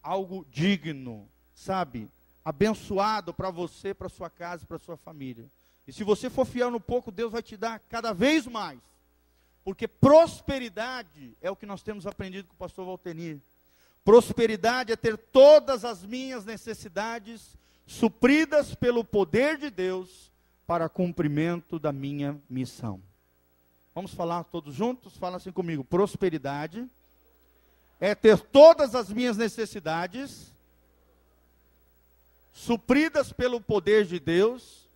Algo 0.03 0.47
digno, 0.51 1.29
sabe? 1.55 2.09
Abençoado 2.45 3.35
para 3.35 3.51
você, 3.51 3.95
para 3.95 4.09
sua 4.09 4.31
casa, 4.31 4.67
para 4.67 4.79
sua 4.79 4.97
família. 4.97 5.47
E 5.87 5.93
se 5.93 6.05
você 6.05 6.29
for 6.29 6.45
fiel 6.45 6.71
no 6.71 6.81
pouco, 6.81 7.11
Deus 7.11 7.33
vai 7.33 7.43
te 7.43 7.57
dar 7.57 7.81
cada 7.89 8.13
vez 8.13 8.47
mais. 8.47 8.79
Porque 9.65 9.89
prosperidade 9.89 11.37
é 11.41 11.51
o 11.51 11.57
que 11.57 11.67
nós 11.67 11.83
temos 11.83 12.07
aprendido 12.07 12.47
com 12.47 12.55
o 12.55 12.59
pastor 12.59 12.87
Valtenir. 12.87 13.39
Prosperidade 14.05 14.93
é 14.93 14.97
ter 14.97 15.17
todas 15.17 15.85
as 15.85 16.05
minhas 16.05 16.45
necessidades 16.45 17.57
supridas 17.85 18.75
pelo 18.75 19.03
poder 19.03 19.59
de 19.59 19.71
Deus 19.71 20.31
para 20.67 20.89
cumprimento 20.89 21.79
da 21.79 21.93
minha 21.93 22.41
missão. 22.49 23.01
Vamos 23.95 24.13
falar 24.13 24.45
todos 24.45 24.75
juntos? 24.75 25.17
Fala 25.17 25.39
assim 25.39 25.51
comigo. 25.51 25.83
Prosperidade 25.83 26.89
é 28.01 28.15
ter 28.15 28.39
todas 28.39 28.95
as 28.95 29.09
minhas 29.09 29.37
necessidades 29.37 30.53
supridas 32.53 33.33
pelo 33.33 33.61
poder 33.61 34.05
de 34.05 34.19
Deus 34.19 34.87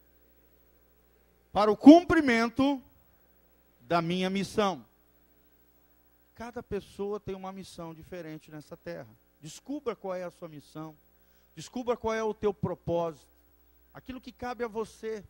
para 1.53 1.71
o 1.71 1.77
cumprimento 1.77 2.81
da 3.83 4.01
minha 4.01 4.31
missão. 4.31 4.85
Cada 6.35 6.63
pessoa 6.63 7.21
tem 7.21 7.35
uma 7.35 7.53
missão 7.53 7.93
diferente 7.93 8.51
nessa 8.51 8.77
terra. 8.77 9.09
Descubra 9.41 9.97
qual 9.97 10.15
é 10.15 10.25
a 10.25 10.31
sua 10.31 10.49
missão. 10.49 10.95
Descubra 11.57 11.97
qual 11.97 12.15
é 12.15 12.23
o 12.23 12.33
teu 12.33 12.55
propósito. 12.55 13.27
Aquilo 13.93 14.21
que 14.21 14.33
cabe 14.33 14.65
a 14.65 14.69
você. 14.69 15.25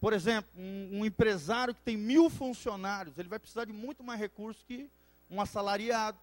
Por 0.00 0.12
exemplo, 0.12 0.50
um, 0.56 1.00
um 1.00 1.04
empresário 1.04 1.74
que 1.74 1.80
tem 1.82 1.96
mil 1.96 2.28
funcionários, 2.28 3.18
ele 3.18 3.28
vai 3.28 3.38
precisar 3.38 3.64
de 3.64 3.72
muito 3.72 4.02
mais 4.02 4.18
recursos 4.18 4.62
que 4.62 4.90
um 5.30 5.40
assalariado, 5.40 6.18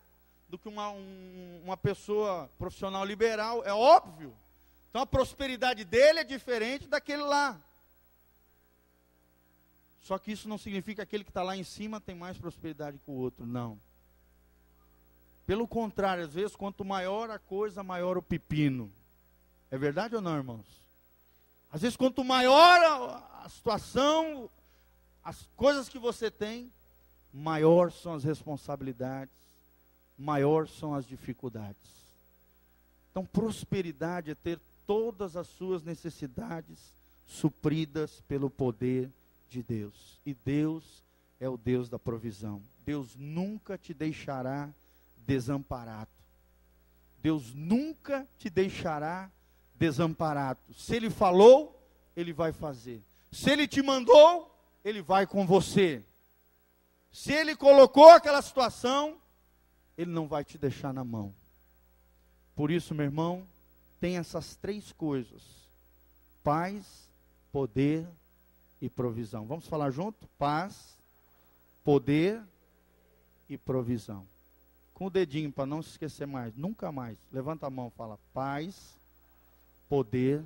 do 0.53 0.59
que 0.59 0.69
uma, 0.69 0.91
um, 0.91 1.61
uma 1.63 1.75
pessoa 1.75 2.47
profissional 2.59 3.03
liberal. 3.03 3.63
É 3.65 3.73
óbvio. 3.73 4.31
Então 4.87 5.01
a 5.01 5.05
prosperidade 5.05 5.83
dele 5.83 6.19
é 6.19 6.23
diferente 6.23 6.87
daquele 6.87 7.23
lá. 7.23 7.59
Só 9.99 10.19
que 10.19 10.31
isso 10.31 10.47
não 10.47 10.59
significa 10.59 10.97
que 10.97 11.01
aquele 11.01 11.23
que 11.23 11.31
está 11.31 11.41
lá 11.41 11.57
em 11.57 11.63
cima 11.63 11.99
tem 11.99 12.13
mais 12.13 12.37
prosperidade 12.37 12.99
que 12.99 13.09
o 13.09 13.15
outro. 13.15 13.47
Não. 13.47 13.79
Pelo 15.43 15.67
contrário, 15.67 16.23
às 16.23 16.35
vezes, 16.35 16.55
quanto 16.55 16.85
maior 16.85 17.31
a 17.31 17.39
coisa, 17.39 17.81
maior 17.81 18.15
o 18.15 18.21
pepino. 18.21 18.93
É 19.71 19.77
verdade 19.77 20.15
ou 20.15 20.21
não, 20.21 20.37
irmãos? 20.37 20.67
Às 21.71 21.81
vezes, 21.81 21.97
quanto 21.97 22.23
maior 22.23 23.25
a, 23.43 23.49
situação, 23.49 24.47
as 25.23 25.49
coisas 25.55 25.89
que 25.89 25.97
você 25.97 26.29
tem, 26.29 26.71
maior 27.33 27.91
são 27.91 28.13
as 28.13 28.23
responsabilidades, 28.23 29.42
maior 30.17 30.67
são 30.67 30.93
as 30.93 31.05
dificuldades. 31.05 32.03
Então, 33.11 33.25
prosperidade 33.25 34.31
é 34.31 34.35
ter 34.35 34.59
todas 34.87 35.35
as 35.35 35.47
suas 35.47 35.83
necessidades 35.83 36.79
supridas 37.25 38.21
pelo 38.27 38.49
poder 38.49 39.09
de 39.49 39.61
Deus. 39.61 40.19
E 40.25 40.33
Deus 40.33 41.03
é 41.39 41.47
o 41.47 41.57
Deus 41.57 41.89
da 41.89 41.99
provisão. 41.99 42.61
Deus 42.85 43.15
nunca 43.15 43.77
te 43.77 43.93
deixará 43.93 44.69
desamparado. 45.25 46.09
Deus 47.21 47.53
nunca 47.53 48.27
te 48.37 48.49
deixará 48.49 49.31
desamparado. 49.75 50.59
Se 50.75 50.95
Ele 50.95 51.09
falou, 51.09 51.79
Ele 52.15 52.33
vai 52.33 52.51
fazer. 52.51 53.01
Se 53.31 53.49
Ele 53.49 53.67
te 53.67 53.81
mandou, 53.81 54.53
Ele 54.83 55.01
vai 55.01 55.25
com 55.25 55.45
você. 55.45 56.03
Se 57.11 57.31
Ele 57.31 57.55
colocou 57.55 58.09
aquela 58.09 58.41
situação, 58.41 59.17
Ele 59.97 60.11
não 60.11 60.27
vai 60.27 60.43
te 60.43 60.57
deixar 60.57 60.93
na 60.93 61.03
mão. 61.03 61.33
Por 62.55 62.71
isso, 62.71 62.93
meu 62.93 63.05
irmão, 63.05 63.45
tem 63.99 64.17
essas 64.17 64.55
três 64.55 64.91
coisas: 64.91 65.41
paz, 66.43 67.09
poder 67.51 68.07
e 68.81 68.89
provisão. 68.89 69.45
Vamos 69.45 69.67
falar 69.67 69.91
junto? 69.91 70.27
Paz, 70.37 70.97
poder 71.83 72.41
e 73.49 73.57
provisão 73.57 74.25
com 74.93 75.07
o 75.07 75.09
dedinho 75.09 75.51
para 75.51 75.65
não 75.65 75.81
se 75.81 75.89
esquecer 75.89 76.25
mais, 76.25 76.55
nunca 76.55 76.91
mais. 76.91 77.17
Levanta 77.31 77.67
a 77.67 77.69
mão, 77.69 77.89
fala 77.89 78.17
paz, 78.33 78.97
poder 79.89 80.43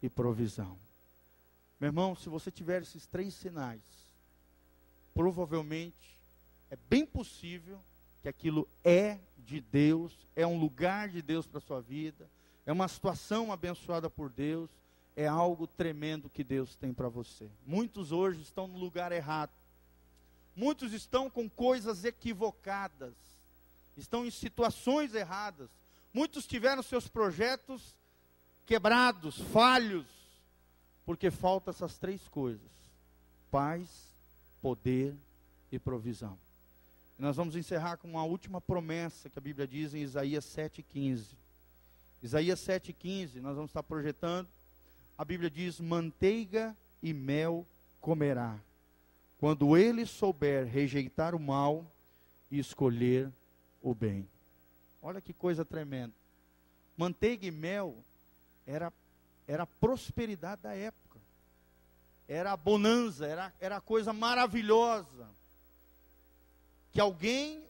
e 0.00 0.08
provisão. 0.08 0.78
Meu 1.78 1.88
irmão, 1.88 2.14
se 2.14 2.28
você 2.28 2.50
tiver 2.50 2.82
esses 2.82 3.06
três 3.06 3.34
sinais, 3.34 3.82
provavelmente 5.12 6.18
é 6.70 6.76
bem 6.88 7.04
possível 7.04 7.80
que 8.22 8.28
aquilo 8.28 8.68
é 8.84 9.18
de 9.38 9.60
Deus, 9.60 10.26
é 10.36 10.46
um 10.46 10.58
lugar 10.58 11.08
de 11.08 11.22
Deus 11.22 11.46
para 11.46 11.58
a 11.58 11.62
sua 11.62 11.80
vida, 11.80 12.28
é 12.66 12.72
uma 12.72 12.88
situação 12.88 13.52
abençoada 13.52 14.08
por 14.08 14.30
Deus, 14.30 14.70
é 15.16 15.26
algo 15.26 15.66
tremendo 15.66 16.30
que 16.30 16.44
Deus 16.44 16.76
tem 16.76 16.92
para 16.92 17.08
você. 17.08 17.50
Muitos 17.66 18.12
hoje 18.12 18.42
estão 18.42 18.66
no 18.66 18.78
lugar 18.78 19.12
errado. 19.12 19.52
Muitos 20.54 20.92
estão 20.92 21.30
com 21.30 21.48
coisas 21.48 22.04
equivocadas 22.04 23.14
estão 24.00 24.24
em 24.24 24.30
situações 24.30 25.14
erradas. 25.14 25.70
Muitos 26.12 26.46
tiveram 26.46 26.82
seus 26.82 27.06
projetos 27.06 27.94
quebrados, 28.66 29.38
falhos, 29.52 30.06
porque 31.04 31.30
faltam 31.30 31.72
essas 31.72 31.98
três 31.98 32.26
coisas: 32.28 32.70
paz, 33.50 33.88
poder 34.60 35.14
e 35.70 35.78
provisão. 35.78 36.38
Nós 37.20 37.36
vamos 37.36 37.54
encerrar 37.54 37.98
com 37.98 38.08
uma 38.08 38.24
última 38.24 38.62
promessa 38.62 39.28
que 39.28 39.38
a 39.38 39.42
Bíblia 39.42 39.68
diz 39.68 39.92
em 39.92 40.00
Isaías 40.00 40.42
7,15. 40.46 41.36
Isaías 42.22 42.58
7,15, 42.60 43.42
nós 43.42 43.56
vamos 43.56 43.70
estar 43.70 43.82
projetando. 43.82 44.48
A 45.18 45.24
Bíblia 45.24 45.50
diz: 45.50 45.78
manteiga 45.80 46.74
e 47.02 47.12
mel 47.12 47.66
comerá, 48.00 48.58
quando 49.38 49.76
ele 49.76 50.06
souber 50.06 50.66
rejeitar 50.66 51.34
o 51.34 51.38
mal 51.38 51.84
e 52.50 52.58
escolher 52.58 53.30
o 53.82 53.94
bem. 53.94 54.26
Olha 55.02 55.20
que 55.20 55.34
coisa 55.34 55.62
tremenda. 55.62 56.14
Manteiga 56.96 57.46
e 57.46 57.50
mel 57.50 57.98
era, 58.66 58.90
era 59.46 59.64
a 59.64 59.66
prosperidade 59.66 60.62
da 60.62 60.74
época. 60.74 61.18
Era 62.26 62.52
a 62.52 62.56
bonança, 62.56 63.26
era, 63.26 63.52
era 63.60 63.76
a 63.76 63.80
coisa 63.80 64.10
maravilhosa 64.10 65.28
que 66.92 67.00
alguém 67.00 67.64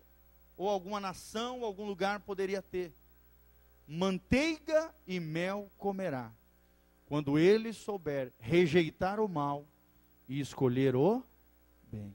ou 0.56 0.68
alguma 0.68 1.00
nação 1.00 1.60
ou 1.60 1.64
algum 1.64 1.86
lugar 1.86 2.20
poderia 2.20 2.60
ter. 2.60 2.92
Manteiga 3.86 4.94
e 5.06 5.18
mel 5.18 5.70
comerá, 5.76 6.30
quando 7.06 7.38
ele 7.38 7.72
souber 7.72 8.32
rejeitar 8.38 9.18
o 9.18 9.28
mal 9.28 9.66
e 10.28 10.38
escolher 10.38 10.94
o 10.94 11.24
bem. 11.90 12.14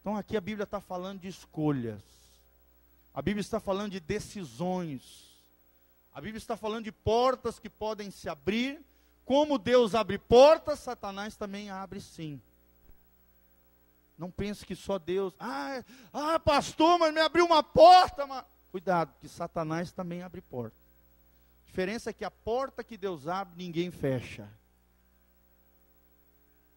Então 0.00 0.16
aqui 0.16 0.36
a 0.36 0.40
Bíblia 0.40 0.64
está 0.64 0.80
falando 0.80 1.20
de 1.20 1.28
escolhas, 1.28 2.02
a 3.12 3.20
Bíblia 3.20 3.40
está 3.40 3.58
falando 3.58 3.92
de 3.92 4.00
decisões, 4.00 5.30
a 6.12 6.20
Bíblia 6.20 6.38
está 6.38 6.56
falando 6.56 6.84
de 6.84 6.92
portas 6.92 7.58
que 7.58 7.68
podem 7.68 8.10
se 8.10 8.28
abrir. 8.28 8.80
Como 9.24 9.58
Deus 9.58 9.94
abre 9.94 10.18
portas, 10.18 10.80
Satanás 10.80 11.36
também 11.36 11.70
abre 11.70 12.00
sim. 12.00 12.40
Não 14.20 14.30
pense 14.30 14.66
que 14.66 14.76
só 14.76 14.98
Deus. 14.98 15.32
Ah, 15.40 15.82
ah 16.12 16.38
pastor, 16.38 16.98
mas 16.98 17.14
me 17.14 17.20
abriu 17.20 17.46
uma 17.46 17.62
porta. 17.62 18.26
Mas... 18.26 18.44
Cuidado, 18.70 19.14
que 19.18 19.26
Satanás 19.26 19.92
também 19.92 20.22
abre 20.22 20.42
porta. 20.42 20.76
A 21.64 21.66
diferença 21.66 22.10
é 22.10 22.12
que 22.12 22.22
a 22.22 22.30
porta 22.30 22.84
que 22.84 22.98
Deus 22.98 23.26
abre, 23.26 23.54
ninguém 23.56 23.90
fecha. 23.90 24.46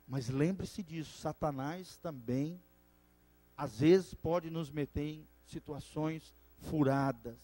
Mas 0.08 0.30
lembre-se 0.30 0.82
disso, 0.82 1.18
Satanás 1.18 1.98
também, 1.98 2.58
às 3.58 3.78
vezes, 3.78 4.14
pode 4.14 4.50
nos 4.50 4.72
meter 4.72 5.16
em 5.16 5.28
situações 5.46 6.34
furadas, 6.60 7.38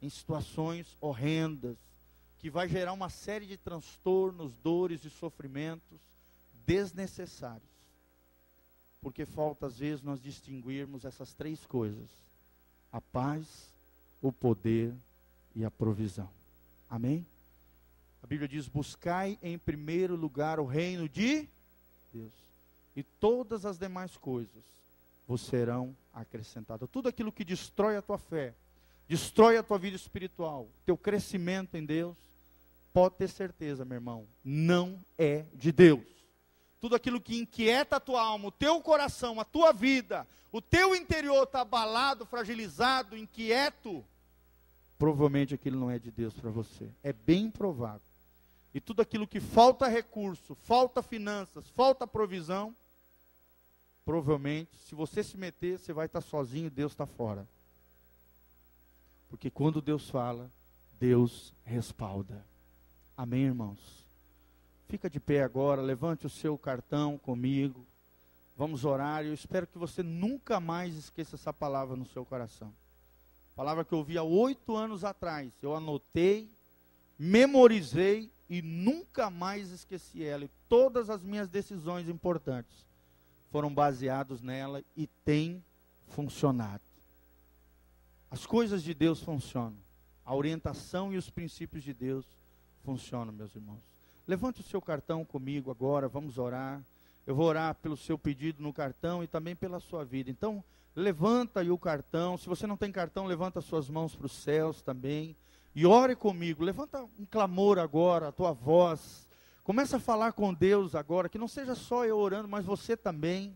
em 0.00 0.08
situações 0.08 0.96
horrendas, 1.00 1.76
que 2.38 2.48
vai 2.48 2.68
gerar 2.68 2.92
uma 2.92 3.10
série 3.10 3.46
de 3.46 3.56
transtornos, 3.56 4.54
dores 4.62 5.04
e 5.04 5.10
sofrimentos 5.10 5.98
desnecessários 6.64 7.73
porque 9.04 9.26
falta 9.26 9.66
às 9.66 9.78
vezes 9.78 10.02
nós 10.02 10.18
distinguirmos 10.18 11.04
essas 11.04 11.34
três 11.34 11.66
coisas: 11.66 12.08
a 12.90 13.02
paz, 13.02 13.70
o 14.22 14.32
poder 14.32 14.94
e 15.54 15.62
a 15.62 15.70
provisão. 15.70 16.30
Amém? 16.88 17.24
A 18.22 18.26
Bíblia 18.26 18.48
diz: 18.48 18.66
buscai 18.66 19.38
em 19.42 19.58
primeiro 19.58 20.16
lugar 20.16 20.58
o 20.58 20.64
reino 20.64 21.06
de 21.06 21.46
Deus, 22.14 22.32
e 22.96 23.02
todas 23.02 23.66
as 23.66 23.78
demais 23.78 24.16
coisas 24.16 24.64
vos 25.28 25.42
serão 25.42 25.94
acrescentadas. 26.14 26.88
Tudo 26.90 27.06
aquilo 27.06 27.30
que 27.30 27.44
destrói 27.44 27.98
a 27.98 28.02
tua 28.02 28.16
fé, 28.16 28.54
destrói 29.06 29.58
a 29.58 29.62
tua 29.62 29.78
vida 29.78 29.96
espiritual, 29.96 30.66
teu 30.86 30.96
crescimento 30.96 31.76
em 31.76 31.84
Deus, 31.84 32.16
pode 32.90 33.16
ter 33.16 33.28
certeza, 33.28 33.84
meu 33.84 33.96
irmão, 33.96 34.26
não 34.42 34.98
é 35.18 35.44
de 35.52 35.70
Deus 35.70 36.23
tudo 36.84 36.96
aquilo 36.96 37.18
que 37.18 37.38
inquieta 37.38 37.96
a 37.96 38.00
tua 38.00 38.20
alma, 38.20 38.48
o 38.48 38.52
teu 38.52 38.78
coração, 38.78 39.40
a 39.40 39.44
tua 39.44 39.72
vida, 39.72 40.28
o 40.52 40.60
teu 40.60 40.94
interior 40.94 41.44
está 41.44 41.62
abalado, 41.62 42.26
fragilizado, 42.26 43.16
inquieto, 43.16 44.04
provavelmente 44.98 45.54
aquilo 45.54 45.80
não 45.80 45.90
é 45.90 45.98
de 45.98 46.10
Deus 46.10 46.34
para 46.34 46.50
você. 46.50 46.90
É 47.02 47.10
bem 47.10 47.50
provável. 47.50 48.02
E 48.74 48.82
tudo 48.82 49.00
aquilo 49.00 49.26
que 49.26 49.40
falta 49.40 49.88
recurso, 49.88 50.54
falta 50.54 51.02
finanças, 51.02 51.66
falta 51.70 52.06
provisão, 52.06 52.76
provavelmente, 54.04 54.76
se 54.86 54.94
você 54.94 55.24
se 55.24 55.38
meter, 55.38 55.78
você 55.78 55.90
vai 55.90 56.04
estar 56.04 56.20
tá 56.20 56.28
sozinho, 56.28 56.70
Deus 56.70 56.92
está 56.92 57.06
fora. 57.06 57.48
Porque 59.30 59.48
quando 59.48 59.80
Deus 59.80 60.10
fala, 60.10 60.52
Deus 61.00 61.54
respalda. 61.64 62.44
Amém, 63.16 63.44
irmãos? 63.44 64.03
Fica 64.88 65.08
de 65.08 65.18
pé 65.18 65.42
agora, 65.42 65.80
levante 65.80 66.26
o 66.26 66.30
seu 66.30 66.56
cartão 66.58 67.18
comigo. 67.18 67.86
Vamos 68.56 68.84
orar. 68.84 69.24
Eu 69.24 69.34
espero 69.34 69.66
que 69.66 69.78
você 69.78 70.02
nunca 70.02 70.60
mais 70.60 70.94
esqueça 70.94 71.36
essa 71.36 71.52
palavra 71.52 71.96
no 71.96 72.06
seu 72.06 72.24
coração. 72.24 72.72
Palavra 73.56 73.84
que 73.84 73.92
eu 73.92 73.98
ouvi 73.98 74.18
há 74.18 74.22
oito 74.22 74.76
anos 74.76 75.04
atrás. 75.04 75.52
Eu 75.62 75.74
anotei, 75.74 76.50
memorizei 77.18 78.30
e 78.48 78.60
nunca 78.60 79.30
mais 79.30 79.70
esqueci 79.70 80.24
ela. 80.24 80.44
E 80.44 80.50
todas 80.68 81.08
as 81.08 81.22
minhas 81.22 81.48
decisões 81.48 82.08
importantes 82.08 82.86
foram 83.50 83.72
baseadas 83.72 84.42
nela 84.42 84.82
e 84.96 85.06
tem 85.24 85.64
funcionado. 86.08 86.82
As 88.30 88.44
coisas 88.44 88.82
de 88.82 88.92
Deus 88.92 89.20
funcionam. 89.20 89.78
A 90.24 90.34
orientação 90.34 91.12
e 91.12 91.16
os 91.16 91.30
princípios 91.30 91.84
de 91.84 91.94
Deus 91.94 92.26
funcionam, 92.82 93.32
meus 93.32 93.54
irmãos. 93.54 93.93
Levante 94.26 94.60
o 94.60 94.64
seu 94.64 94.80
cartão 94.80 95.22
comigo 95.22 95.70
agora, 95.70 96.08
vamos 96.08 96.38
orar. 96.38 96.82
Eu 97.26 97.34
vou 97.34 97.46
orar 97.46 97.74
pelo 97.74 97.96
seu 97.96 98.18
pedido 98.18 98.62
no 98.62 98.72
cartão 98.72 99.22
e 99.22 99.26
também 99.26 99.54
pela 99.54 99.80
sua 99.80 100.04
vida. 100.04 100.30
Então, 100.30 100.64
levanta 100.96 101.60
aí 101.60 101.70
o 101.70 101.78
cartão. 101.78 102.38
Se 102.38 102.48
você 102.48 102.66
não 102.66 102.76
tem 102.76 102.90
cartão, 102.90 103.26
levanta 103.26 103.60
suas 103.60 103.88
mãos 103.88 104.14
para 104.16 104.26
os 104.26 104.32
céus 104.32 104.80
também. 104.80 105.36
E 105.74 105.84
ore 105.84 106.16
comigo. 106.16 106.64
Levanta 106.64 107.02
um 107.02 107.26
clamor 107.30 107.78
agora, 107.78 108.28
a 108.28 108.32
tua 108.32 108.52
voz. 108.52 109.28
Começa 109.62 109.98
a 109.98 110.00
falar 110.00 110.32
com 110.32 110.54
Deus 110.54 110.94
agora, 110.94 111.28
que 111.28 111.38
não 111.38 111.48
seja 111.48 111.74
só 111.74 112.04
eu 112.06 112.16
orando, 112.16 112.48
mas 112.48 112.64
você 112.64 112.96
também. 112.96 113.54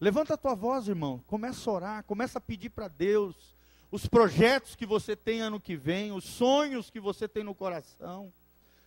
Levanta 0.00 0.34
a 0.34 0.36
tua 0.36 0.54
voz, 0.54 0.86
irmão. 0.86 1.20
Começa 1.26 1.68
a 1.68 1.72
orar, 1.72 2.04
começa 2.04 2.38
a 2.38 2.40
pedir 2.40 2.70
para 2.70 2.86
Deus 2.86 3.56
os 3.90 4.06
projetos 4.06 4.76
que 4.76 4.84
você 4.84 5.16
tem 5.16 5.40
ano 5.40 5.60
que 5.60 5.76
vem, 5.76 6.12
os 6.12 6.24
sonhos 6.24 6.90
que 6.90 7.00
você 7.00 7.26
tem 7.26 7.42
no 7.42 7.54
coração. 7.54 8.32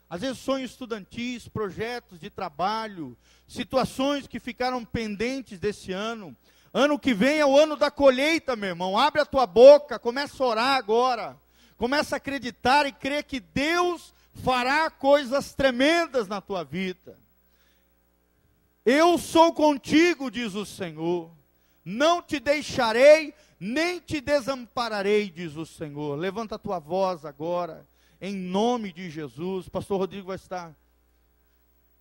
Às 0.09 0.21
vezes 0.21 0.39
sonhos 0.39 0.71
estudantis, 0.71 1.47
projetos 1.47 2.19
de 2.19 2.31
trabalho, 2.31 3.15
situações 3.47 4.25
que 4.25 4.39
ficaram 4.39 4.83
pendentes 4.83 5.59
desse 5.59 5.91
ano. 5.91 6.35
Ano 6.73 6.97
que 6.97 7.13
vem 7.13 7.39
é 7.39 7.45
o 7.45 7.57
ano 7.57 7.75
da 7.75 7.91
colheita, 7.91 8.55
meu 8.55 8.69
irmão. 8.69 8.97
Abre 8.97 9.21
a 9.21 9.25
tua 9.25 9.45
boca, 9.45 9.99
começa 9.99 10.43
a 10.43 10.47
orar 10.47 10.77
agora. 10.77 11.37
Começa 11.77 12.15
a 12.15 12.17
acreditar 12.17 12.87
e 12.87 12.91
crer 12.91 13.23
que 13.23 13.39
Deus 13.39 14.11
fará 14.43 14.89
coisas 14.89 15.53
tremendas 15.53 16.27
na 16.27 16.41
tua 16.41 16.63
vida. 16.63 17.15
Eu 18.83 19.17
sou 19.19 19.53
contigo, 19.53 20.31
diz 20.31 20.55
o 20.55 20.65
Senhor. 20.65 21.31
Não 21.85 22.19
te 22.19 22.39
deixarei, 22.39 23.33
nem 23.59 23.99
te 23.99 24.19
desampararei, 24.19 25.29
diz 25.29 25.55
o 25.55 25.67
Senhor. 25.67 26.17
Levanta 26.17 26.55
a 26.55 26.59
tua 26.59 26.79
voz 26.79 27.25
agora 27.25 27.87
em 28.21 28.35
nome 28.35 28.91
de 28.91 29.09
Jesus. 29.09 29.69
Pastor 29.69 29.99
Rodrigo 29.99 30.27
vai 30.27 30.35
estar 30.35 30.75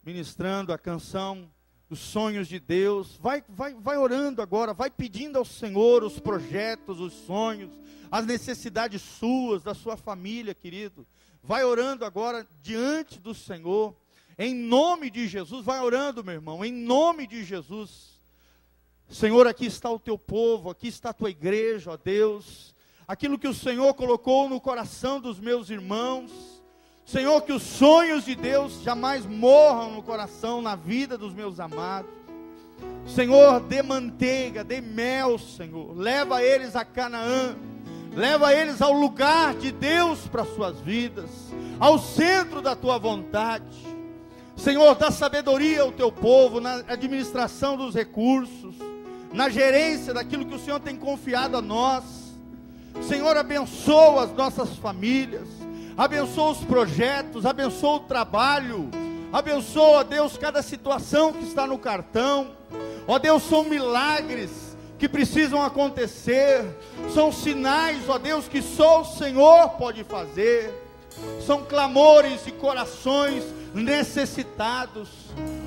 ministrando 0.03 0.73
a 0.73 0.79
canção 0.79 1.49
dos 1.89 2.01
sonhos 2.01 2.49
de 2.49 2.59
Deus. 2.59 3.17
Vai, 3.21 3.43
vai, 3.49 3.75
vai 3.75 3.97
orando 3.97 4.43
agora, 4.43 4.75
vai 4.75 4.91
pedindo 4.91 5.39
ao 5.39 5.45
Senhor 5.45 6.03
os 6.03 6.19
projetos, 6.19 7.01
os 7.01 7.13
sonhos, 7.13 7.71
as 8.11 8.27
necessidades 8.27 9.01
suas, 9.01 9.63
da 9.63 9.75
sua 9.75 9.97
família, 9.97 10.55
querido. 10.55 11.07
Vai 11.43 11.65
orando 11.65 12.05
agora 12.05 12.47
diante 12.63 13.21
do 13.21 13.33
Senhor. 13.33 13.95
Em 14.37 14.55
nome 14.55 15.11
de 15.11 15.27
Jesus, 15.27 15.65
vai 15.65 15.81
orando, 15.81 16.25
meu 16.25 16.35
irmão, 16.35 16.65
em 16.65 16.73
nome 16.73 17.27
de 17.27 17.45
Jesus. 17.45 18.21
Senhor, 19.09 19.47
aqui 19.47 19.67
está 19.67 19.91
o 19.91 19.99
teu 19.99 20.19
povo, 20.19 20.71
aqui 20.71 20.89
está 20.89 21.11
a 21.11 21.15
tua 21.15 21.31
igreja, 21.31 21.93
ó 21.93 21.97
Deus 21.97 22.75
aquilo 23.09 23.39
que 23.39 23.49
o 23.49 23.55
Senhor 23.55 23.95
colocou 23.95 24.51
no 24.51 24.61
coração 24.61 25.19
dos 25.19 25.41
meus 25.41 25.71
irmãos. 25.71 26.31
Senhor, 27.07 27.41
que 27.41 27.55
os 27.55 27.63
sonhos 27.63 28.27
de 28.27 28.35
Deus 28.35 28.83
jamais 28.83 29.25
morram 29.25 29.93
no 29.93 30.03
coração, 30.03 30.61
na 30.61 30.77
vida 30.77 31.17
dos 31.17 31.33
meus 31.33 31.59
amados. 31.59 32.11
Senhor, 33.07 33.61
dê 33.61 33.83
manteiga, 33.83 34.63
dê 34.63 34.83
mel, 34.83 35.39
Senhor. 35.39 35.97
Leva 35.97 36.43
eles 36.43 36.77
a 36.77 36.85
Canaã. 36.85 37.57
Leva 38.15 38.53
eles 38.53 38.83
ao 38.83 38.93
lugar 38.93 39.55
de 39.55 39.73
Deus 39.73 40.27
para 40.27 40.45
suas 40.45 40.79
vidas, 40.81 41.31
ao 41.79 41.99
centro 41.99 42.61
da 42.61 42.75
tua 42.75 42.99
vontade. 42.99 43.79
Senhor, 44.57 44.95
dá 44.97 45.11
sabedoria 45.11 45.83
ao 45.83 45.93
teu 45.93 46.11
povo 46.11 46.61
na 46.61 46.83
administração 46.89 47.77
dos 47.77 47.95
recursos, 47.95 48.75
na 49.33 49.49
gerência 49.49 50.13
daquilo 50.13 50.45
que 50.45 50.55
o 50.55 50.59
Senhor 50.59 50.81
tem 50.81 50.97
confiado 50.97 51.57
a 51.57 51.63
nós. 51.63 52.18
Senhor, 53.07 53.37
abençoa 53.37 54.25
as 54.25 54.33
nossas 54.33 54.77
famílias, 54.77 55.49
abençoa 55.97 56.51
os 56.51 56.65
projetos, 56.65 57.47
abençoa 57.47 57.97
o 57.97 58.01
trabalho, 58.01 58.91
abençoa, 59.33 60.05
Deus, 60.05 60.37
cada 60.37 60.63
situação 60.63 61.33
que 61.33 61.45
está 61.45 61.67
no 61.67 61.79
cartão. 61.79 62.53
Ó 63.07 63.19
Deus, 63.19 63.43
são 63.45 63.65
milagres, 63.65 64.77
que 64.99 65.09
precisam 65.09 65.63
acontecer, 65.63 66.65
são 67.15 67.33
sinais, 67.33 68.09
ó 68.09 68.19
Deus, 68.19 68.49
que 68.49 68.61
só 68.61 69.03
o 69.03 69.05
Senhor 69.05 69.71
pode 69.71 70.03
fazer, 70.03 70.75
são 71.47 71.65
clamores 71.65 72.47
e 72.47 72.53
corações 72.53 73.45
necessitados, 73.73 75.09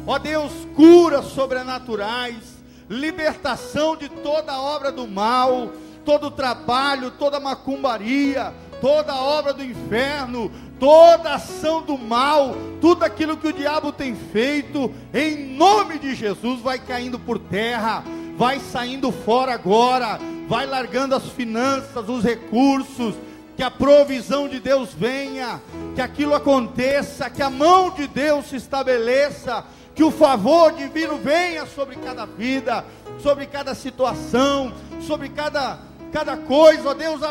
ó 0.05 0.19
Deus, 0.19 0.51
curas 0.75 1.25
sobrenaturais, 1.27 2.61
libertação 2.89 3.95
de 3.95 4.09
toda 4.09 4.59
obra 4.59 4.91
do 4.91 5.07
mal, 5.07 5.71
todo 6.03 6.31
trabalho, 6.31 7.11
toda 7.11 7.39
macumbaria, 7.39 8.53
toda 8.79 9.15
obra 9.15 9.53
do 9.53 9.63
inferno, 9.63 10.51
toda 10.79 11.35
ação 11.35 11.81
do 11.81 11.97
mal, 11.97 12.55
tudo 12.81 13.03
aquilo 13.03 13.37
que 13.37 13.47
o 13.47 13.53
diabo 13.53 13.91
tem 13.91 14.15
feito, 14.15 14.91
em 15.13 15.55
nome 15.55 15.99
de 15.99 16.15
Jesus, 16.15 16.59
vai 16.61 16.79
caindo 16.79 17.19
por 17.19 17.37
terra, 17.37 18.03
vai 18.35 18.59
saindo 18.59 19.11
fora 19.11 19.53
agora, 19.53 20.19
vai 20.47 20.65
largando 20.65 21.15
as 21.15 21.25
finanças, 21.27 22.09
os 22.09 22.23
recursos, 22.23 23.15
que 23.55 23.63
a 23.63 23.69
provisão 23.69 24.47
de 24.47 24.59
Deus 24.59 24.93
venha, 24.93 25.61
que 25.93 26.01
aquilo 26.01 26.33
aconteça, 26.33 27.29
que 27.29 27.43
a 27.43 27.49
mão 27.49 27.91
de 27.91 28.07
Deus 28.07 28.47
se 28.47 28.55
estabeleça, 28.55 29.63
que 29.93 30.03
o 30.03 30.09
favor 30.09 30.71
divino 30.71 31.17
venha 31.17 31.65
sobre 31.65 31.95
cada 31.97 32.25
vida, 32.25 32.83
sobre 33.19 33.45
cada 33.45 33.75
situação, 33.75 34.73
sobre 35.01 35.29
cada, 35.29 35.77
cada 36.11 36.37
coisa, 36.37 36.89
ó 36.89 36.93
Deus, 36.93 37.21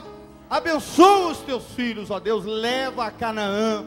abençoa 0.49 1.33
os 1.33 1.39
teus 1.39 1.65
filhos, 1.75 2.11
ó 2.11 2.19
Deus, 2.19 2.45
leva 2.45 3.07
a 3.07 3.11
Canaã, 3.11 3.85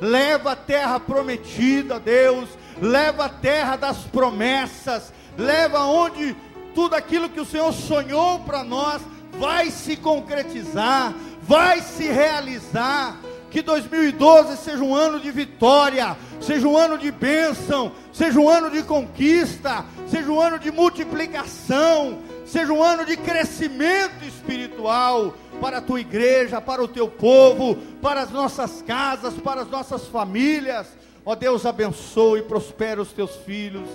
leva 0.00 0.52
a 0.52 0.56
terra 0.56 1.00
prometida, 1.00 1.98
Deus, 1.98 2.48
leva 2.80 3.24
a 3.26 3.28
terra 3.28 3.76
das 3.76 3.98
promessas, 3.98 5.12
leva 5.36 5.80
onde 5.80 6.36
tudo 6.74 6.94
aquilo 6.94 7.28
que 7.28 7.40
o 7.40 7.44
Senhor 7.44 7.72
sonhou 7.72 8.40
para 8.40 8.62
nós 8.64 9.00
vai 9.38 9.70
se 9.70 9.96
concretizar, 9.96 11.14
vai 11.42 11.80
se 11.80 12.04
realizar. 12.04 13.16
Que 13.50 13.62
2012 13.62 14.56
seja 14.56 14.82
um 14.82 14.92
ano 14.92 15.20
de 15.20 15.30
vitória, 15.30 16.16
seja 16.40 16.66
um 16.66 16.76
ano 16.76 16.98
de 16.98 17.12
bênção, 17.12 17.92
seja 18.12 18.40
um 18.40 18.48
ano 18.48 18.68
de 18.68 18.82
conquista, 18.82 19.84
seja 20.08 20.28
um 20.28 20.40
ano 20.40 20.58
de 20.58 20.72
multiplicação, 20.72 22.18
seja 22.44 22.72
um 22.72 22.82
ano 22.82 23.04
de 23.04 23.16
crescimento 23.16 24.24
espiritual 24.24 25.34
para 25.60 25.78
a 25.78 25.82
tua 25.82 26.00
igreja, 26.00 26.60
para 26.60 26.82
o 26.82 26.88
teu 26.88 27.08
povo, 27.08 27.76
para 28.02 28.22
as 28.22 28.30
nossas 28.30 28.82
casas, 28.82 29.34
para 29.34 29.62
as 29.62 29.68
nossas 29.68 30.06
famílias. 30.06 30.86
Ó 31.24 31.34
Deus, 31.34 31.64
abençoe 31.64 32.40
e 32.40 32.42
prospera 32.42 33.00
os 33.00 33.12
teus 33.12 33.34
filhos. 33.36 33.88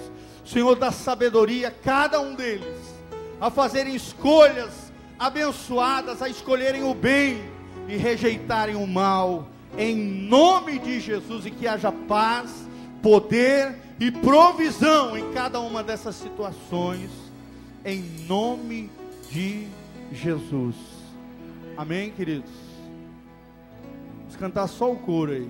Senhor, 0.45 0.75
dá 0.75 0.91
sabedoria 0.91 1.67
a 1.67 1.71
cada 1.71 2.19
um 2.19 2.33
deles 2.33 2.99
a 3.39 3.49
fazerem 3.49 3.95
escolhas 3.95 4.91
abençoadas, 5.17 6.21
a 6.21 6.29
escolherem 6.29 6.83
o 6.83 6.93
bem 6.93 7.41
e 7.87 7.95
rejeitarem 7.95 8.75
o 8.75 8.85
mal, 8.85 9.47
em 9.77 9.95
nome 9.95 10.79
de 10.79 10.99
Jesus, 10.99 11.45
e 11.45 11.51
que 11.51 11.67
haja 11.67 11.91
paz, 11.91 12.67
poder 13.01 13.75
e 13.99 14.11
provisão 14.11 15.17
em 15.17 15.31
cada 15.31 15.59
uma 15.59 15.83
dessas 15.83 16.15
situações, 16.15 17.09
em 17.85 18.03
nome 18.27 18.89
de 19.31 19.67
Jesus. 20.11 20.75
Amém, 21.77 22.11
queridos? 22.11 22.51
Vamos 24.19 24.35
cantar 24.35 24.67
só 24.67 24.91
o 24.91 24.95
coro 24.95 25.31
aí, 25.31 25.49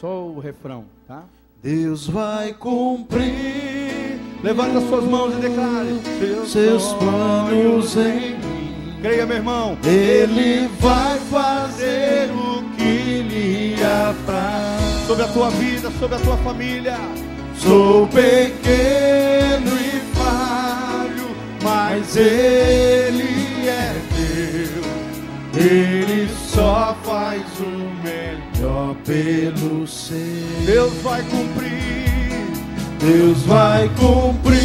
só 0.00 0.26
o 0.26 0.38
refrão, 0.38 0.84
tá? 1.06 1.24
Deus 1.62 2.06
vai 2.06 2.52
cumprir. 2.54 4.20
Levanta 4.42 4.80
suas 4.82 5.04
mãos 5.04 5.34
e 5.34 5.40
declare 5.40 5.88
seus, 6.18 6.50
seus 6.50 6.92
planos 6.94 7.96
em 7.96 8.36
mim. 8.36 9.00
Creia, 9.00 9.26
meu 9.26 9.36
irmão. 9.36 9.78
Ele 9.84 10.68
vai 10.80 11.18
fazer 11.18 12.30
o 12.30 12.62
que 12.76 13.22
lhe 13.22 13.74
apraz. 13.82 15.06
Sobre 15.06 15.24
a 15.24 15.28
tua 15.28 15.50
vida, 15.50 15.90
sobre 15.92 16.16
a 16.16 16.20
tua 16.20 16.36
família. 16.38 16.98
Sou 17.58 18.06
pequeno 18.08 19.72
e 19.76 20.16
falho, 20.16 21.36
mas 21.62 22.16
Ele 22.16 23.68
é 23.68 23.94
Deus. 24.14 24.86
Ele 25.56 26.28
só 26.52 26.96
faz 27.02 27.42
o 27.60 27.90
melhor 28.04 28.94
pelo 29.04 29.86
seu. 29.86 30.16
Deus 30.64 30.92
vai 31.02 31.22
cumprir. 31.22 31.96
Deus 32.98 33.42
vai 33.42 33.88
cumprir 33.98 34.56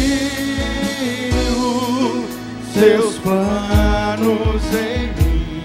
os 1.56 2.74
seus 2.74 3.18
planos 3.18 4.62
em 4.74 5.06
mim. 5.22 5.64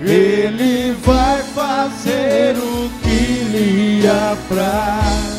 Ele 0.00 0.92
vai 1.04 1.42
fazer 1.54 2.56
o 2.56 2.90
que 3.02 3.44
lhe 3.44 4.06
apraz. 4.06 5.37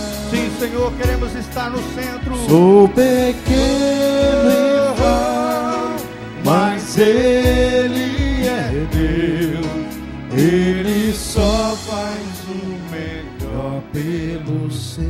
Senhor, 0.60 0.92
queremos 0.94 1.34
estar 1.36 1.70
no 1.70 1.78
centro. 1.94 2.36
Sou 2.48 2.88
pequeno 2.90 4.50
e 4.52 4.94
vão, 5.00 5.96
mas 6.44 6.98
Ele 6.98 8.46
é 8.46 8.86
Deus. 8.92 9.66
Ele 10.32 11.14
só 11.14 11.76
faz 11.88 12.44
o 12.50 12.92
melhor 12.92 13.82
pelo 13.94 14.70
seu. 14.72 15.06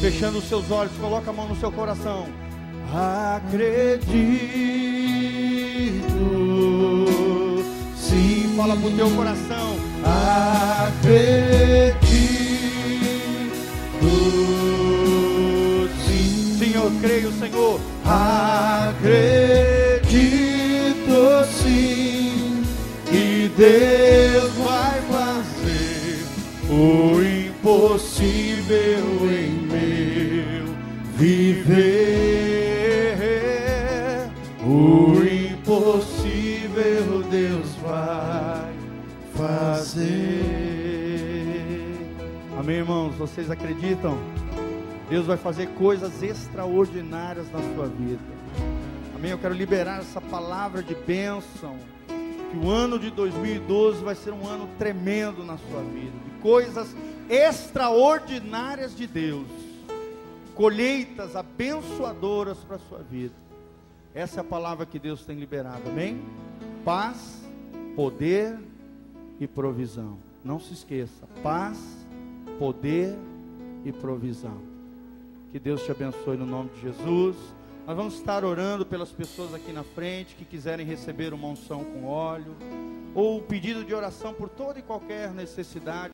Fechando 0.00 0.38
os 0.38 0.44
seus 0.48 0.70
olhos, 0.70 0.92
coloca 1.00 1.30
a 1.30 1.32
mão 1.32 1.48
no 1.48 1.56
seu 1.56 1.70
coração. 1.70 2.26
Acredito, 5.84 7.62
sim, 7.96 8.54
Fala 8.56 8.76
pro 8.76 8.90
teu 8.92 9.10
coração. 9.10 9.76
acredito, 10.94 11.92
eu 16.84 16.90
creio, 17.00 17.32
Senhor. 17.32 17.80
acredito, 18.04 19.04
sim, 21.50 22.62
que 23.06 23.50
Deus 23.56 24.52
vai 24.52 25.00
fazer 25.02 26.26
o 26.68 27.22
impossível 27.22 29.04
em 29.30 29.66
meu 29.66 30.74
viver. 31.16 31.94
O 34.62 35.14
impossível 35.24 37.22
Deus 37.30 37.74
vai 37.82 38.74
fazer. 39.34 40.44
Amém, 42.58 42.76
irmãos? 42.76 43.14
Vocês 43.14 43.50
acreditam? 43.50 44.33
Deus 45.08 45.26
vai 45.26 45.36
fazer 45.36 45.68
coisas 45.74 46.22
extraordinárias 46.22 47.50
na 47.52 47.60
sua 47.74 47.86
vida. 47.86 48.22
Amém? 49.14 49.30
Eu 49.30 49.38
quero 49.38 49.54
liberar 49.54 50.00
essa 50.00 50.20
palavra 50.20 50.82
de 50.82 50.94
bênção. 50.94 51.76
Que 52.50 52.56
o 52.56 52.70
ano 52.70 52.98
de 52.98 53.10
2012 53.10 54.02
vai 54.02 54.14
ser 54.14 54.32
um 54.32 54.46
ano 54.46 54.68
tremendo 54.78 55.44
na 55.44 55.58
sua 55.58 55.82
vida. 55.82 56.12
De 56.24 56.40
coisas 56.40 56.94
extraordinárias 57.28 58.96
de 58.96 59.06
Deus. 59.06 59.46
Colheitas 60.54 61.36
abençoadoras 61.36 62.58
para 62.58 62.76
a 62.76 62.80
sua 62.80 63.00
vida. 63.00 63.34
Essa 64.14 64.38
é 64.38 64.40
a 64.40 64.44
palavra 64.44 64.86
que 64.86 64.98
Deus 64.98 65.24
tem 65.24 65.38
liberado. 65.38 65.82
Amém? 65.86 66.22
Paz, 66.84 67.42
poder 67.96 68.56
e 69.40 69.46
provisão. 69.46 70.16
Não 70.44 70.60
se 70.60 70.72
esqueça. 70.72 71.26
Paz, 71.42 71.78
poder 72.58 73.16
e 73.84 73.92
provisão. 73.92 74.73
Que 75.54 75.60
Deus 75.60 75.84
te 75.84 75.92
abençoe 75.92 76.36
no 76.36 76.44
nome 76.44 76.70
de 76.70 76.80
Jesus. 76.80 77.36
Nós 77.86 77.96
vamos 77.96 78.14
estar 78.14 78.44
orando 78.44 78.84
pelas 78.84 79.12
pessoas 79.12 79.54
aqui 79.54 79.72
na 79.72 79.84
frente 79.84 80.34
que 80.34 80.44
quiserem 80.44 80.84
receber 80.84 81.32
uma 81.32 81.46
unção 81.46 81.84
com 81.84 82.06
óleo, 82.06 82.56
ou 83.14 83.40
pedido 83.40 83.84
de 83.84 83.94
oração 83.94 84.34
por 84.34 84.48
toda 84.48 84.80
e 84.80 84.82
qualquer 84.82 85.32
necessidade. 85.32 86.12